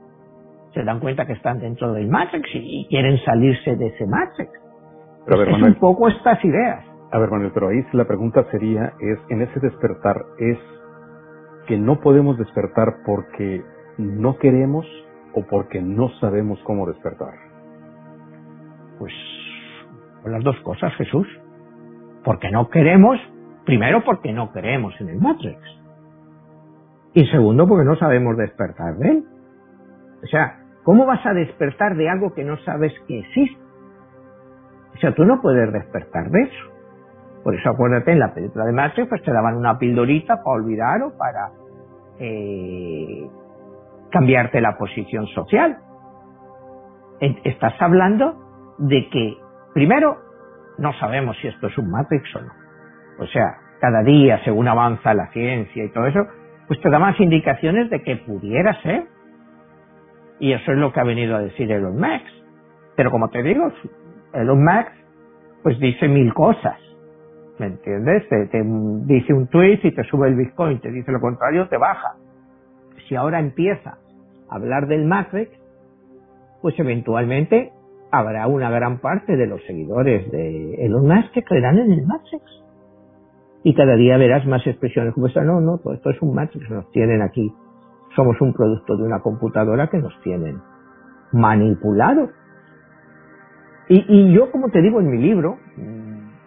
se 0.74 0.82
dan 0.82 1.00
cuenta 1.00 1.26
que 1.26 1.34
están 1.34 1.60
dentro 1.60 1.92
del 1.92 2.08
Matrix 2.08 2.48
y 2.54 2.86
quieren 2.88 3.18
salirse 3.24 3.76
de 3.76 3.86
ese 3.86 4.06
Matrix. 4.06 4.50
Pero 5.26 5.44
es 5.44 5.62
un 5.62 5.74
poco 5.74 6.08
estas 6.08 6.44
ideas. 6.44 6.84
A 7.12 7.18
ver, 7.18 7.30
Manuel, 7.30 7.52
pero 7.52 7.68
ahí 7.68 7.84
la 7.92 8.06
pregunta 8.06 8.42
sería, 8.50 8.94
es, 8.98 9.18
en 9.28 9.42
ese 9.42 9.60
despertar, 9.60 10.24
¿es 10.38 10.58
que 11.66 11.76
no 11.78 12.00
podemos 12.00 12.38
despertar 12.38 13.02
porque 13.04 13.62
no 13.98 14.38
queremos 14.38 14.86
o 15.34 15.46
porque 15.46 15.82
no 15.82 16.08
sabemos 16.20 16.58
cómo 16.64 16.86
despertar? 16.86 17.34
Pues 18.98 19.12
las 20.24 20.42
dos 20.42 20.58
cosas, 20.62 20.94
Jesús. 20.94 21.26
Porque 22.24 22.50
no 22.50 22.70
queremos, 22.70 23.18
primero 23.66 24.02
porque 24.04 24.32
no 24.32 24.50
creemos 24.50 24.98
en 25.00 25.10
el 25.10 25.20
Matrix. 25.20 25.60
Y 27.12 27.26
segundo 27.26 27.68
porque 27.68 27.84
no 27.84 27.96
sabemos 27.96 28.38
despertar 28.38 28.96
de 28.96 29.08
él. 29.10 29.24
O 30.22 30.26
sea, 30.28 30.64
¿cómo 30.84 31.04
vas 31.04 31.26
a 31.26 31.34
despertar 31.34 31.94
de 31.94 32.08
algo 32.08 32.32
que 32.32 32.44
no 32.44 32.56
sabes 32.58 32.94
que 33.06 33.18
existe? 33.18 33.60
O 34.94 34.98
sea, 34.98 35.14
tú 35.14 35.24
no 35.24 35.42
puedes 35.42 35.70
despertar 35.72 36.30
de 36.30 36.42
eso. 36.42 36.71
Por 37.42 37.54
eso 37.54 37.70
acuérdate, 37.70 38.12
en 38.12 38.20
la 38.20 38.32
película 38.32 38.64
de 38.64 38.72
Matrix 38.72 39.08
pues 39.08 39.22
te 39.22 39.32
daban 39.32 39.56
una 39.56 39.78
pildorita 39.78 40.42
para 40.42 40.56
olvidar 40.56 41.02
o 41.02 41.16
para 41.16 41.50
eh, 42.18 43.28
cambiarte 44.10 44.60
la 44.60 44.76
posición 44.76 45.26
social. 45.28 45.78
Estás 47.44 47.74
hablando 47.80 48.74
de 48.78 49.08
que, 49.10 49.36
primero, 49.74 50.16
no 50.78 50.92
sabemos 50.94 51.36
si 51.40 51.48
esto 51.48 51.68
es 51.68 51.78
un 51.78 51.90
Matrix 51.90 52.34
o 52.36 52.40
no. 52.42 52.52
O 53.20 53.26
sea, 53.26 53.58
cada 53.80 54.02
día, 54.02 54.42
según 54.44 54.68
avanza 54.68 55.14
la 55.14 55.28
ciencia 55.28 55.84
y 55.84 55.92
todo 55.92 56.06
eso, 56.06 56.26
pues 56.66 56.80
te 56.80 56.90
da 56.90 56.98
más 56.98 57.18
indicaciones 57.20 57.90
de 57.90 58.02
que 58.02 58.16
pudiera 58.16 58.80
ser. 58.82 59.06
Y 60.40 60.52
eso 60.52 60.72
es 60.72 60.78
lo 60.78 60.92
que 60.92 61.00
ha 61.00 61.04
venido 61.04 61.36
a 61.36 61.40
decir 61.40 61.70
Elon 61.70 61.96
Musk. 61.96 62.26
Pero 62.96 63.10
como 63.10 63.28
te 63.30 63.42
digo, 63.42 63.70
Elon 64.32 64.64
Musk 64.64 64.92
pues 65.62 65.78
dice 65.78 66.08
mil 66.08 66.34
cosas. 66.34 66.78
¿Me 67.58 67.66
entiendes? 67.66 68.28
Te, 68.28 68.62
dice 69.04 69.32
un 69.32 69.46
tweet 69.48 69.80
y 69.82 69.94
te 69.94 70.04
sube 70.04 70.28
el 70.28 70.36
Bitcoin, 70.36 70.80
te 70.80 70.90
dice 70.90 71.12
lo 71.12 71.20
contrario, 71.20 71.68
te 71.68 71.76
baja. 71.76 72.14
Si 73.08 73.14
ahora 73.14 73.40
empieza 73.40 73.98
a 74.48 74.54
hablar 74.54 74.86
del 74.86 75.04
Matrix, 75.04 75.50
pues 76.60 76.78
eventualmente 76.78 77.72
habrá 78.10 78.46
una 78.46 78.70
gran 78.70 78.98
parte 78.98 79.36
de 79.36 79.46
los 79.46 79.62
seguidores 79.64 80.30
de 80.30 80.74
Elon 80.84 81.06
Musk 81.06 81.32
que 81.32 81.42
creerán 81.42 81.78
en 81.78 81.92
el 81.92 82.06
Matrix. 82.06 82.44
Y 83.64 83.74
cada 83.74 83.94
día 83.94 84.16
verás 84.16 84.46
más 84.46 84.66
expresiones 84.66 85.14
como 85.14 85.28
esta, 85.28 85.42
no, 85.42 85.60
no, 85.60 85.78
todo 85.78 85.94
esto 85.94 86.10
es 86.10 86.20
un 86.20 86.34
Matrix, 86.34 86.68
nos 86.70 86.90
tienen 86.90 87.22
aquí. 87.22 87.52
Somos 88.16 88.40
un 88.40 88.52
producto 88.52 88.96
de 88.96 89.04
una 89.04 89.20
computadora 89.20 89.88
que 89.88 89.98
nos 89.98 90.18
tienen 90.22 90.58
manipulados 91.32 92.30
y, 93.88 94.32
yo, 94.32 94.50
como 94.50 94.70
te 94.70 94.80
digo 94.80 95.00
en 95.00 95.10
mi 95.10 95.18
libro, 95.18 95.58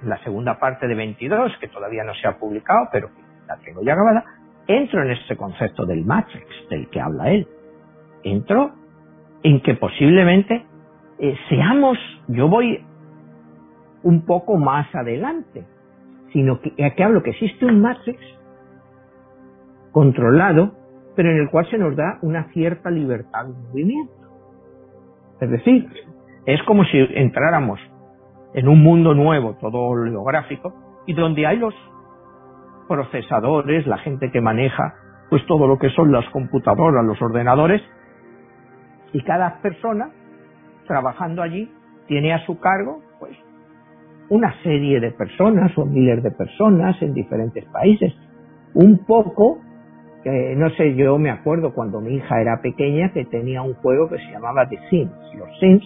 la 0.06 0.18
segunda 0.24 0.60
parte 0.60 0.88
de 0.88 0.96
22, 0.96 1.58
que 1.60 1.68
todavía 1.68 2.04
no 2.04 2.14
se 2.14 2.28
ha 2.28 2.38
publicado, 2.38 2.88
pero 2.92 3.10
la 3.48 3.58
tengo 3.58 3.82
ya 3.84 3.96
grabada, 3.96 4.24
entro 4.68 5.04
en 5.04 5.12
ese 5.12 5.36
concepto 5.36 5.86
del 5.86 6.06
Matrix 6.06 6.48
del 6.70 6.90
que 6.90 7.00
habla 7.00 7.32
él. 7.32 7.48
Entro 8.24 8.72
en 9.44 9.62
que 9.62 9.76
posiblemente 9.76 10.66
eh, 11.20 11.36
seamos, 11.50 11.98
yo 12.28 12.48
voy 12.48 12.84
un 14.04 14.26
poco 14.26 14.58
más 14.58 14.94
adelante, 14.94 15.66
sino 16.34 16.60
que 16.62 16.72
aquí 16.84 17.04
hablo 17.04 17.24
que 17.24 17.32
existe 17.32 17.66
un 17.66 17.82
Matrix 17.82 18.20
controlado, 19.92 20.74
pero 21.16 21.32
en 21.32 21.38
el 21.38 21.50
cual 21.50 21.70
se 21.70 21.78
nos 21.78 21.96
da 21.96 22.20
una 22.22 22.52
cierta 22.52 22.90
libertad 22.90 23.46
de 23.46 23.54
movimiento. 23.54 24.14
Es 25.40 25.50
decir, 25.50 25.88
es 26.46 26.62
como 26.64 26.84
si 26.86 26.98
entráramos 26.98 27.80
en 28.56 28.68
un 28.68 28.82
mundo 28.82 29.14
nuevo, 29.14 29.56
todo 29.56 29.78
holográfico, 29.80 30.74
y 31.06 31.14
donde 31.14 31.46
hay 31.46 31.58
los 31.58 31.76
procesadores, 32.88 33.86
la 33.86 33.98
gente 33.98 34.32
que 34.32 34.42
maneja 34.42 34.96
pues 35.30 35.46
todo 35.46 35.68
lo 35.68 35.78
que 35.78 35.90
son 35.90 36.12
las 36.12 36.28
computadoras, 36.30 37.04
los 37.06 37.22
ordenadores, 37.22 37.82
y 39.12 39.22
cada 39.24 39.62
persona 39.62 40.10
trabajando 40.88 41.42
allí 41.42 41.72
tiene 42.08 42.34
a 42.34 42.46
su 42.46 42.60
cargo 42.60 43.02
pues 43.20 43.36
una 44.30 44.54
serie 44.64 45.00
de 45.00 45.12
personas 45.12 45.78
o 45.78 45.86
miles 45.86 46.24
de 46.24 46.32
personas 46.32 47.00
en 47.02 47.14
diferentes 47.14 47.66
países, 47.66 48.14
un 48.74 49.06
poco 49.06 49.60
no 50.26 50.72
sé, 50.72 50.96
yo 50.96 51.20
me 51.20 51.30
acuerdo 51.30 51.72
cuando 51.74 52.02
mi 52.02 52.16
hija 52.16 52.42
era 52.42 52.60
pequeña 52.60 53.12
que 53.14 53.26
tenía 53.26 53.62
un 53.62 53.76
juego 53.76 54.10
que 54.10 54.18
se 54.18 54.32
llamaba 54.32 54.68
The 54.68 54.80
Sims, 54.90 55.14
los 55.38 55.60
Sims, 55.60 55.86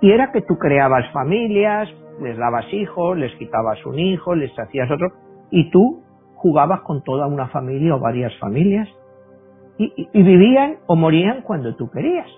y 0.00 0.12
era 0.12 0.30
que 0.30 0.42
tú 0.42 0.56
creabas 0.58 1.10
familias, 1.12 1.88
les 2.20 2.36
dabas 2.36 2.72
hijos, 2.72 3.16
les 3.16 3.34
quitabas 3.36 3.84
un 3.86 3.98
hijo, 3.98 4.34
les 4.34 4.56
hacías 4.58 4.90
otro, 4.90 5.08
y 5.50 5.70
tú 5.70 6.02
jugabas 6.34 6.80
con 6.82 7.02
toda 7.02 7.26
una 7.26 7.48
familia 7.48 7.94
o 7.96 8.00
varias 8.00 8.36
familias, 8.38 8.88
y, 9.78 10.08
vivían 10.12 10.76
o 10.86 10.96
morían 10.96 11.42
cuando 11.42 11.74
tú 11.74 11.90
querías. 11.90 12.28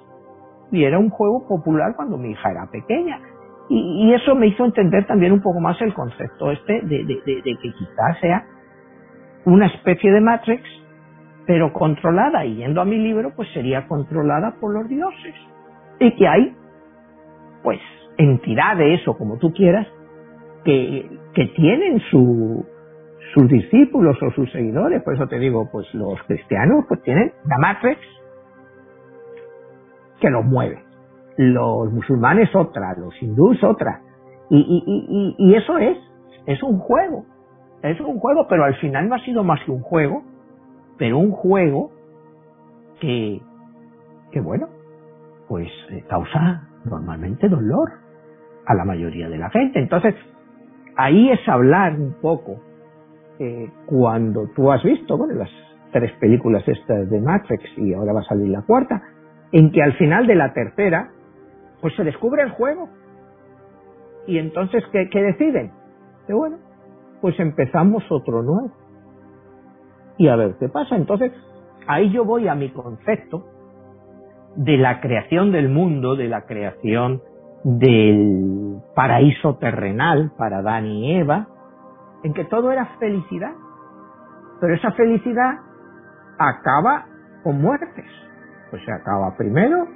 Y 0.70 0.84
era 0.84 0.98
un 0.98 1.10
juego 1.10 1.46
popular 1.48 1.94
cuando 1.96 2.16
mi 2.16 2.30
hija 2.30 2.50
era 2.50 2.70
pequeña. 2.70 3.20
Y, 3.68 4.12
eso 4.12 4.34
me 4.34 4.46
hizo 4.46 4.64
entender 4.64 5.06
también 5.06 5.32
un 5.32 5.42
poco 5.42 5.60
más 5.60 5.80
el 5.82 5.92
concepto 5.92 6.50
este 6.52 6.82
de, 6.82 7.04
de 7.04 7.56
que 7.60 7.72
quizás 7.72 8.20
sea 8.20 8.46
una 9.44 9.66
especie 9.66 10.12
de 10.12 10.20
Matrix, 10.20 10.62
pero 11.46 11.72
controlada, 11.72 12.44
y 12.44 12.56
yendo 12.56 12.80
a 12.80 12.84
mi 12.84 12.96
libro, 12.96 13.32
pues 13.34 13.48
sería 13.52 13.86
controlada 13.88 14.54
por 14.60 14.72
los 14.72 14.88
dioses. 14.88 15.34
Y 15.98 16.14
que 16.16 16.28
hay, 16.28 16.56
pues, 17.62 17.80
entidades 18.22 19.06
o 19.08 19.16
como 19.16 19.38
tú 19.38 19.52
quieras, 19.52 19.86
que, 20.64 21.10
que 21.34 21.46
tienen 21.56 22.00
su, 22.10 22.64
sus 23.34 23.48
discípulos 23.48 24.16
o 24.22 24.30
sus 24.32 24.50
seguidores. 24.52 25.02
Por 25.02 25.14
eso 25.14 25.26
te 25.26 25.38
digo, 25.38 25.68
pues 25.70 25.92
los 25.94 26.20
cristianos 26.26 26.84
pues 26.88 27.02
tienen 27.02 27.32
la 27.44 27.80
que 30.20 30.30
los 30.30 30.44
mueve. 30.44 30.82
Los 31.36 31.92
musulmanes 31.92 32.54
otra, 32.54 32.94
los 32.96 33.20
hindúes 33.20 33.62
otra. 33.64 34.00
Y, 34.50 34.58
y, 34.58 34.84
y, 34.86 35.50
y 35.50 35.54
eso 35.54 35.78
es, 35.78 35.96
es 36.46 36.62
un 36.62 36.78
juego. 36.78 37.24
Es 37.82 38.00
un 38.00 38.18
juego, 38.20 38.46
pero 38.48 38.64
al 38.64 38.76
final 38.76 39.08
no 39.08 39.16
ha 39.16 39.24
sido 39.24 39.42
más 39.42 39.60
que 39.64 39.72
un 39.72 39.80
juego, 39.80 40.22
pero 40.98 41.18
un 41.18 41.32
juego 41.32 41.90
que, 43.00 43.40
que 44.30 44.40
bueno, 44.40 44.68
pues 45.48 45.68
eh, 45.90 46.04
causa 46.08 46.68
normalmente 46.84 47.48
dolor 47.48 48.01
a 48.72 48.74
la 48.74 48.84
mayoría 48.84 49.28
de 49.28 49.38
la 49.38 49.50
gente. 49.50 49.78
Entonces, 49.78 50.14
ahí 50.96 51.30
es 51.30 51.48
hablar 51.48 51.94
un 51.94 52.14
poco 52.20 52.56
eh, 53.38 53.70
cuando 53.86 54.48
tú 54.54 54.70
has 54.70 54.82
visto, 54.82 55.16
bueno, 55.16 55.34
las 55.34 55.50
tres 55.92 56.12
películas 56.20 56.66
estas 56.66 57.08
de 57.10 57.20
Matrix 57.20 57.64
y 57.76 57.94
ahora 57.94 58.12
va 58.12 58.20
a 58.20 58.24
salir 58.24 58.48
la 58.48 58.62
cuarta, 58.62 59.02
en 59.52 59.70
que 59.70 59.82
al 59.82 59.92
final 59.94 60.26
de 60.26 60.34
la 60.34 60.52
tercera, 60.52 61.10
pues 61.80 61.94
se 61.94 62.04
descubre 62.04 62.42
el 62.42 62.50
juego. 62.50 62.88
Y 64.26 64.38
entonces, 64.38 64.82
¿qué, 64.92 65.08
qué 65.10 65.22
deciden? 65.22 65.72
Que 66.26 66.32
bueno, 66.32 66.58
pues 67.20 67.38
empezamos 67.38 68.04
otro 68.10 68.42
nuevo. 68.42 68.72
Y 70.16 70.28
a 70.28 70.36
ver 70.36 70.56
qué 70.58 70.68
pasa. 70.68 70.96
Entonces, 70.96 71.32
ahí 71.86 72.10
yo 72.10 72.24
voy 72.24 72.48
a 72.48 72.54
mi 72.54 72.70
concepto 72.70 73.46
de 74.56 74.76
la 74.76 75.00
creación 75.00 75.52
del 75.52 75.68
mundo, 75.68 76.14
de 76.16 76.28
la 76.28 76.42
creación 76.42 77.22
del 77.64 78.80
paraíso 78.94 79.56
terrenal 79.56 80.32
para 80.36 80.58
Adán 80.58 80.86
y 80.86 81.16
Eva, 81.16 81.46
en 82.24 82.34
que 82.34 82.44
todo 82.44 82.72
era 82.72 82.86
felicidad. 82.98 83.52
Pero 84.60 84.74
esa 84.74 84.92
felicidad 84.92 85.58
acaba 86.38 87.06
con 87.42 87.60
muertes. 87.60 88.06
Pues 88.70 88.84
se 88.84 88.92
acaba 88.92 89.36
primero 89.36 89.86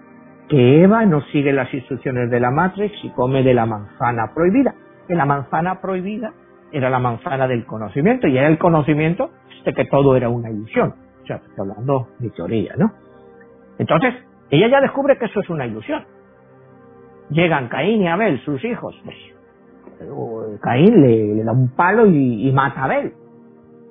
que 0.49 0.83
Eva 0.83 1.05
no 1.07 1.21
sigue 1.33 1.53
las 1.53 1.73
instrucciones 1.73 2.31
de 2.31 2.41
la 2.41 2.51
Matrix 2.51 2.93
y 3.03 3.11
come 3.11 3.43
de 3.43 3.55
la 3.55 3.67
manzana 3.67 4.33
prohibida. 4.35 4.75
Que 5.09 5.15
la 5.15 5.25
manzana 5.25 5.81
prohibida 5.81 6.33
era 6.73 6.91
la 6.91 6.99
manzana 6.99 7.47
del 7.49 7.65
conocimiento 7.65 8.27
y 8.27 8.37
era 8.37 8.49
el 8.49 8.59
conocimiento 8.59 9.31
de 9.65 9.73
que 9.73 9.85
todo 9.87 10.17
era 10.17 10.29
una 10.29 10.51
ilusión. 10.51 10.95
O 11.23 11.27
sea, 11.27 11.37
estoy 11.37 11.55
hablando 11.59 12.09
de 12.19 12.31
teoría, 12.31 12.75
¿no? 12.77 12.93
Entonces, 13.79 14.15
ella 14.51 14.69
ya 14.69 14.81
descubre 14.81 15.19
que 15.19 15.27
eso 15.27 15.41
es 15.41 15.51
una 15.51 15.67
ilusión. 15.67 16.05
Llegan 17.31 17.69
Caín 17.69 18.03
y 18.03 18.09
Abel, 18.09 18.41
sus 18.45 18.65
hijos. 18.65 18.95
Pues, 19.05 20.61
Caín 20.61 21.01
le, 21.01 21.45
da 21.45 21.53
un 21.53 21.69
palo 21.75 22.07
y, 22.07 22.51
mata 22.53 22.83
a 22.83 22.85
Abel. 22.85 23.13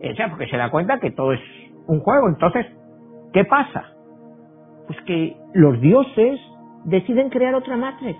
O 0.01 0.15
sea, 0.15 0.29
porque 0.29 0.47
se 0.47 0.57
da 0.57 0.69
cuenta 0.69 0.99
que 0.99 1.11
todo 1.11 1.33
es 1.33 1.41
un 1.87 1.99
juego. 1.99 2.29
Entonces, 2.29 2.65
¿qué 3.33 3.43
pasa? 3.45 3.85
Pues 4.87 4.99
que 5.01 5.35
los 5.53 5.81
dioses 5.81 6.39
deciden 6.85 7.29
crear 7.29 7.55
otra 7.55 7.75
Matrix. 7.75 8.19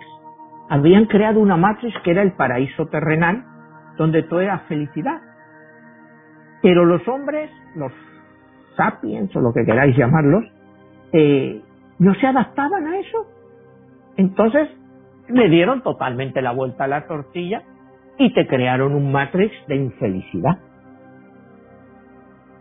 Habían 0.70 1.06
creado 1.06 1.40
una 1.40 1.58
Matrix 1.58 1.96
que 2.04 2.12
era 2.12 2.24
el 2.24 2.34
paraíso 2.34 2.88
terrenal, 2.88 3.46
donde 3.98 4.24
todo 4.24 4.42
era 4.42 4.60
felicidad. 4.68 5.22
Pero 6.62 6.86
los 6.86 7.08
hombres, 7.08 7.52
los 7.76 7.92
sapiens 8.76 9.34
o 9.36 9.42
lo 9.42 9.54
que 9.54 9.64
queráis 9.64 9.96
llamarlos, 9.96 10.44
eh, 11.14 11.62
no 12.00 12.16
se 12.16 12.28
adaptaban 12.28 12.88
a 12.88 13.00
eso. 13.00 13.28
Entonces 14.18 14.70
le 15.28 15.50
dieron 15.50 15.82
totalmente 15.82 16.42
la 16.42 16.52
vuelta 16.52 16.86
a 16.86 16.88
la 16.88 17.08
tortilla 17.08 17.64
y 18.18 18.34
te 18.34 18.48
crearon 18.48 18.94
un 18.94 19.12
matrix 19.12 19.54
de 19.68 19.76
infelicidad. 19.76 20.58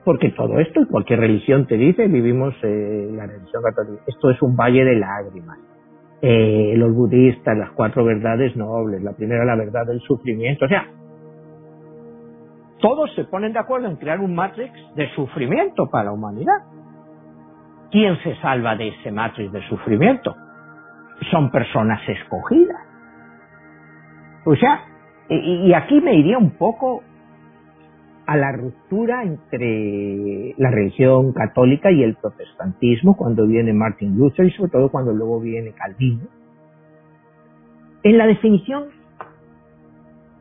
Porque 0.04 0.30
todo 0.30 0.58
esto, 0.58 0.80
y 0.80 0.86
cualquier 0.86 1.20
religión 1.20 1.66
te 1.66 1.76
dice, 1.76 2.06
vivimos 2.08 2.54
eh, 2.62 3.08
la 3.12 3.26
religión 3.26 3.62
católica, 3.62 4.02
esto 4.06 4.30
es 4.30 4.42
un 4.42 4.54
valle 4.54 4.84
de 4.84 4.96
lágrimas. 4.96 5.58
Eh, 6.20 6.74
los 6.76 6.94
budistas, 6.94 7.56
las 7.56 7.70
cuatro 7.70 8.04
verdades 8.04 8.54
nobles, 8.56 9.02
la 9.02 9.12
primera 9.12 9.44
la 9.44 9.56
verdad 9.56 9.86
del 9.86 10.00
sufrimiento, 10.00 10.66
o 10.66 10.68
sea, 10.68 10.86
todos 12.80 13.14
se 13.14 13.24
ponen 13.24 13.54
de 13.54 13.58
acuerdo 13.58 13.88
en 13.88 13.96
crear 13.96 14.20
un 14.20 14.34
matrix 14.34 14.72
de 14.94 15.08
sufrimiento 15.14 15.88
para 15.90 16.04
la 16.04 16.12
humanidad. 16.12 16.58
¿Quién 17.90 18.18
se 18.22 18.36
salva 18.36 18.76
de 18.76 18.88
ese 18.88 19.10
matrix 19.10 19.52
de 19.52 19.66
sufrimiento? 19.68 20.34
Son 21.30 21.50
personas 21.50 22.00
escogidas. 22.08 22.80
O 24.44 24.54
sea, 24.56 24.84
y 25.28 25.72
aquí 25.72 26.00
me 26.00 26.16
iría 26.16 26.36
un 26.36 26.50
poco 26.50 27.02
a 28.26 28.36
la 28.36 28.52
ruptura 28.52 29.22
entre 29.22 30.54
la 30.56 30.70
religión 30.70 31.32
católica 31.32 31.90
y 31.90 32.02
el 32.02 32.14
protestantismo 32.14 33.16
cuando 33.16 33.46
viene 33.46 33.72
Martin 33.72 34.16
Luther 34.16 34.46
y 34.46 34.50
sobre 34.52 34.70
todo 34.70 34.90
cuando 34.90 35.12
luego 35.12 35.40
viene 35.40 35.72
Calvino. 35.72 36.24
En 38.02 38.18
la 38.18 38.26
definición 38.26 38.84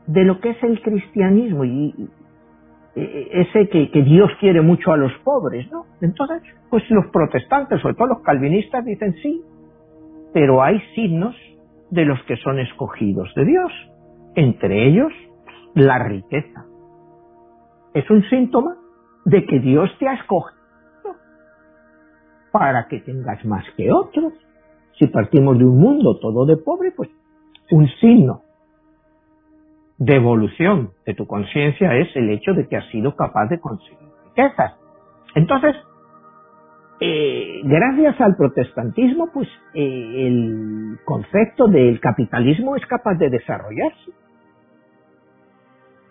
de 0.07 0.23
lo 0.23 0.39
que 0.39 0.51
es 0.51 0.63
el 0.63 0.81
cristianismo 0.81 1.65
y, 1.65 2.09
eh, 2.95 3.29
ese 3.31 3.69
que, 3.69 3.89
que, 3.89 4.01
Dios 4.03 4.29
quiere 4.39 4.61
mucho 4.61 4.91
a 4.91 4.97
los 4.97 5.11
pobres, 5.23 5.69
¿no? 5.71 5.85
Entonces, 6.01 6.41
pues 6.69 6.83
los 6.89 7.07
protestantes, 7.07 7.81
sobre 7.81 7.95
todo 7.95 8.07
los 8.07 8.21
calvinistas, 8.21 8.85
dicen 8.85 9.13
sí, 9.21 9.41
pero 10.33 10.63
hay 10.63 10.79
signos 10.95 11.35
de 11.91 12.05
los 12.05 12.21
que 12.23 12.37
son 12.37 12.59
escogidos 12.59 13.33
de 13.35 13.45
Dios, 13.45 13.71
entre 14.35 14.87
ellos 14.87 15.13
la 15.75 15.99
riqueza. 15.99 16.65
Es 17.93 18.09
un 18.09 18.23
síntoma 18.29 18.75
de 19.25 19.45
que 19.45 19.59
Dios 19.59 19.89
te 19.99 20.07
ha 20.07 20.13
escogido 20.15 20.53
para 22.51 22.87
que 22.87 22.99
tengas 22.99 23.43
más 23.45 23.63
que 23.77 23.91
otros. 23.91 24.33
Si 24.99 25.07
partimos 25.07 25.57
de 25.57 25.65
un 25.65 25.79
mundo 25.79 26.19
todo 26.19 26.45
de 26.45 26.57
pobre, 26.57 26.91
pues 26.91 27.09
un 27.71 27.87
signo 27.99 28.41
de 29.97 30.15
evolución 30.15 30.91
de 31.05 31.13
tu 31.13 31.27
conciencia 31.27 31.95
es 31.95 32.15
el 32.15 32.29
hecho 32.31 32.53
de 32.53 32.67
que 32.67 32.77
has 32.77 32.87
sido 32.89 33.15
capaz 33.15 33.47
de 33.47 33.59
conseguir 33.59 34.09
riquezas. 34.25 34.73
Entonces, 35.35 35.75
eh, 37.05 37.61
gracias 37.65 38.21
al 38.21 38.37
protestantismo, 38.37 39.29
pues 39.33 39.49
eh, 39.73 40.25
el 40.25 40.99
concepto 41.03 41.67
del 41.67 41.99
capitalismo 41.99 42.77
es 42.77 42.85
capaz 42.85 43.15
de 43.15 43.29
desarrollarse. 43.29 44.11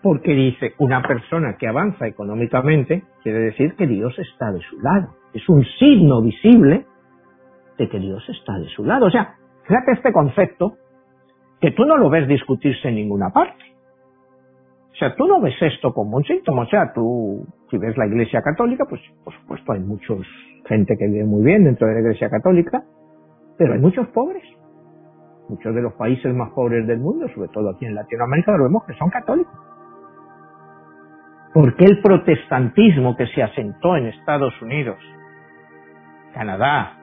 Porque 0.03 0.35
dice, 0.35 0.75
una 0.77 1.01
persona 1.01 1.55
que 1.57 1.67
avanza 1.67 2.05
económicamente 2.05 3.05
quiere 3.23 3.39
decir 3.39 3.73
que 3.75 3.87
Dios 3.87 4.13
está 4.19 4.51
de 4.51 4.59
su 4.59 4.79
lado. 4.81 5.15
Es 5.33 5.49
un 5.49 5.65
signo 5.79 6.21
visible 6.21 6.85
de 7.79 7.89
que 7.89 7.97
Dios 7.97 8.23
está 8.29 8.59
de 8.59 8.67
su 8.67 8.85
lado. 8.85 9.07
O 9.07 9.09
sea, 9.09 9.33
fíjate 9.63 9.93
este 9.93 10.13
concepto 10.13 10.77
que 11.59 11.71
tú 11.71 11.85
no 11.85 11.97
lo 11.97 12.11
ves 12.11 12.27
discutirse 12.27 12.89
en 12.89 12.95
ninguna 12.95 13.31
parte. 13.31 13.63
O 14.91 14.95
sea, 14.95 15.15
tú 15.15 15.25
no 15.25 15.41
ves 15.41 15.59
esto 15.59 15.91
como 15.91 16.17
un 16.17 16.23
síntoma. 16.23 16.63
O 16.63 16.67
sea, 16.67 16.93
tú, 16.93 17.47
si 17.71 17.79
ves 17.79 17.97
la 17.97 18.05
Iglesia 18.05 18.43
Católica, 18.43 18.85
pues 18.87 19.01
por 19.23 19.33
supuesto 19.33 19.71
hay 19.71 19.79
mucha 19.79 20.13
gente 20.65 20.95
que 20.97 21.07
vive 21.07 21.25
muy 21.25 21.43
bien 21.43 21.63
dentro 21.63 21.87
de 21.87 21.95
la 21.95 21.99
Iglesia 22.01 22.29
Católica, 22.29 22.83
pero 23.57 23.73
hay 23.73 23.79
muchos 23.79 24.07
pobres. 24.09 24.43
Muchos 25.49 25.75
de 25.75 25.81
los 25.81 25.93
países 25.93 26.33
más 26.33 26.51
pobres 26.51 26.87
del 26.87 26.99
mundo, 26.99 27.27
sobre 27.35 27.49
todo 27.49 27.69
aquí 27.69 27.85
en 27.85 27.95
Latinoamérica, 27.95 28.55
lo 28.57 28.63
vemos 28.63 28.83
que 28.85 28.93
son 28.93 29.09
católicos. 29.09 29.53
¿Por 31.53 31.75
qué 31.75 31.85
el 31.85 32.01
protestantismo 32.01 33.15
que 33.15 33.27
se 33.27 33.43
asentó 33.43 33.95
en 33.95 34.07
Estados 34.07 34.59
Unidos, 34.61 34.97
Canadá, 36.33 36.97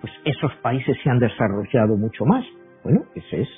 pues 0.00 0.12
esos 0.24 0.54
países 0.62 0.96
se 1.02 1.10
han 1.10 1.18
desarrollado 1.18 1.96
mucho 1.96 2.24
más? 2.26 2.44
Bueno, 2.84 3.04
esa 3.14 3.36
es 3.36 3.48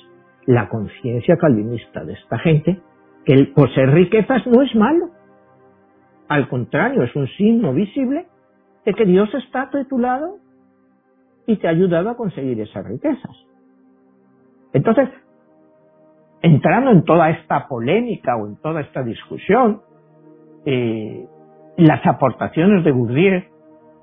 la 0.45 0.69
conciencia 0.69 1.35
calvinista 1.37 2.03
de 2.05 2.13
esta 2.13 2.39
gente 2.39 2.79
que 3.25 3.33
el 3.33 3.51
poseer 3.51 3.91
riquezas 3.91 4.47
no 4.47 4.63
es 4.63 4.73
malo. 4.75 5.09
Al 6.29 6.47
contrario, 6.49 7.03
es 7.03 7.15
un 7.15 7.27
signo 7.27 7.73
visible 7.73 8.25
de 8.87 8.93
que 8.93 9.05
Dios 9.05 9.29
está 9.33 9.63
a 9.63 9.83
tu 9.83 9.99
lado 9.99 10.37
y 11.45 11.57
te 11.57 11.67
ha 11.67 11.71
ayudado 11.71 12.09
a 12.09 12.15
conseguir 12.15 12.57
esas 12.61 12.85
riquezas. 12.85 13.35
Entonces, 14.71 15.09
entrando 16.41 16.91
en 16.91 17.03
toda 17.03 17.29
esta 17.31 17.67
polémica 17.67 18.37
o 18.37 18.47
en 18.47 18.55
toda 18.61 18.79
esta 18.79 19.03
discusión, 19.03 19.81
eh, 20.65 21.27
las 21.75 22.05
aportaciones 22.05 22.85
de 22.85 22.91
Gurdjieff 22.91 23.43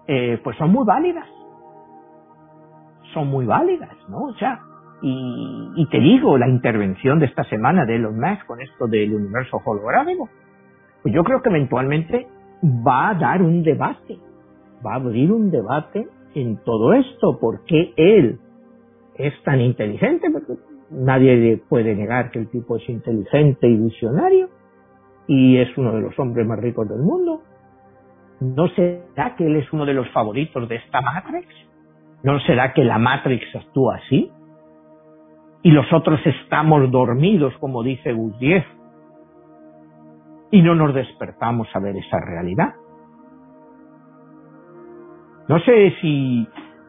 eh, 0.07 0.39
pues 0.45 0.55
son 0.59 0.71
muy 0.71 0.85
válidas. 0.85 1.29
Son 3.15 3.29
muy 3.29 3.47
válidas, 3.47 3.97
¿no? 4.11 4.25
O 4.25 4.35
sea, 4.35 4.61
y, 5.01 5.87
te 5.91 5.99
digo, 5.99 6.37
la 6.37 6.49
intervención 6.49 7.19
de 7.21 7.27
esta 7.27 7.45
semana 7.45 7.87
de 7.87 7.97
Elon 7.97 8.21
Musk 8.21 8.45
con 8.45 8.61
esto 8.61 8.87
del 8.87 9.15
universo 9.15 9.63
holográfico, 9.65 10.29
pues 11.03 11.15
yo 11.15 11.25
creo 11.25 11.41
que 11.41 11.49
eventualmente 11.49 12.27
va 12.63 13.09
a 13.09 13.15
dar 13.15 13.41
un 13.41 13.63
debate, 13.63 14.19
va 14.85 14.93
a 14.93 14.97
abrir 14.97 15.33
un 15.33 15.51
debate 15.51 16.09
en 16.35 16.59
todo 16.65 16.93
esto, 16.93 17.39
porque 17.41 17.93
él 17.97 18.39
es 19.17 19.33
tan 19.45 19.61
inteligente, 19.61 20.29
porque 20.31 20.55
nadie 20.91 21.63
puede 21.69 21.95
negar 21.95 22.31
que 22.31 22.41
el 22.41 22.51
tipo 22.51 22.77
es 22.77 22.89
inteligente 22.89 23.69
y 23.69 23.77
visionario, 23.77 24.49
y 25.27 25.57
es 25.59 25.77
uno 25.79 25.93
de 25.93 26.01
los 26.01 26.19
hombres 26.19 26.47
más 26.47 26.59
ricos 26.59 26.89
del 26.89 27.01
mundo. 27.01 27.43
¿No 28.41 28.69
será 28.69 29.37
que 29.37 29.47
él 29.47 29.57
es 29.57 29.73
uno 29.73 29.87
de 29.87 29.95
los 29.95 30.09
favoritos 30.11 30.69
de 30.69 30.77
esta 30.77 31.01
Matrix? 31.01 31.49
¿No 32.23 32.39
será 32.41 32.73
que 32.73 32.85
la 32.85 32.99
Matrix 32.99 33.45
actúa 33.55 33.97
así? 33.97 34.31
y 35.65 35.71
los 35.71 35.91
otros 35.95 36.21
estamos 36.27 36.91
dormidos, 36.91 37.55
como 37.59 37.83
dice 37.83 38.13
Gurdjieff, 38.13 38.65
y 40.51 40.61
no 40.61 40.75
nos 40.75 40.95
despertamos 40.95 41.67
a 41.75 41.81
ver 41.81 41.97
esa 41.97 42.21
realidad. 42.21 42.75
No 45.49 45.59
sé 45.61 45.93
si 46.01 46.49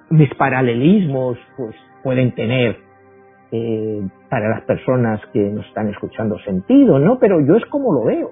mis 0.10 0.34
paralelismos 0.36 1.38
pues, 1.58 1.76
pueden 2.04 2.34
tener 2.36 2.78
eh, 3.52 4.08
para 4.30 4.50
las 4.50 4.62
personas 4.62 5.22
que 5.34 5.40
nos 5.40 5.66
están 5.68 5.90
escuchando 5.90 6.38
sentido, 6.40 7.00
¿no? 7.00 7.20
Pero 7.20 7.40
yo 7.46 7.56
es 7.56 7.66
como 7.66 7.94
lo 7.94 8.06
veo. 8.06 8.32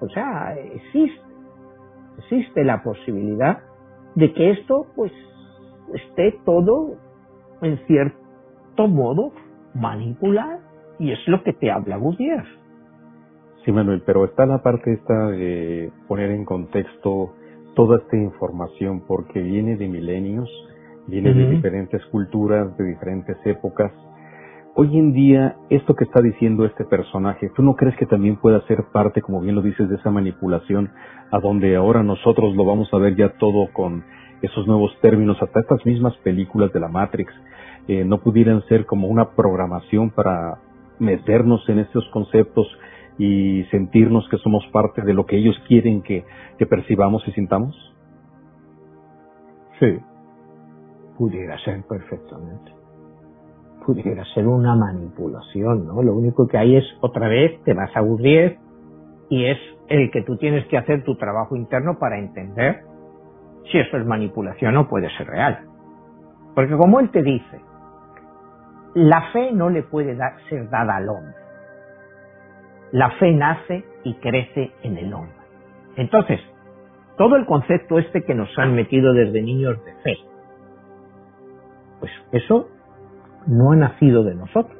O 0.00 0.08
sea, 0.08 0.54
existe, 0.56 1.20
existe 2.18 2.64
la 2.64 2.82
posibilidad 2.82 3.58
de 4.14 4.32
que 4.32 4.50
esto 4.50 4.86
pues 4.94 5.12
esté 5.94 6.38
todo 6.44 6.96
en 7.62 7.78
cierto 7.86 8.88
modo 8.88 9.32
manipular 9.74 10.60
y 10.98 11.12
es 11.12 11.18
lo 11.26 11.42
que 11.42 11.52
te 11.52 11.70
habla 11.70 11.96
Gutiérrez. 11.96 12.46
Sí, 13.64 13.72
Manuel, 13.72 14.02
pero 14.04 14.24
está 14.24 14.46
la 14.46 14.62
parte 14.62 14.92
esta 14.92 15.28
de 15.28 15.90
poner 16.06 16.30
en 16.30 16.44
contexto 16.44 17.34
toda 17.74 17.98
esta 17.98 18.16
información 18.16 19.02
porque 19.06 19.40
viene 19.40 19.76
de 19.76 19.88
milenios, 19.88 20.48
viene 21.06 21.34
de 21.34 21.50
diferentes 21.50 22.04
culturas, 22.06 22.76
de 22.78 22.84
diferentes 22.84 23.36
épocas. 23.44 23.92
Hoy 24.76 24.98
en 24.98 25.12
día, 25.12 25.56
esto 25.70 25.94
que 25.94 26.04
está 26.04 26.20
diciendo 26.20 26.64
este 26.64 26.84
personaje, 26.84 27.50
¿tú 27.54 27.62
no 27.62 27.76
crees 27.76 27.96
que 27.96 28.06
también 28.06 28.36
pueda 28.36 28.60
ser 28.66 28.84
parte, 28.92 29.22
como 29.22 29.40
bien 29.40 29.54
lo 29.54 29.62
dices, 29.62 29.88
de 29.88 29.96
esa 29.96 30.10
manipulación 30.10 30.90
a 31.30 31.38
donde 31.38 31.76
ahora 31.76 32.02
nosotros 32.02 32.56
lo 32.56 32.64
vamos 32.64 32.88
a 32.92 32.98
ver 32.98 33.14
ya 33.16 33.30
todo 33.38 33.68
con 33.72 34.04
esos 34.42 34.66
nuevos 34.66 34.92
términos, 35.00 35.40
hasta 35.40 35.60
estas 35.60 35.84
mismas 35.86 36.16
películas 36.18 36.72
de 36.72 36.80
la 36.80 36.88
Matrix, 36.88 37.32
eh, 37.86 38.04
no 38.04 38.18
pudieran 38.18 38.62
ser 38.66 38.84
como 38.86 39.08
una 39.08 39.30
programación 39.30 40.10
para 40.10 40.58
meternos 40.98 41.68
en 41.68 41.80
estos 41.80 42.08
conceptos 42.10 42.66
y 43.18 43.64
sentirnos 43.70 44.28
que 44.28 44.38
somos 44.38 44.66
parte 44.72 45.02
de 45.02 45.14
lo 45.14 45.26
que 45.26 45.36
ellos 45.36 45.56
quieren 45.68 46.02
que, 46.02 46.24
que 46.58 46.66
percibamos 46.66 47.26
y 47.28 47.32
sintamos? 47.32 47.74
Sí, 49.78 49.98
pudiera 51.16 51.58
ser 51.58 51.82
perfectamente. 51.88 52.72
Pudiera 53.84 54.24
ser 54.34 54.46
una 54.46 54.74
manipulación, 54.74 55.86
¿no? 55.86 56.02
Lo 56.02 56.14
único 56.14 56.46
que 56.46 56.58
hay 56.58 56.76
es, 56.76 56.84
otra 57.00 57.28
vez, 57.28 57.62
te 57.64 57.74
vas 57.74 57.94
a 57.94 57.98
aburrir 58.00 58.58
y 59.28 59.44
es 59.44 59.58
el 59.88 60.10
que 60.10 60.22
tú 60.22 60.36
tienes 60.36 60.66
que 60.66 60.78
hacer 60.78 61.04
tu 61.04 61.16
trabajo 61.16 61.56
interno 61.56 61.98
para 61.98 62.18
entender 62.18 62.82
si 63.70 63.78
eso 63.78 63.96
es 63.96 64.06
manipulación 64.06 64.76
o 64.76 64.88
puede 64.88 65.08
ser 65.16 65.26
real. 65.26 65.66
Porque 66.54 66.76
como 66.76 67.00
él 67.00 67.10
te 67.10 67.22
dice, 67.22 67.60
la 68.94 69.32
fe 69.32 69.52
no 69.52 69.70
le 69.70 69.82
puede 69.82 70.14
dar, 70.14 70.34
ser 70.48 70.68
dada 70.70 70.96
al 70.96 71.08
hombre. 71.08 71.43
La 72.94 73.10
fe 73.18 73.32
nace 73.32 73.84
y 74.04 74.14
crece 74.14 74.70
en 74.84 74.96
el 74.96 75.12
hombre. 75.12 75.34
Entonces, 75.96 76.38
todo 77.18 77.34
el 77.34 77.44
concepto 77.44 77.98
este 77.98 78.22
que 78.22 78.36
nos 78.36 78.56
han 78.56 78.76
metido 78.76 79.12
desde 79.12 79.42
niños 79.42 79.84
de 79.84 79.94
fe, 79.94 80.16
pues 81.98 82.12
eso 82.30 82.68
no 83.48 83.72
ha 83.72 83.76
nacido 83.76 84.22
de 84.22 84.36
nosotros. 84.36 84.78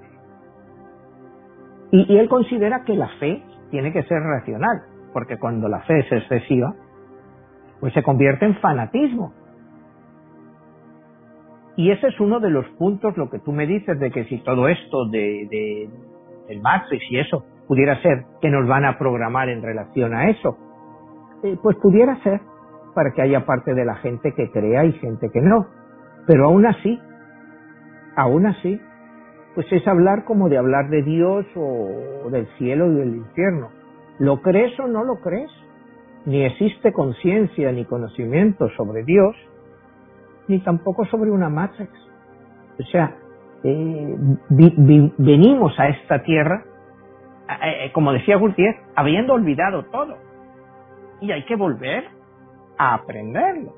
Y, 1.90 2.16
él 2.16 2.28
considera 2.28 2.84
que 2.84 2.94
la 2.94 3.08
fe 3.18 3.42
tiene 3.72 3.92
que 3.92 4.04
ser 4.04 4.20
racional, 4.20 4.82
porque 5.12 5.36
cuando 5.36 5.66
la 5.68 5.80
fe 5.80 5.98
es 5.98 6.12
excesiva, 6.12 6.72
pues 7.80 7.92
se 7.94 8.04
convierte 8.04 8.46
en 8.46 8.54
fanatismo. 8.58 9.32
Y 11.76 11.90
ese 11.90 12.06
es 12.06 12.20
uno 12.20 12.38
de 12.38 12.50
los 12.50 12.66
puntos, 12.78 13.16
lo 13.16 13.28
que 13.28 13.40
tú 13.40 13.50
me 13.50 13.66
dices, 13.66 13.98
de 13.98 14.12
que 14.12 14.24
si 14.26 14.38
todo 14.44 14.68
esto 14.68 15.08
de, 15.08 15.48
de 15.50 15.90
del 16.46 16.60
Matrix 16.60 17.02
y 17.10 17.18
eso 17.18 17.44
pudiera 17.66 18.00
ser 18.02 18.24
que 18.40 18.50
nos 18.50 18.66
van 18.68 18.84
a 18.84 18.98
programar 18.98 19.48
en 19.48 19.62
relación 19.62 20.14
a 20.14 20.30
eso, 20.30 20.56
eh, 21.42 21.56
pues 21.62 21.76
pudiera 21.82 22.16
ser 22.22 22.40
para 22.94 23.12
que 23.12 23.22
haya 23.22 23.44
parte 23.44 23.74
de 23.74 23.84
la 23.84 23.96
gente 23.96 24.32
que 24.32 24.50
crea 24.50 24.84
y 24.84 24.92
gente 24.92 25.30
que 25.30 25.40
no. 25.40 25.66
Pero 26.26 26.46
aún 26.46 26.66
así, 26.66 27.00
aún 28.16 28.46
así, 28.46 28.80
pues 29.54 29.66
es 29.70 29.86
hablar 29.86 30.24
como 30.24 30.48
de 30.48 30.58
hablar 30.58 30.88
de 30.88 31.02
Dios 31.02 31.46
o 31.56 32.28
del 32.30 32.46
cielo 32.58 32.90
y 32.92 32.94
del 32.96 33.16
infierno. 33.16 33.70
¿Lo 34.18 34.42
crees 34.42 34.78
o 34.80 34.86
no 34.86 35.04
lo 35.04 35.16
crees? 35.20 35.50
Ni 36.24 36.44
existe 36.44 36.92
conciencia 36.92 37.70
ni 37.72 37.84
conocimiento 37.84 38.68
sobre 38.76 39.04
Dios, 39.04 39.36
ni 40.48 40.60
tampoco 40.60 41.04
sobre 41.06 41.30
una 41.30 41.48
matrix. 41.48 41.90
O 42.80 42.84
sea, 42.90 43.16
eh, 43.62 44.16
venimos 45.18 45.78
a 45.78 45.88
esta 45.88 46.22
tierra, 46.22 46.64
como 47.92 48.12
decía 48.12 48.36
Gutiérrez, 48.36 48.80
habiendo 48.94 49.34
olvidado 49.34 49.84
todo. 49.84 50.16
Y 51.20 51.30
hay 51.32 51.44
que 51.44 51.56
volver 51.56 52.04
a 52.78 52.94
aprenderlo. 52.94 53.74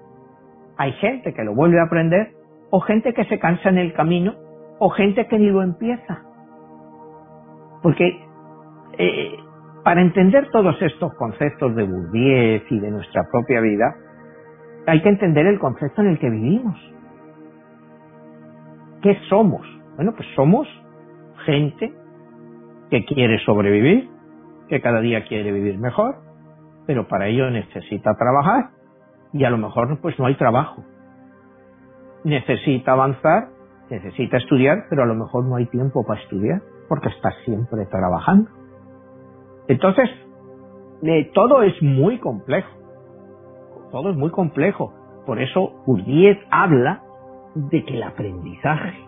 Hay 0.77 0.93
gente 0.93 1.33
que 1.35 1.45
lo 1.45 1.55
vuelve 1.55 1.81
a 1.81 1.85
aprender, 1.85 2.33
o 2.71 2.81
gente 2.81 3.13
que 3.15 3.25
se 3.25 3.39
cansa 3.39 3.69
en 3.69 3.79
el 3.79 3.93
camino, 3.93 4.35
o 4.79 4.91
gente 4.91 5.27
que 5.27 5.39
ni 5.39 5.51
lo 5.51 5.63
empieza. 5.63 6.23
Porque 7.83 8.25
eh, 8.99 9.37
para 9.85 10.01
entender 10.01 10.51
todos 10.51 10.81
estos 10.83 11.15
conceptos 11.15 11.75
de 11.77 11.85
Bourdieu 11.85 12.63
y 12.69 12.81
de 12.81 12.91
nuestra 12.91 13.23
propia 13.31 13.61
vida, 13.61 13.95
hay 14.87 15.03
que 15.03 15.09
entender 15.09 15.47
el 15.47 15.59
concepto 15.59 16.03
en 16.03 16.09
el 16.09 16.19
que 16.19 16.31
vivimos. 16.31 16.77
¿Qué 19.03 19.17
somos? 19.29 19.67
Bueno, 19.97 20.13
pues 20.17 20.29
somos 20.35 20.67
gente 21.45 21.93
que 22.91 23.05
quiere 23.05 23.39
sobrevivir, 23.45 24.09
que 24.69 24.81
cada 24.81 25.01
día 25.01 25.25
quiere 25.25 25.53
vivir 25.53 25.79
mejor, 25.79 26.17
pero 26.87 27.09
para 27.09 27.27
ello 27.27 27.51
necesita 27.51 28.15
trabajar 28.17 28.71
y 29.33 29.45
a 29.45 29.51
lo 29.51 29.59
mejor 29.59 29.99
pues 30.01 30.19
no 30.19 30.27
hay 30.27 30.37
trabajo. 30.37 30.85
Necesita 32.25 32.93
avanzar, 32.93 33.49
necesita 33.91 34.37
estudiar, 34.39 34.87
pero 34.89 35.03
a 35.03 35.07
lo 35.07 35.15
mejor 35.15 35.45
no 35.45 35.57
hay 35.57 35.67
tiempo 35.67 36.05
para 36.07 36.21
estudiar 36.21 36.63
porque 36.89 37.09
está 37.09 37.31
siempre 37.45 37.87
trabajando. 37.87 38.51
Entonces, 39.69 40.09
eh, 41.03 41.31
todo 41.35 41.63
es 41.63 41.81
muy 41.83 42.19
complejo 42.19 42.77
todo 43.91 44.11
es 44.11 44.17
muy 44.17 44.31
complejo. 44.31 44.93
Por 45.25 45.41
eso 45.41 45.83
Gurdjieff 45.87 46.39
habla 46.51 47.03
de 47.55 47.85
que 47.85 47.95
el 47.95 48.03
aprendizaje, 48.03 48.99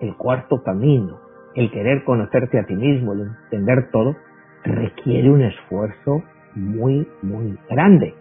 el 0.00 0.16
cuarto 0.16 0.62
camino, 0.64 1.18
el 1.54 1.70
querer 1.70 2.04
conocerte 2.04 2.58
a 2.58 2.64
ti 2.64 2.74
mismo, 2.74 3.12
el 3.12 3.28
entender 3.44 3.90
todo, 3.90 4.16
requiere 4.64 5.30
un 5.30 5.42
esfuerzo 5.42 6.22
muy, 6.54 7.06
muy 7.22 7.58
grande. 7.68 8.14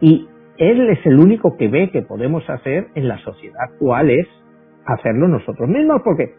Y 0.00 0.28
él 0.58 0.88
es 0.90 1.04
el 1.06 1.18
único 1.18 1.56
que 1.56 1.68
ve 1.68 1.90
que 1.90 2.02
podemos 2.02 2.48
hacer 2.48 2.88
en 2.94 3.08
la 3.08 3.18
sociedad 3.18 3.60
actual 3.60 4.10
es 4.10 4.26
hacerlo 4.84 5.28
nosotros 5.28 5.68
mismos, 5.68 6.02
porque, 6.02 6.34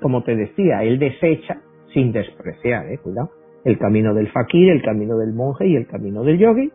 como 0.00 0.22
te 0.22 0.36
decía, 0.36 0.82
él 0.82 0.98
desecha, 0.98 1.58
sin 1.92 2.12
despreciar, 2.12 2.86
eh, 2.88 2.98
cuidado, 2.98 3.30
el 3.64 3.78
camino 3.78 4.14
del 4.14 4.28
fakir, 4.28 4.70
el 4.70 4.82
camino 4.82 5.16
del 5.16 5.32
monje 5.32 5.66
y 5.66 5.76
el 5.76 5.86
camino 5.86 6.22
del 6.22 6.38
yogi, 6.38 6.70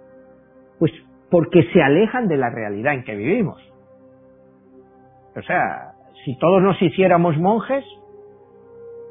pues 0.80 0.92
porque 1.30 1.64
se 1.74 1.82
alejan 1.82 2.28
de 2.28 2.38
la 2.38 2.50
realidad 2.50 2.94
en 2.94 3.04
que 3.04 3.16
vivimos. 3.16 3.62
O 5.36 5.42
sea, 5.44 5.92
si 6.26 6.38
todos 6.40 6.62
nos 6.62 6.82
hiciéramos 6.82 7.38
monjes, 7.38 7.86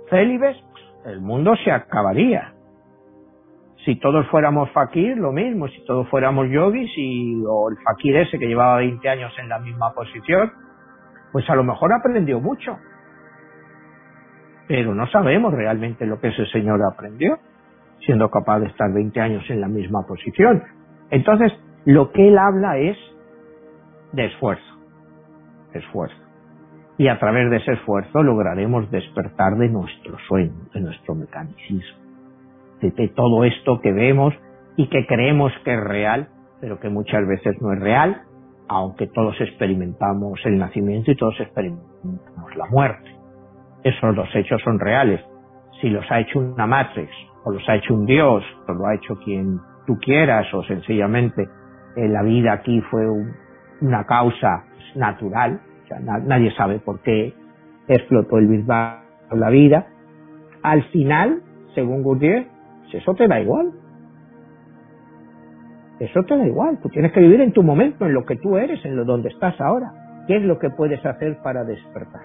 célibes, 0.08 0.56
el 1.04 1.20
mundo 1.20 1.54
se 1.64 1.70
acabaría. 1.70 2.52
si 3.84 3.96
todos 3.96 4.26
fuéramos 4.28 4.70
fakir, 4.72 5.16
lo 5.16 5.32
mismo, 5.32 5.66
si 5.68 5.82
todos 5.86 6.06
fuéramos 6.08 6.48
yogis 6.50 6.90
y 6.96 7.42
o 7.46 7.70
el 7.70 7.76
fakir 7.78 8.16
ese 8.16 8.38
que 8.38 8.46
llevaba 8.46 8.78
20 8.78 9.08
años 9.08 9.32
en 9.38 9.48
la 9.48 9.58
misma 9.60 9.94
posición, 9.94 10.52
pues 11.32 11.48
a 11.48 11.54
lo 11.54 11.64
mejor 11.64 11.92
aprendió 11.92 12.40
mucho. 12.40 12.76
Pero 14.66 14.94
no 14.94 15.06
sabemos 15.06 15.54
realmente 15.54 16.04
lo 16.04 16.20
que 16.20 16.28
ese 16.28 16.44
señor 16.46 16.80
aprendió, 16.84 17.38
siendo 18.04 18.30
capaz 18.30 18.60
de 18.60 18.66
estar 18.66 18.92
20 18.92 19.20
años 19.20 19.44
en 19.48 19.60
la 19.60 19.68
misma 19.68 20.06
posición. 20.06 20.62
Entonces, 21.10 21.52
lo 21.86 22.10
que 22.12 22.28
él 22.28 22.36
habla 22.36 22.76
es 22.76 22.98
de 24.12 24.26
esfuerzo, 24.26 24.78
esfuerzo. 25.72 26.27
Y 26.98 27.08
a 27.08 27.18
través 27.18 27.48
de 27.50 27.56
ese 27.58 27.72
esfuerzo 27.72 28.22
lograremos 28.22 28.90
despertar 28.90 29.56
de 29.56 29.68
nuestro 29.68 30.18
sueño, 30.26 30.68
de 30.74 30.80
nuestro 30.80 31.14
mecanicismo 31.14 32.08
de, 32.80 33.08
todo 33.08 33.44
esto 33.44 33.80
que 33.80 33.92
vemos 33.92 34.34
y 34.76 34.88
que 34.88 35.06
creemos 35.06 35.52
que 35.64 35.74
es 35.74 35.80
real, 35.80 36.28
pero 36.60 36.78
que 36.78 36.88
muchas 36.88 37.26
veces 37.26 37.60
no 37.60 37.72
es 37.72 37.80
real, 37.80 38.22
aunque 38.68 39.06
todos 39.08 39.40
experimentamos 39.40 40.40
el 40.44 40.58
nacimiento 40.58 41.10
y 41.10 41.16
todos 41.16 41.38
experimentamos 41.40 42.56
la 42.56 42.66
muerte. 42.66 43.10
Esos 43.82 44.14
dos 44.14 44.28
hechos 44.34 44.60
son 44.62 44.78
reales. 44.78 45.20
Si 45.80 45.88
los 45.88 46.04
ha 46.10 46.20
hecho 46.20 46.38
una 46.38 46.66
Matrix, 46.66 47.10
o 47.44 47.52
los 47.52 47.66
ha 47.68 47.76
hecho 47.76 47.94
un 47.94 48.04
Dios, 48.06 48.44
o 48.66 48.72
lo 48.72 48.86
ha 48.86 48.94
hecho 48.94 49.16
quien 49.24 49.58
tú 49.86 49.96
quieras, 50.00 50.52
o 50.52 50.62
sencillamente 50.64 51.42
eh, 51.96 52.08
la 52.08 52.22
vida 52.22 52.52
aquí 52.52 52.80
fue 52.90 53.06
una 53.80 54.04
causa 54.04 54.64
natural, 54.96 55.60
nadie 56.00 56.50
sabe 56.52 56.78
por 56.78 57.00
qué 57.00 57.34
explotó 57.88 58.38
el 58.38 58.46
Big 58.46 58.66
la 58.66 59.50
vida, 59.50 59.86
al 60.62 60.82
final, 60.90 61.42
según 61.74 62.02
Gurdjieff, 62.02 62.46
eso 62.92 63.14
te 63.14 63.28
da 63.28 63.40
igual. 63.40 63.72
Eso 66.00 66.22
te 66.22 66.36
da 66.36 66.46
igual. 66.46 66.78
Tú 66.82 66.88
tienes 66.88 67.12
que 67.12 67.20
vivir 67.20 67.40
en 67.40 67.52
tu 67.52 67.62
momento, 67.62 68.06
en 68.06 68.14
lo 68.14 68.24
que 68.24 68.36
tú 68.36 68.56
eres, 68.56 68.84
en 68.84 68.96
lo 68.96 69.04
donde 69.04 69.28
estás 69.28 69.60
ahora. 69.60 70.24
¿Qué 70.26 70.36
es 70.36 70.42
lo 70.42 70.58
que 70.58 70.70
puedes 70.70 71.04
hacer 71.04 71.38
para 71.42 71.64
despertar? 71.64 72.22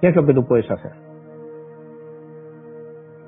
¿Qué 0.00 0.08
es 0.08 0.16
lo 0.16 0.24
que 0.24 0.34
tú 0.34 0.46
puedes 0.46 0.70
hacer? 0.70 0.92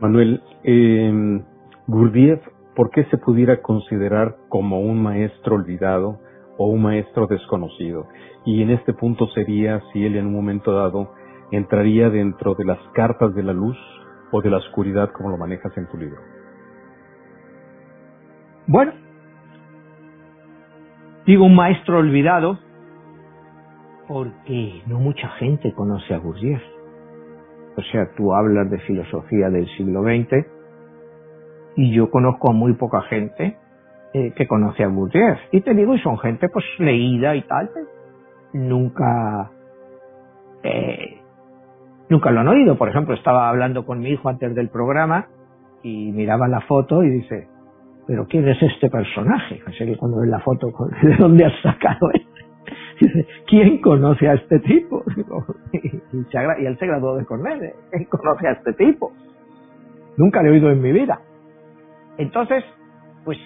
Manuel, 0.00 0.42
eh, 0.64 1.42
Gurdjieff, 1.86 2.40
¿por 2.74 2.90
qué 2.90 3.04
se 3.04 3.18
pudiera 3.18 3.60
considerar 3.60 4.36
como 4.48 4.80
un 4.80 5.02
maestro 5.02 5.56
olvidado 5.56 6.20
o 6.60 6.66
un 6.66 6.82
maestro 6.82 7.26
desconocido? 7.26 8.06
Y 8.44 8.62
en 8.62 8.70
este 8.70 8.92
punto 8.92 9.26
sería 9.28 9.80
si 9.90 10.04
él 10.04 10.16
en 10.16 10.26
un 10.26 10.34
momento 10.34 10.72
dado 10.72 11.14
entraría 11.50 12.10
dentro 12.10 12.54
de 12.54 12.66
las 12.66 12.78
cartas 12.92 13.34
de 13.34 13.42
la 13.42 13.54
luz 13.54 13.78
o 14.30 14.42
de 14.42 14.50
la 14.50 14.58
oscuridad 14.58 15.10
como 15.12 15.30
lo 15.30 15.38
manejas 15.38 15.74
en 15.78 15.88
tu 15.88 15.96
libro. 15.96 16.20
Bueno, 18.66 18.92
digo 21.24 21.46
un 21.46 21.56
maestro 21.56 21.98
olvidado 21.98 22.58
porque 24.06 24.82
no 24.86 25.00
mucha 25.00 25.28
gente 25.38 25.72
conoce 25.72 26.12
a 26.12 26.18
Gurdjieff. 26.18 26.62
O 27.78 27.82
sea, 27.90 28.12
tú 28.16 28.34
hablas 28.34 28.70
de 28.70 28.78
filosofía 28.80 29.48
del 29.48 29.66
siglo 29.78 30.02
XX 30.02 30.46
y 31.76 31.94
yo 31.94 32.10
conozco 32.10 32.50
a 32.50 32.52
muy 32.52 32.74
poca 32.74 33.00
gente 33.02 33.56
eh, 34.12 34.32
que 34.34 34.46
conoce 34.46 34.84
a 34.84 34.88
Gurdjieff. 34.88 35.38
Y 35.52 35.60
te 35.60 35.74
digo, 35.74 35.94
y 35.94 36.00
son 36.00 36.18
gente 36.18 36.48
pues 36.48 36.64
leída 36.78 37.36
y 37.36 37.42
tal, 37.42 37.70
nunca 38.52 39.50
eh, 40.62 41.20
nunca 42.08 42.30
lo 42.30 42.40
han 42.40 42.48
oído. 42.48 42.76
Por 42.76 42.88
ejemplo, 42.88 43.14
estaba 43.14 43.48
hablando 43.48 43.86
con 43.86 44.00
mi 44.00 44.10
hijo 44.10 44.28
antes 44.28 44.54
del 44.54 44.68
programa 44.68 45.28
y 45.82 46.12
miraba 46.12 46.48
la 46.48 46.60
foto 46.62 47.02
y 47.02 47.10
dice, 47.10 47.48
pero 48.06 48.26
¿quién 48.26 48.46
es 48.48 48.62
este 48.62 48.90
personaje? 48.90 49.60
Así 49.66 49.86
que 49.86 49.96
cuando 49.96 50.18
ve 50.18 50.26
la 50.26 50.40
foto, 50.40 50.68
¿de 51.02 51.16
dónde 51.16 51.44
has 51.44 51.62
sacado 51.62 52.10
este? 52.12 52.30
Dice, 53.00 53.26
¿quién 53.46 53.80
conoce 53.80 54.28
a 54.28 54.34
este 54.34 54.58
tipo? 54.60 55.04
Y, 55.72 56.66
él 56.66 56.76
se 56.78 56.86
graduó 56.86 57.16
de 57.16 57.24
Cornell, 57.24 57.62
¿eh? 57.62 57.74
¿quién 57.90 58.04
conoce 58.06 58.48
a 58.48 58.52
este 58.52 58.72
tipo? 58.74 59.12
Nunca 60.16 60.42
le 60.42 60.48
he 60.48 60.52
oído 60.52 60.70
en 60.70 60.82
mi 60.82 60.92
vida. 60.92 61.20
Entonces, 62.18 62.64
pues, 63.24 63.38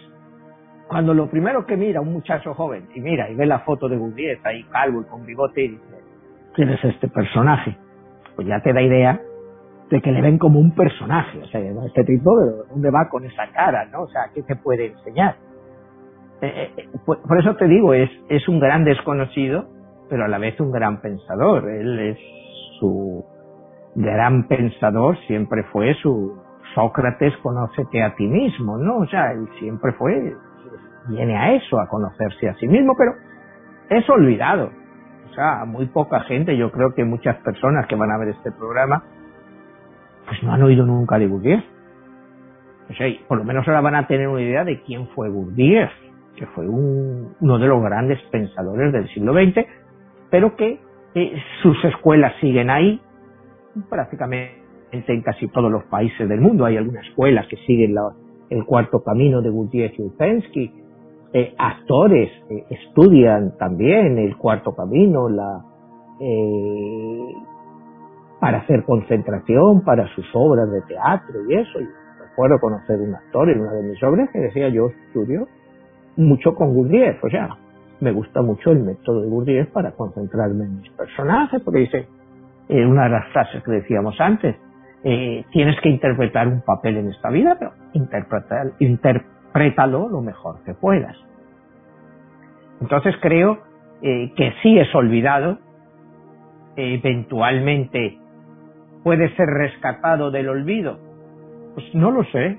cuando 0.95 1.13
lo 1.13 1.27
primero 1.29 1.67
que 1.67 1.77
mira 1.77 2.01
un 2.01 2.13
muchacho 2.13 2.55
joven, 2.55 2.87
y 2.95 3.01
mira, 3.01 3.29
y 3.29 3.35
ve 3.35 3.47
la 3.47 3.59
foto 3.59 3.89
de 3.89 3.97
Gurdjieff 3.97 4.47
ahí 4.47 4.63
calvo 4.71 5.01
y 5.01 5.05
con 5.07 5.27
bigote, 5.27 5.65
y 5.65 5.69
dice, 5.71 5.99
¿quién 6.55 6.69
es 6.69 6.85
este 6.85 7.09
personaje? 7.09 7.77
Pues 8.37 8.47
ya 8.47 8.61
te 8.61 8.73
da 8.73 8.81
idea 8.81 9.21
de 9.91 10.01
que 10.01 10.13
le 10.13 10.23
ven 10.23 10.39
como 10.39 10.61
un 10.61 10.73
personaje, 10.73 11.41
o 11.43 11.47
sea, 11.47 11.61
este 11.85 12.05
tipo, 12.05 12.39
¿de 12.39 12.53
dónde 12.71 12.91
va 12.93 13.09
con 13.09 13.25
esa 13.25 13.49
cara, 13.53 13.87
no? 13.87 14.03
O 14.03 14.09
sea, 14.09 14.31
¿qué 14.33 14.45
te 14.45 14.55
puede 14.55 14.87
enseñar? 14.87 15.35
Eh, 16.41 16.47
eh, 16.47 16.73
eh, 16.77 16.89
por, 17.05 17.41
eso 17.41 17.57
te 17.57 17.67
digo, 17.67 17.93
es, 17.93 18.11
es 18.29 18.47
un 18.47 18.61
gran 18.61 18.85
desconocido, 18.85 19.67
pero 20.09 20.27
a 20.27 20.29
la 20.29 20.39
vez 20.39 20.61
un 20.61 20.71
gran 20.71 21.01
pensador. 21.01 21.69
Él 21.71 21.99
es 21.99 22.19
su 22.79 23.25
gran 23.97 24.47
pensador, 24.47 25.19
siempre 25.27 25.65
fue 25.73 25.93
su 25.95 26.39
Sócrates, 26.77 27.37
conócete 27.39 28.01
a 28.01 28.15
ti 28.15 28.29
mismo, 28.29 28.79
¿no? 28.79 28.99
O 28.99 29.07
sea, 29.07 29.33
él 29.33 29.49
siempre 29.59 29.93
fue, 29.95 30.35
viene 31.09 31.37
a 31.37 31.55
eso, 31.55 31.79
a 31.81 31.89
conocerse 31.89 32.49
a 32.49 32.55
sí 32.55 32.67
mismo, 32.67 32.95
pero 32.97 33.13
es 33.91 34.09
olvidado. 34.09 34.71
O 35.31 35.35
sea, 35.35 35.65
muy 35.65 35.87
poca 35.87 36.21
gente, 36.21 36.57
yo 36.57 36.71
creo 36.71 36.95
que 36.95 37.05
muchas 37.05 37.37
personas 37.39 37.87
que 37.87 37.97
van 37.97 38.11
a 38.11 38.19
ver 38.19 38.29
este 38.29 38.53
programa, 38.53 39.03
pues 40.27 40.43
no 40.43 40.53
han 40.53 40.63
oído 40.63 40.87
nunca 40.87 41.19
de 41.19 41.27
Gurdjieff. 41.27 41.65
O 42.89 42.95
sea, 42.95 43.07
por 43.27 43.39
lo 43.39 43.45
menos 43.45 43.67
ahora 43.67 43.81
van 43.81 43.95
a 43.97 44.07
tener 44.07 44.29
una 44.29 44.43
idea 44.43 44.65
de 44.65 44.83
quién 44.83 45.09
fue 45.09 45.29
Gurdjieff, 45.31 45.91
que 46.37 46.47
fue 46.47 46.67
uno 46.69 47.59
de 47.59 47.67
los 47.67 47.83
grandes 47.83 48.21
pensadores 48.31 48.93
del 48.93 49.09
siglo 49.09 49.33
XX, 49.33 49.67
pero 50.31 50.55
que 50.57 50.81
sus 51.63 51.85
escuelas 51.85 52.35
siguen 52.41 52.71
ahí, 52.71 53.01
prácticamente 53.89 54.63
en 54.93 55.23
casi 55.23 55.49
todos 55.49 55.71
los 55.71 55.85
países 55.85 56.29
del 56.29 56.41
mundo. 56.41 56.65
Hay 56.65 56.77
algunas 56.77 57.07
escuelas 57.07 57.47
que 57.49 57.57
siguen 57.67 57.97
el 58.51 58.65
cuarto 58.65 59.03
camino 59.03 59.43
de 59.43 59.51
Gurdjieff 59.51 59.99
y 59.99 60.03
Upensky. 60.03 60.84
Eh, 61.37 61.53
actores 61.59 62.31
eh, 62.49 62.65
estudian 62.71 63.59
también 63.59 64.19
el 64.19 64.37
cuarto 64.37 64.73
camino, 64.73 65.29
la, 65.29 65.65
eh, 66.21 67.35
para 68.41 68.59
hacer 68.59 68.85
concentración 68.85 69.81
para 69.81 70.07
sus 70.15 70.25
obras 70.33 70.71
de 70.71 70.81
teatro 70.83 71.35
y 71.49 71.55
eso. 71.55 71.81
Y 71.81 71.89
recuerdo 72.21 72.61
conocer 72.61 73.01
un 73.01 73.17
actor 73.17 73.51
en 73.51 73.63
una 73.63 73.73
de 73.73 73.83
mis 73.83 74.01
obras 74.05 74.31
que 74.31 74.39
decía 74.39 74.69
yo 74.69 74.91
estudio 75.07 75.49
mucho 76.17 76.55
con 76.55 76.73
Gurdjieff, 76.73 77.25
o 77.25 77.29
sea, 77.29 77.49
me 77.99 78.13
gusta 78.13 78.41
mucho 78.41 78.71
el 78.71 78.85
método 78.85 79.23
de 79.23 79.29
Gurdjieff 79.29 79.73
para 79.73 79.91
concentrarme 79.91 80.67
en 80.67 80.77
mis 80.79 80.91
personajes, 80.91 81.61
porque 81.63 81.81
dice, 81.81 82.07
una 82.69 83.05
de 83.05 83.11
las 83.11 83.27
frases 83.33 83.61
que 83.65 83.73
decíamos 83.73 84.15
antes, 84.21 84.55
tienes 85.03 85.81
que 85.83 85.89
interpretar 85.89 86.47
un 86.47 86.61
papel 86.61 86.99
en 86.99 87.09
esta 87.09 87.31
vida, 87.31 87.57
pero 87.59 87.73
interpretar, 87.95 88.75
interprétalo 89.55 90.09
lo 90.09 90.21
mejor 90.21 90.63
que 90.65 90.75
puedas. 90.75 91.17
Entonces 92.81 93.15
creo 93.21 93.59
eh, 94.03 94.33
que 94.37 94.53
sí 94.63 94.79
es 94.79 94.93
olvidado, 94.95 95.59
eventualmente 96.77 98.19
puede 99.03 99.35
ser 99.37 99.47
rescatado 99.47 100.31
del 100.31 100.49
olvido? 100.49 100.99
Pues 101.75 101.95
no 101.95 102.11
lo 102.11 102.25
sé. 102.25 102.59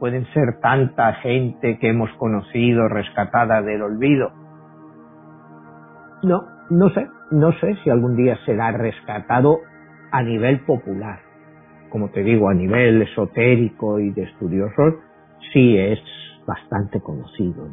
Pueden 0.00 0.24
ser 0.26 0.60
tanta 0.60 1.14
gente 1.14 1.78
que 1.78 1.88
hemos 1.88 2.10
conocido 2.12 2.88
rescatada 2.88 3.62
del 3.62 3.82
olvido. 3.82 4.30
No, 6.22 6.42
no 6.70 6.88
sé, 6.90 7.08
no 7.32 7.52
sé 7.52 7.74
si 7.82 7.90
algún 7.90 8.16
día 8.16 8.36
será 8.46 8.70
rescatado 8.70 9.58
a 10.12 10.22
nivel 10.22 10.60
popular. 10.60 11.18
Como 11.90 12.10
te 12.10 12.22
digo, 12.22 12.48
a 12.48 12.54
nivel 12.54 13.02
esotérico 13.02 13.98
y 13.98 14.10
de 14.10 14.22
estudiosos, 14.22 14.94
sí 15.52 15.76
es 15.78 15.98
bastante 16.46 17.00
conocido. 17.00 17.68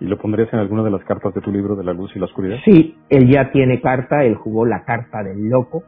¿Y 0.00 0.06
lo 0.06 0.18
pondrías 0.18 0.52
en 0.52 0.58
alguna 0.58 0.82
de 0.82 0.90
las 0.90 1.04
cartas 1.04 1.32
de 1.34 1.40
tu 1.40 1.50
libro 1.50 1.74
de 1.74 1.84
la 1.84 1.92
luz 1.92 2.14
y 2.14 2.18
la 2.18 2.26
oscuridad? 2.26 2.58
Sí, 2.64 2.96
él 3.08 3.30
ya 3.30 3.50
tiene 3.50 3.80
carta, 3.80 4.24
él 4.24 4.34
jugó 4.34 4.66
la 4.66 4.84
carta 4.84 5.22
del 5.22 5.48
loco, 5.48 5.84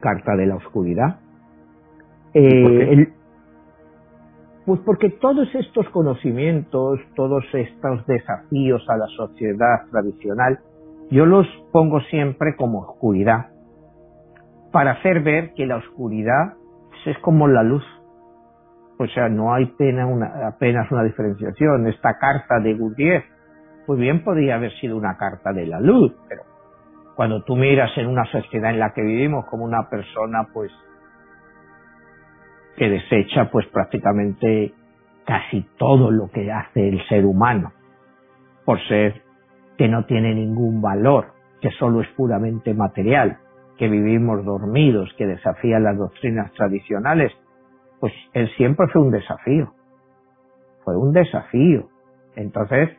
carta 0.00 0.36
de 0.36 0.46
la 0.46 0.56
oscuridad. 0.56 1.20
Eh, 2.34 3.08
pues 4.66 4.80
porque 4.84 5.10
todos 5.10 5.48
estos 5.54 5.88
conocimientos, 5.88 7.00
todos 7.14 7.44
estos 7.52 8.06
desafíos 8.06 8.84
a 8.88 8.96
la 8.96 9.06
sociedad 9.08 9.86
tradicional, 9.90 10.60
yo 11.10 11.26
los 11.26 11.46
pongo 11.72 12.00
siempre 12.02 12.54
como 12.56 12.80
oscuridad, 12.80 13.48
para 14.70 14.92
hacer 14.92 15.22
ver 15.22 15.52
que 15.54 15.66
la 15.66 15.76
oscuridad 15.76 16.54
es 17.06 17.18
como 17.18 17.48
la 17.48 17.62
luz. 17.62 17.84
O 19.02 19.08
sea, 19.08 19.28
no 19.28 19.52
hay 19.52 19.66
pena 19.66 20.06
una, 20.06 20.46
apenas 20.46 20.90
una 20.90 21.02
diferenciación. 21.02 21.88
Esta 21.88 22.18
carta 22.18 22.60
de 22.60 22.74
Gurdjieff, 22.74 23.24
pues 23.86 23.98
bien 23.98 24.22
podría 24.22 24.54
haber 24.54 24.72
sido 24.78 24.96
una 24.96 25.16
carta 25.16 25.52
de 25.52 25.66
la 25.66 25.80
luz, 25.80 26.14
pero 26.28 26.42
cuando 27.16 27.42
tú 27.42 27.56
miras 27.56 27.90
en 27.98 28.06
una 28.06 28.24
sociedad 28.26 28.70
en 28.70 28.78
la 28.78 28.92
que 28.92 29.02
vivimos 29.02 29.46
como 29.46 29.64
una 29.64 29.88
persona 29.88 30.46
pues 30.52 30.70
que 32.76 32.88
desecha 32.88 33.50
pues 33.50 33.66
prácticamente 33.66 34.72
casi 35.26 35.66
todo 35.76 36.10
lo 36.10 36.30
que 36.30 36.50
hace 36.50 36.88
el 36.88 37.06
ser 37.08 37.26
humano, 37.26 37.72
por 38.64 38.80
ser 38.88 39.20
que 39.76 39.88
no 39.88 40.04
tiene 40.04 40.34
ningún 40.34 40.80
valor, 40.80 41.32
que 41.60 41.70
solo 41.72 42.00
es 42.00 42.08
puramente 42.16 42.72
material, 42.72 43.38
que 43.78 43.88
vivimos 43.88 44.44
dormidos, 44.44 45.12
que 45.18 45.26
desafía 45.26 45.78
las 45.80 45.98
doctrinas 45.98 46.52
tradicionales, 46.52 47.32
pues 48.02 48.12
él 48.32 48.50
siempre 48.56 48.88
fue 48.88 49.00
un 49.00 49.12
desafío. 49.12 49.72
Fue 50.84 50.96
un 50.96 51.12
desafío. 51.12 51.86
Entonces, 52.34 52.90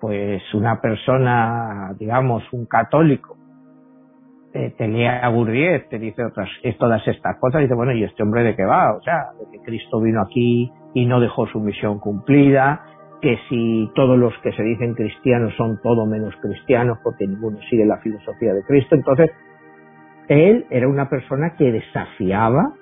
pues 0.00 0.42
una 0.54 0.80
persona, 0.80 1.94
digamos, 1.96 2.42
un 2.52 2.66
católico, 2.66 3.36
eh, 4.52 4.74
te 4.76 4.88
te 5.88 5.98
dice 6.00 6.24
otras, 6.24 6.48
todas 6.80 7.06
estas 7.06 7.38
cosas, 7.38 7.60
dice, 7.60 7.74
bueno, 7.76 7.92
¿y 7.92 8.02
este 8.02 8.24
hombre 8.24 8.42
de 8.42 8.56
qué 8.56 8.64
va? 8.64 8.96
O 8.96 9.02
sea, 9.02 9.28
de 9.38 9.52
que 9.52 9.64
Cristo 9.64 10.00
vino 10.00 10.20
aquí 10.20 10.68
y 10.94 11.06
no 11.06 11.20
dejó 11.20 11.46
su 11.46 11.60
misión 11.60 12.00
cumplida, 12.00 12.86
que 13.22 13.38
si 13.48 13.88
todos 13.94 14.18
los 14.18 14.36
que 14.38 14.50
se 14.50 14.64
dicen 14.64 14.94
cristianos 14.94 15.54
son 15.56 15.80
todo 15.80 16.06
menos 16.06 16.34
cristianos 16.42 16.98
porque 17.04 17.24
ninguno 17.24 17.60
sigue 17.70 17.86
la 17.86 17.98
filosofía 17.98 18.52
de 18.52 18.64
Cristo, 18.64 18.96
entonces 18.96 19.30
él 20.26 20.66
era 20.70 20.88
una 20.88 21.08
persona 21.08 21.54
que 21.56 21.70
desafiaba 21.70 22.72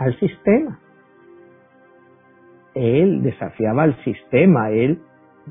al 0.00 0.18
sistema. 0.18 0.80
Él 2.74 3.22
desafiaba 3.22 3.82
al 3.82 4.02
sistema, 4.02 4.70
él 4.70 4.98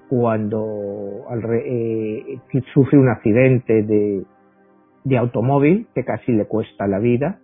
cuando 0.10 1.26
eh, 1.66 2.39
sufre 2.74 2.97
un 2.97 3.10
accidente 3.10 3.84
de, 3.84 4.26
automóvil 5.18 5.88
que 5.93 6.04
casi 6.04 6.32
le 6.32 6.45
cuesta 6.45 6.88
la 6.88 7.00
vida 7.00 7.39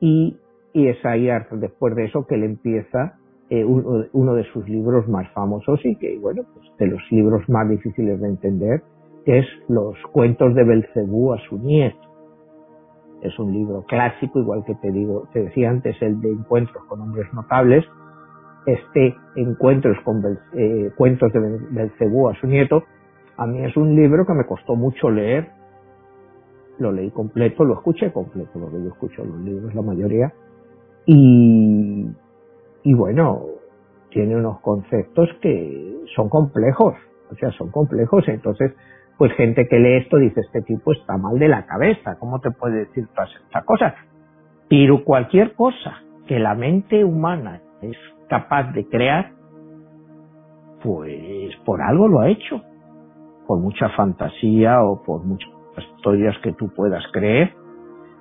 y, 0.00 0.36
es 0.74 1.04
ahí 1.04 1.28
después 1.52 1.96
de 1.96 2.04
eso 2.04 2.24
que 2.26 2.36
le 2.36 2.46
empieza 2.46 3.18
eh, 3.50 3.64
uno, 3.64 4.34
de 4.34 4.44
sus 4.52 4.68
libros 4.68 5.08
más 5.08 5.28
famosos 5.32 5.80
y 5.84 5.96
que, 5.96 6.16
bueno, 6.18 6.42
pues 6.54 6.66
de 6.78 6.86
los 6.86 7.00
libros 7.10 7.48
más 7.48 7.68
difíciles 7.68 8.20
de 8.20 8.28
entender, 8.28 8.82
que 9.24 9.38
es 9.38 9.46
Los 9.68 9.96
cuentos 10.12 10.54
de 10.54 10.62
Belcebú 10.62 11.32
a 11.32 11.38
su 11.48 11.58
nieto. 11.58 12.07
Es 13.22 13.38
un 13.38 13.52
libro 13.52 13.84
clásico, 13.86 14.38
igual 14.40 14.64
que 14.64 14.74
te 14.76 14.92
digo, 14.92 15.28
te 15.32 15.44
decía 15.44 15.70
antes, 15.70 16.00
el 16.02 16.20
de 16.20 16.30
Encuentros 16.30 16.84
con 16.84 17.00
hombres 17.00 17.32
notables, 17.32 17.84
este 18.66 19.16
Encuentros 19.36 19.96
con 20.04 20.22
eh, 20.54 20.90
cuentos 20.96 21.32
de 21.32 21.40
Belcebú 21.70 22.28
a 22.28 22.34
su 22.34 22.46
nieto, 22.46 22.84
a 23.38 23.46
mí 23.46 23.64
es 23.64 23.76
un 23.76 23.94
libro 23.94 24.26
que 24.26 24.34
me 24.34 24.44
costó 24.44 24.74
mucho 24.74 25.10
leer. 25.10 25.50
Lo 26.78 26.90
leí 26.90 27.10
completo, 27.10 27.64
lo 27.64 27.74
escuché 27.74 28.12
completo, 28.12 28.58
lo 28.58 28.68
que 28.68 28.82
yo 28.82 28.88
escucho 28.88 29.24
los 29.24 29.40
libros, 29.40 29.74
la 29.74 29.82
mayoría. 29.82 30.32
Y, 31.06 32.08
y 32.82 32.94
bueno, 32.94 33.46
tiene 34.10 34.36
unos 34.36 34.60
conceptos 34.60 35.28
que 35.40 36.02
son 36.16 36.28
complejos, 36.28 36.94
o 37.30 37.34
sea, 37.36 37.52
son 37.52 37.70
complejos, 37.70 38.26
entonces, 38.26 38.72
pues 39.18 39.32
gente 39.32 39.66
que 39.68 39.78
lee 39.80 39.96
esto 39.96 40.16
dice, 40.16 40.40
este 40.40 40.62
tipo 40.62 40.92
está 40.92 41.18
mal 41.18 41.38
de 41.38 41.48
la 41.48 41.66
cabeza, 41.66 42.16
¿cómo 42.20 42.38
te 42.38 42.52
puede 42.52 42.86
decir 42.86 43.08
todas 43.08 43.30
estas 43.44 43.64
cosas? 43.64 43.94
Pero 44.68 45.02
cualquier 45.02 45.54
cosa 45.54 46.02
que 46.28 46.38
la 46.38 46.54
mente 46.54 47.04
humana 47.04 47.60
es 47.82 47.96
capaz 48.28 48.72
de 48.72 48.86
crear, 48.86 49.32
pues 50.82 51.56
por 51.64 51.82
algo 51.82 52.06
lo 52.06 52.20
ha 52.20 52.28
hecho, 52.28 52.62
por 53.48 53.58
mucha 53.58 53.88
fantasía 53.90 54.82
o 54.84 55.02
por 55.02 55.24
muchas 55.24 55.50
historias 55.96 56.36
que 56.42 56.52
tú 56.52 56.72
puedas 56.72 57.02
creer, 57.12 57.54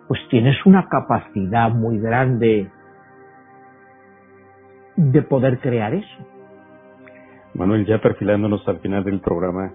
pues 0.08 0.20
tienes 0.32 0.56
una 0.66 0.88
capacidad 0.90 1.70
muy 1.70 2.00
grande 2.00 2.72
de 4.96 5.22
poder 5.22 5.60
crear 5.60 5.94
eso. 5.94 6.26
Manuel, 7.54 7.86
ya 7.86 8.02
perfilándonos 8.02 8.68
al 8.68 8.80
final 8.80 9.04
del 9.04 9.20
programa, 9.20 9.72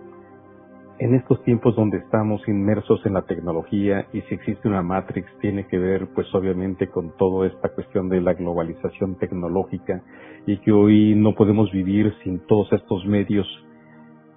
en 1.02 1.16
estos 1.16 1.42
tiempos 1.42 1.74
donde 1.74 1.98
estamos 1.98 2.46
inmersos 2.46 3.04
en 3.04 3.14
la 3.14 3.22
tecnología 3.22 4.06
y 4.12 4.20
si 4.22 4.34
existe 4.34 4.68
una 4.68 4.82
Matrix 4.82 5.26
tiene 5.40 5.66
que 5.66 5.76
ver 5.76 6.06
pues 6.14 6.32
obviamente 6.32 6.86
con 6.86 7.16
toda 7.16 7.48
esta 7.48 7.70
cuestión 7.70 8.08
de 8.08 8.20
la 8.20 8.34
globalización 8.34 9.16
tecnológica 9.18 10.00
y 10.46 10.58
que 10.58 10.70
hoy 10.70 11.16
no 11.16 11.34
podemos 11.34 11.72
vivir 11.72 12.14
sin 12.22 12.46
todos 12.46 12.72
estos 12.72 13.04
medios. 13.04 13.48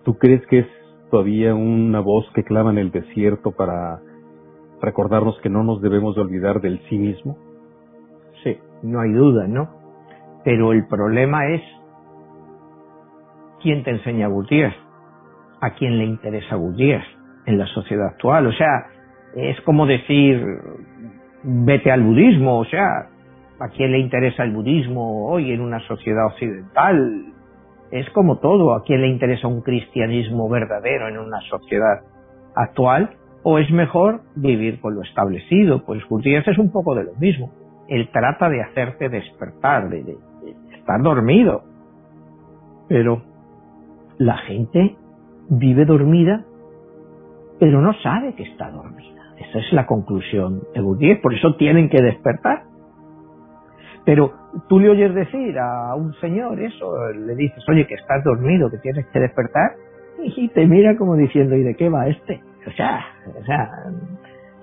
¿Tú 0.03 0.17
crees 0.17 0.43
que 0.47 0.59
es 0.59 0.67
todavía 1.11 1.53
una 1.53 1.99
voz 1.99 2.25
que 2.33 2.43
clama 2.43 2.71
en 2.71 2.79
el 2.79 2.89
desierto 2.89 3.51
para 3.51 3.99
recordarnos 4.81 5.39
que 5.41 5.49
no 5.51 5.63
nos 5.63 5.83
debemos 5.83 6.15
de 6.15 6.21
olvidar 6.21 6.61
del 6.61 6.81
sí 6.89 6.97
mismo? 6.97 7.37
Sí, 8.43 8.57
no 8.81 9.01
hay 9.01 9.11
duda, 9.11 9.45
¿no? 9.47 9.69
Pero 10.43 10.73
el 10.73 10.87
problema 10.87 11.47
es 11.47 11.61
quién 13.61 13.83
te 13.83 13.91
enseña 13.91 14.27
Gurdjieff, 14.29 14.73
a 15.65 15.71
quién 15.71 15.97
le 15.97 16.05
interesa 16.05 16.55
Gurdjieff 16.55 17.03
en 17.45 17.57
la 17.57 17.65
sociedad 17.67 18.07
actual. 18.07 18.47
O 18.47 18.51
sea, 18.51 18.87
es 19.35 19.59
como 19.61 19.85
decir, 19.85 20.43
vete 21.43 21.91
al 21.91 22.03
budismo, 22.03 22.59
o 22.59 22.65
sea, 22.65 23.09
a 23.59 23.69
quién 23.69 23.91
le 23.91 23.99
interesa 23.99 24.43
el 24.43 24.51
budismo 24.51 25.27
hoy 25.27 25.51
en 25.51 25.61
una 25.61 25.79
sociedad 25.87 26.27
occidental. 26.27 27.25
Es 27.91 28.09
como 28.11 28.37
todo, 28.37 28.75
a 28.75 28.83
quién 28.83 29.01
le 29.01 29.07
interesa 29.07 29.47
un 29.47 29.61
cristianismo 29.61 30.49
verdadero 30.49 31.07
en 31.07 31.17
una 31.17 31.39
sociedad 31.41 32.01
actual, 32.55 33.11
o 33.43 33.59
es 33.59 33.69
mejor 33.71 34.21
vivir 34.35 34.79
con 34.81 34.95
lo 34.95 35.01
establecido. 35.01 35.83
Pues 35.85 36.03
Gurdjieff 36.07 36.47
es 36.47 36.57
un 36.57 36.71
poco 36.71 36.95
de 36.95 37.05
lo 37.05 37.13
mismo. 37.15 37.51
Él 37.87 38.09
trata 38.11 38.49
de 38.49 38.61
hacerte 38.61 39.09
despertar, 39.09 39.89
de, 39.89 40.17
estar 40.75 41.01
dormido. 41.01 41.63
Pero 42.87 43.21
la 44.17 44.37
gente 44.37 44.95
vive 45.49 45.85
dormida, 45.85 46.45
pero 47.59 47.81
no 47.81 47.93
sabe 48.01 48.33
que 48.35 48.43
está 48.43 48.69
dormida. 48.71 49.33
Esa 49.37 49.59
es 49.59 49.73
la 49.73 49.85
conclusión 49.85 50.61
de 50.73 50.81
Gurdjieff, 50.81 51.21
por 51.21 51.33
eso 51.33 51.55
tienen 51.55 51.89
que 51.89 52.01
despertar. 52.01 52.63
Pero 54.05 54.31
tú 54.69 54.79
le 54.79 54.89
oyes 54.89 55.13
decir 55.13 55.57
a 55.57 55.95
un 55.95 56.13
señor 56.15 56.61
eso, 56.61 57.11
le 57.11 57.35
dices, 57.35 57.63
oye, 57.67 57.87
que 57.87 57.95
estás 57.95 58.23
dormido, 58.23 58.69
que 58.69 58.77
tienes 58.77 59.05
que 59.07 59.19
despertar, 59.19 59.71
y 60.23 60.47
te 60.49 60.65
mira 60.65 60.95
como 60.95 61.15
diciendo, 61.15 61.55
¿y 61.55 61.63
de 61.63 61.75
qué 61.75 61.89
va 61.89 62.07
este? 62.07 62.41
O 62.67 62.71
sea, 62.71 63.05
o 63.39 63.43
sea, 63.45 63.69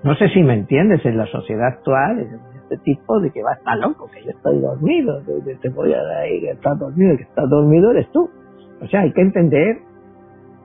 no 0.03 0.15
sé 0.15 0.29
si 0.29 0.41
me 0.43 0.53
entiendes, 0.53 1.05
en 1.05 1.17
la 1.17 1.25
sociedad 1.27 1.67
actual, 1.67 2.27
este 2.63 2.77
tipo 2.83 3.19
de 3.19 3.31
que 3.31 3.43
va 3.43 3.51
a 3.51 3.55
estar 3.55 3.77
loco, 3.77 4.09
que 4.13 4.23
yo 4.23 4.31
estoy 4.31 4.59
dormido, 4.59 5.21
que 5.45 5.55
te 5.55 5.69
voy 5.69 5.93
a 5.93 6.01
dar 6.01 6.25
que 6.27 6.51
estás 6.51 6.79
dormido, 6.79 7.17
que 7.17 7.23
está 7.23 7.45
dormido 7.45 7.91
eres 7.91 8.09
tú. 8.11 8.29
O 8.81 8.87
sea, 8.87 9.01
hay 9.01 9.13
que 9.13 9.21
entender 9.21 9.77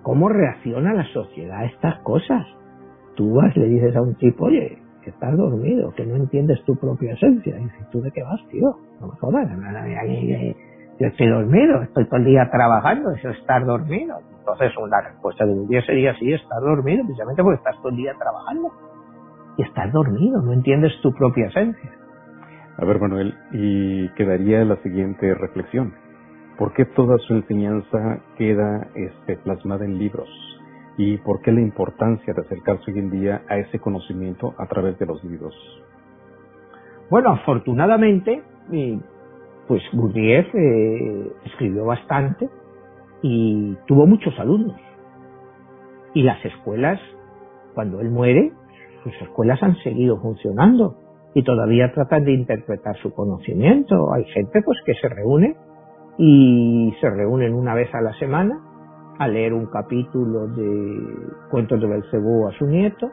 cómo 0.09 0.31
reacciona 0.31 0.95
la 0.95 1.05
sociedad 1.13 1.59
a 1.59 1.65
estas 1.67 1.99
cosas. 1.99 2.47
Tú 3.15 3.35
vas, 3.35 3.55
le 3.59 3.67
dices 3.67 3.95
a 3.95 4.01
un 4.01 4.15
tipo, 4.15 4.47
oye, 4.47 4.79
que 5.05 5.11
estás 5.11 5.37
dormido, 5.37 5.93
que 5.95 6.07
no 6.07 6.17
entiendes 6.17 6.65
tu 6.65 6.77
propia 6.77 7.13
esencia. 7.13 7.59
Y 7.59 7.65
dices, 7.65 7.91
¿tú 7.91 8.01
de 8.01 8.11
qué 8.13 8.23
vas, 8.23 8.41
tío? 8.49 8.75
No 9.03 9.09
me 9.09 9.17
jodas, 9.19 9.47
yo 10.99 11.07
estoy 11.09 11.29
dormido, 11.29 11.83
estoy 11.83 12.07
todo 12.07 12.17
el 12.21 12.25
día 12.25 12.49
trabajando, 12.51 13.11
eso 13.11 13.29
es 13.29 13.39
estar 13.39 13.67
dormido. 13.67 14.17
Entonces, 14.39 14.73
la 14.89 15.03
respuesta 15.03 15.45
de 15.45 15.53
un 15.53 15.69
día 15.69 15.83
sería, 15.85 16.15
sí, 16.15 16.33
estar 16.33 16.59
dormido, 16.63 17.05
precisamente 17.05 17.43
porque 17.43 17.59
estás 17.59 17.77
todo 17.83 17.91
el 17.91 17.97
día 17.97 18.15
trabajando 18.19 18.73
y 19.59 19.63
estás 19.63 19.93
dormido, 19.93 20.41
no 20.41 20.55
entiendes 20.55 20.93
tu 21.03 21.13
propia 21.13 21.49
esencia. 21.49 21.91
A 22.79 22.85
ver, 22.87 22.99
Manuel, 22.99 23.35
y 23.53 24.09
quedaría 24.15 24.65
la 24.65 24.77
siguiente 24.77 25.35
reflexión. 25.35 25.93
¿Por 26.59 26.73
qué 26.73 26.85
toda 26.87 27.17
su 27.19 27.35
enseñanza 27.35 28.19
queda 28.37 28.89
este, 28.97 29.37
plasmada 29.37 29.85
en 29.85 29.97
libros? 29.97 30.29
¿Y 30.97 31.17
por 31.19 31.41
qué 31.41 31.53
la 31.53 31.61
importancia 31.61 32.35
de 32.35 32.41
acercarse 32.41 32.91
hoy 32.91 32.99
en 32.99 33.11
día 33.11 33.43
a 33.49 33.59
ese 33.59 33.79
conocimiento 33.79 34.55
a 34.59 34.67
través 34.67 34.99
de 34.99 35.07
los 35.07 35.23
libros? 35.23 35.55
Bueno, 37.11 37.31
afortunadamente, 37.31 38.43
pues 39.69 39.83
Gurdjieff 39.93 40.53
eh, 40.53 41.33
escribió 41.45 41.85
bastante 41.85 42.51
y 43.23 43.77
tuvo 43.87 44.09
muchos 44.09 44.37
alumnos. 44.41 44.81
Y 46.13 46.25
las 46.25 46.45
escuelas, 46.45 46.99
cuando 47.75 48.01
él 48.01 48.11
muere, 48.11 48.51
sus 49.05 49.15
escuelas 49.23 49.63
han 49.63 49.77
seguido 49.77 50.21
funcionando 50.21 50.97
y 51.35 51.45
todavía 51.45 51.93
tratan 51.93 52.25
de 52.25 52.33
interpretar 52.33 52.97
su 52.97 53.13
conocimiento. 53.13 54.13
Hay 54.13 54.25
gente 54.25 54.61
pues 54.65 54.79
que 54.85 54.95
se 54.95 55.09
reúne 55.09 55.57
y 56.19 56.95
se 57.01 57.09
reúnen 57.09 57.55
una 57.55 57.75
vez 57.75 57.95
a 57.95 58.01
la 58.01 58.13
semana 58.15 58.61
a 59.19 59.29
leer 59.29 59.53
un 59.53 59.67
capítulo 59.67 60.49
de 60.49 61.01
Cuentos 61.51 61.81
de 61.81 61.87
Belcebú 61.87 62.47
a 62.49 62.53
su 62.53 62.67
nieto 62.67 63.11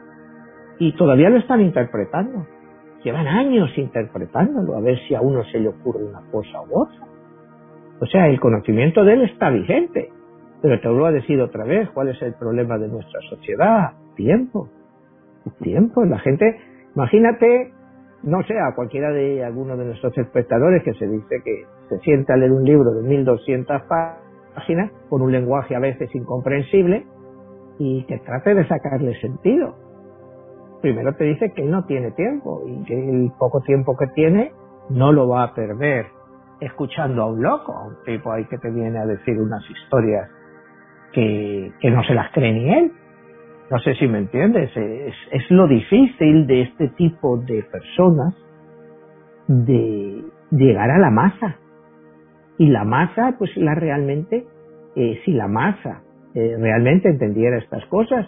y 0.78 0.92
todavía 0.96 1.30
lo 1.30 1.38
están 1.38 1.60
interpretando. 1.60 2.46
Llevan 3.02 3.26
años 3.26 3.70
interpretándolo 3.76 4.76
a 4.76 4.80
ver 4.80 4.98
si 5.06 5.14
a 5.14 5.20
uno 5.20 5.44
se 5.44 5.60
le 5.60 5.68
ocurre 5.68 6.04
una 6.04 6.22
cosa 6.30 6.60
u 6.62 6.82
otra. 6.82 7.06
O 8.00 8.06
sea, 8.06 8.28
el 8.28 8.38
conocimiento 8.40 9.04
de 9.04 9.14
él 9.14 9.22
está 9.22 9.50
vigente. 9.50 10.10
Pero 10.60 10.80
te 10.80 10.88
vuelvo 10.88 11.06
a 11.06 11.12
decir 11.12 11.40
otra 11.40 11.64
vez, 11.64 11.88
¿cuál 11.90 12.08
es 12.08 12.20
el 12.22 12.34
problema 12.34 12.78
de 12.78 12.88
nuestra 12.88 13.20
sociedad? 13.30 13.92
Tiempo 14.16 14.68
tiempo. 15.60 16.04
La 16.04 16.18
gente, 16.18 16.58
imagínate 16.94 17.72
no 18.22 18.42
sé, 18.44 18.58
a 18.58 18.74
cualquiera 18.74 19.10
de 19.10 19.44
algunos 19.44 19.78
de 19.78 19.84
nuestros 19.84 20.16
espectadores 20.18 20.82
que 20.82 20.94
se 20.94 21.06
dice 21.06 21.36
que 21.44 21.64
se 21.88 21.98
sienta 22.00 22.34
a 22.34 22.36
leer 22.36 22.52
un 22.52 22.64
libro 22.64 22.92
de 22.92 23.02
1200 23.02 23.82
páginas 24.54 24.90
con 25.08 25.22
un 25.22 25.32
lenguaje 25.32 25.74
a 25.74 25.78
veces 25.78 26.14
incomprensible 26.14 27.06
y 27.78 28.04
que 28.04 28.18
trate 28.18 28.54
de 28.54 28.66
sacarle 28.66 29.18
sentido. 29.20 29.74
Primero 30.82 31.14
te 31.14 31.24
dice 31.24 31.52
que 31.52 31.62
él 31.62 31.70
no 31.70 31.84
tiene 31.84 32.10
tiempo 32.12 32.62
y 32.66 32.84
que 32.84 32.94
el 32.94 33.32
poco 33.38 33.60
tiempo 33.60 33.96
que 33.96 34.06
tiene 34.08 34.52
no 34.90 35.12
lo 35.12 35.28
va 35.28 35.44
a 35.44 35.54
perder 35.54 36.06
escuchando 36.60 37.22
a 37.22 37.26
un 37.26 37.42
loco, 37.42 37.72
a 37.72 37.86
un 37.86 37.96
tipo 38.04 38.32
ahí 38.32 38.44
que 38.46 38.58
te 38.58 38.70
viene 38.70 38.98
a 38.98 39.06
decir 39.06 39.38
unas 39.38 39.62
historias 39.68 40.30
que, 41.12 41.72
que 41.80 41.90
no 41.90 42.02
se 42.04 42.14
las 42.14 42.32
cree 42.32 42.52
ni 42.52 42.72
él. 42.72 42.92
No 43.70 43.78
sé 43.80 43.94
si 43.94 44.06
me 44.06 44.18
entiendes, 44.18 44.70
es, 44.76 45.14
es 45.32 45.50
lo 45.50 45.66
difícil 45.66 46.46
de 46.46 46.62
este 46.62 46.88
tipo 46.90 47.36
de 47.38 47.64
personas 47.64 48.34
de 49.48 50.24
llegar 50.50 50.90
a 50.90 50.98
la 50.98 51.10
masa. 51.10 51.56
Y 52.58 52.68
la 52.68 52.84
masa, 52.84 53.36
pues 53.38 53.56
la 53.56 53.74
realmente, 53.74 54.46
eh, 54.94 55.20
si 55.24 55.32
la 55.32 55.48
masa 55.48 56.02
eh, 56.34 56.56
realmente 56.58 57.08
entendiera 57.08 57.58
estas 57.58 57.84
cosas, 57.86 58.26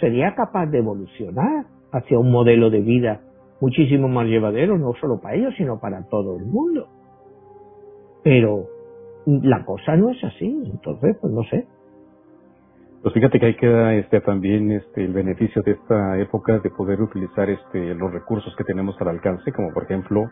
sería 0.00 0.34
capaz 0.34 0.66
de 0.66 0.78
evolucionar 0.78 1.66
hacia 1.92 2.18
un 2.18 2.30
modelo 2.30 2.70
de 2.70 2.80
vida 2.80 3.20
muchísimo 3.60 4.08
más 4.08 4.26
llevadero, 4.26 4.78
no 4.78 4.92
solo 5.00 5.20
para 5.20 5.36
ellos, 5.36 5.54
sino 5.56 5.78
para 5.80 6.06
todo 6.08 6.36
el 6.36 6.46
mundo. 6.46 6.88
Pero 8.24 8.66
la 9.26 9.64
cosa 9.64 9.96
no 9.96 10.10
es 10.10 10.22
así, 10.24 10.62
entonces, 10.66 11.16
pues 11.20 11.32
no 11.32 11.42
sé, 11.44 11.66
pues 13.02 13.14
fíjate 13.14 13.40
que 13.40 13.46
hay 13.46 13.56
que 13.56 13.98
este, 13.98 14.20
también 14.20 14.70
este, 14.70 15.04
el 15.04 15.12
beneficio 15.12 15.60
de 15.62 15.72
esta 15.72 16.20
época 16.20 16.60
de 16.60 16.70
poder 16.70 17.02
utilizar 17.02 17.50
este, 17.50 17.96
los 17.96 18.12
recursos 18.12 18.54
que 18.54 18.62
tenemos 18.62 18.94
al 19.00 19.08
alcance, 19.08 19.50
como 19.50 19.72
por 19.72 19.82
ejemplo, 19.84 20.30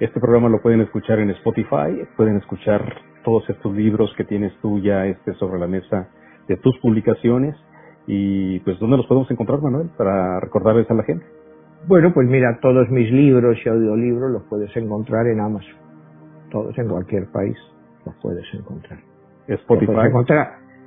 este 0.00 0.20
programa 0.20 0.48
lo 0.48 0.60
pueden 0.60 0.80
escuchar 0.80 1.18
en 1.20 1.30
Spotify, 1.30 2.06
pueden 2.16 2.36
escuchar 2.36 2.82
todos 3.24 3.48
estos 3.48 3.74
libros 3.74 4.12
que 4.16 4.24
tienes 4.24 4.52
tú 4.60 4.78
ya 4.80 5.06
este, 5.06 5.34
sobre 5.34 5.58
la 5.58 5.66
mesa 5.66 6.08
de 6.48 6.56
tus 6.56 6.78
publicaciones 6.78 7.56
y 8.06 8.60
pues 8.60 8.78
¿dónde 8.78 8.98
los 8.98 9.06
podemos 9.06 9.30
encontrar, 9.30 9.60
Manuel, 9.60 9.90
para 9.96 10.38
recordarles 10.40 10.90
a 10.90 10.94
la 10.94 11.02
gente? 11.02 11.24
Bueno, 11.88 12.12
pues 12.12 12.28
mira, 12.28 12.58
todos 12.60 12.88
mis 12.90 13.10
libros 13.10 13.58
y 13.64 13.68
audiolibros 13.68 14.30
los 14.30 14.42
puedes 14.44 14.74
encontrar 14.76 15.26
en 15.26 15.40
Amazon. 15.40 15.76
Todos 16.50 16.76
en 16.78 16.88
cualquier 16.88 17.30
país 17.32 17.56
los 18.04 18.14
puedes 18.22 18.44
encontrar. 18.54 18.98
Spotify. 19.48 19.92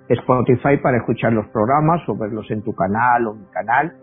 Spotify 0.10 0.78
para 0.82 0.98
escuchar 0.98 1.34
los 1.34 1.48
programas 1.48 2.02
o 2.10 2.18
verlos 2.18 2.50
en 2.50 2.64
tu 2.64 2.74
canal 2.74 3.28
o 3.28 3.34
mi 3.36 3.46
canal 3.46 3.94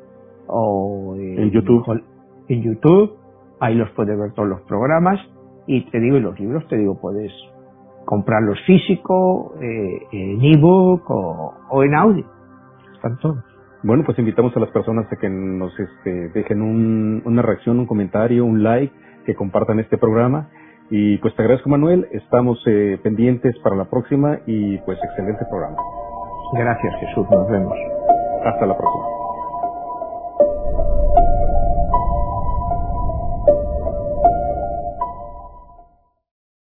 o 0.46 1.16
en, 1.18 1.50
YouTube. 1.50 2.02
En 2.48 2.62
YouTube, 2.62 3.16
ahí 3.60 3.74
los 3.74 3.90
puedes 3.90 4.18
ver 4.18 4.32
todos 4.32 4.48
los 4.48 4.60
programas 4.62 5.18
y 5.66 5.90
te 5.90 5.98
digo, 6.00 6.16
y 6.16 6.20
los 6.20 6.38
libros, 6.38 6.66
te 6.68 6.76
digo, 6.76 6.98
puedes 7.00 7.32
comprarlos 8.04 8.58
físico, 8.66 9.54
eh, 9.60 10.06
en 10.12 10.44
ebook 10.44 11.10
o, 11.10 11.54
o 11.70 11.82
en 11.82 11.94
audio. 11.94 12.24
Están 12.94 13.18
todos. 13.18 13.44
Bueno, 13.82 14.04
pues 14.04 14.18
invitamos 14.18 14.56
a 14.56 14.60
las 14.60 14.70
personas 14.70 15.06
a 15.12 15.16
que 15.16 15.28
nos 15.28 15.72
este, 15.78 16.28
dejen 16.30 16.62
un, 16.62 17.22
una 17.24 17.42
reacción, 17.42 17.78
un 17.78 17.86
comentario, 17.86 18.44
un 18.44 18.62
like, 18.62 18.92
que 19.26 19.34
compartan 19.34 19.80
este 19.80 19.98
programa 19.98 20.48
y 20.88 21.18
pues 21.18 21.34
te 21.34 21.42
agradezco 21.42 21.68
Manuel, 21.68 22.06
estamos 22.12 22.62
eh, 22.66 22.98
pendientes 23.02 23.58
para 23.62 23.74
la 23.76 23.86
próxima 23.86 24.38
y 24.46 24.78
pues 24.78 24.98
excelente 25.02 25.44
programa. 25.50 25.76
Gracias 26.52 26.94
Jesús, 27.00 27.26
nos 27.30 27.50
vemos. 27.50 27.76
Hasta 28.44 28.66
la 28.66 28.76
próxima. 28.76 29.25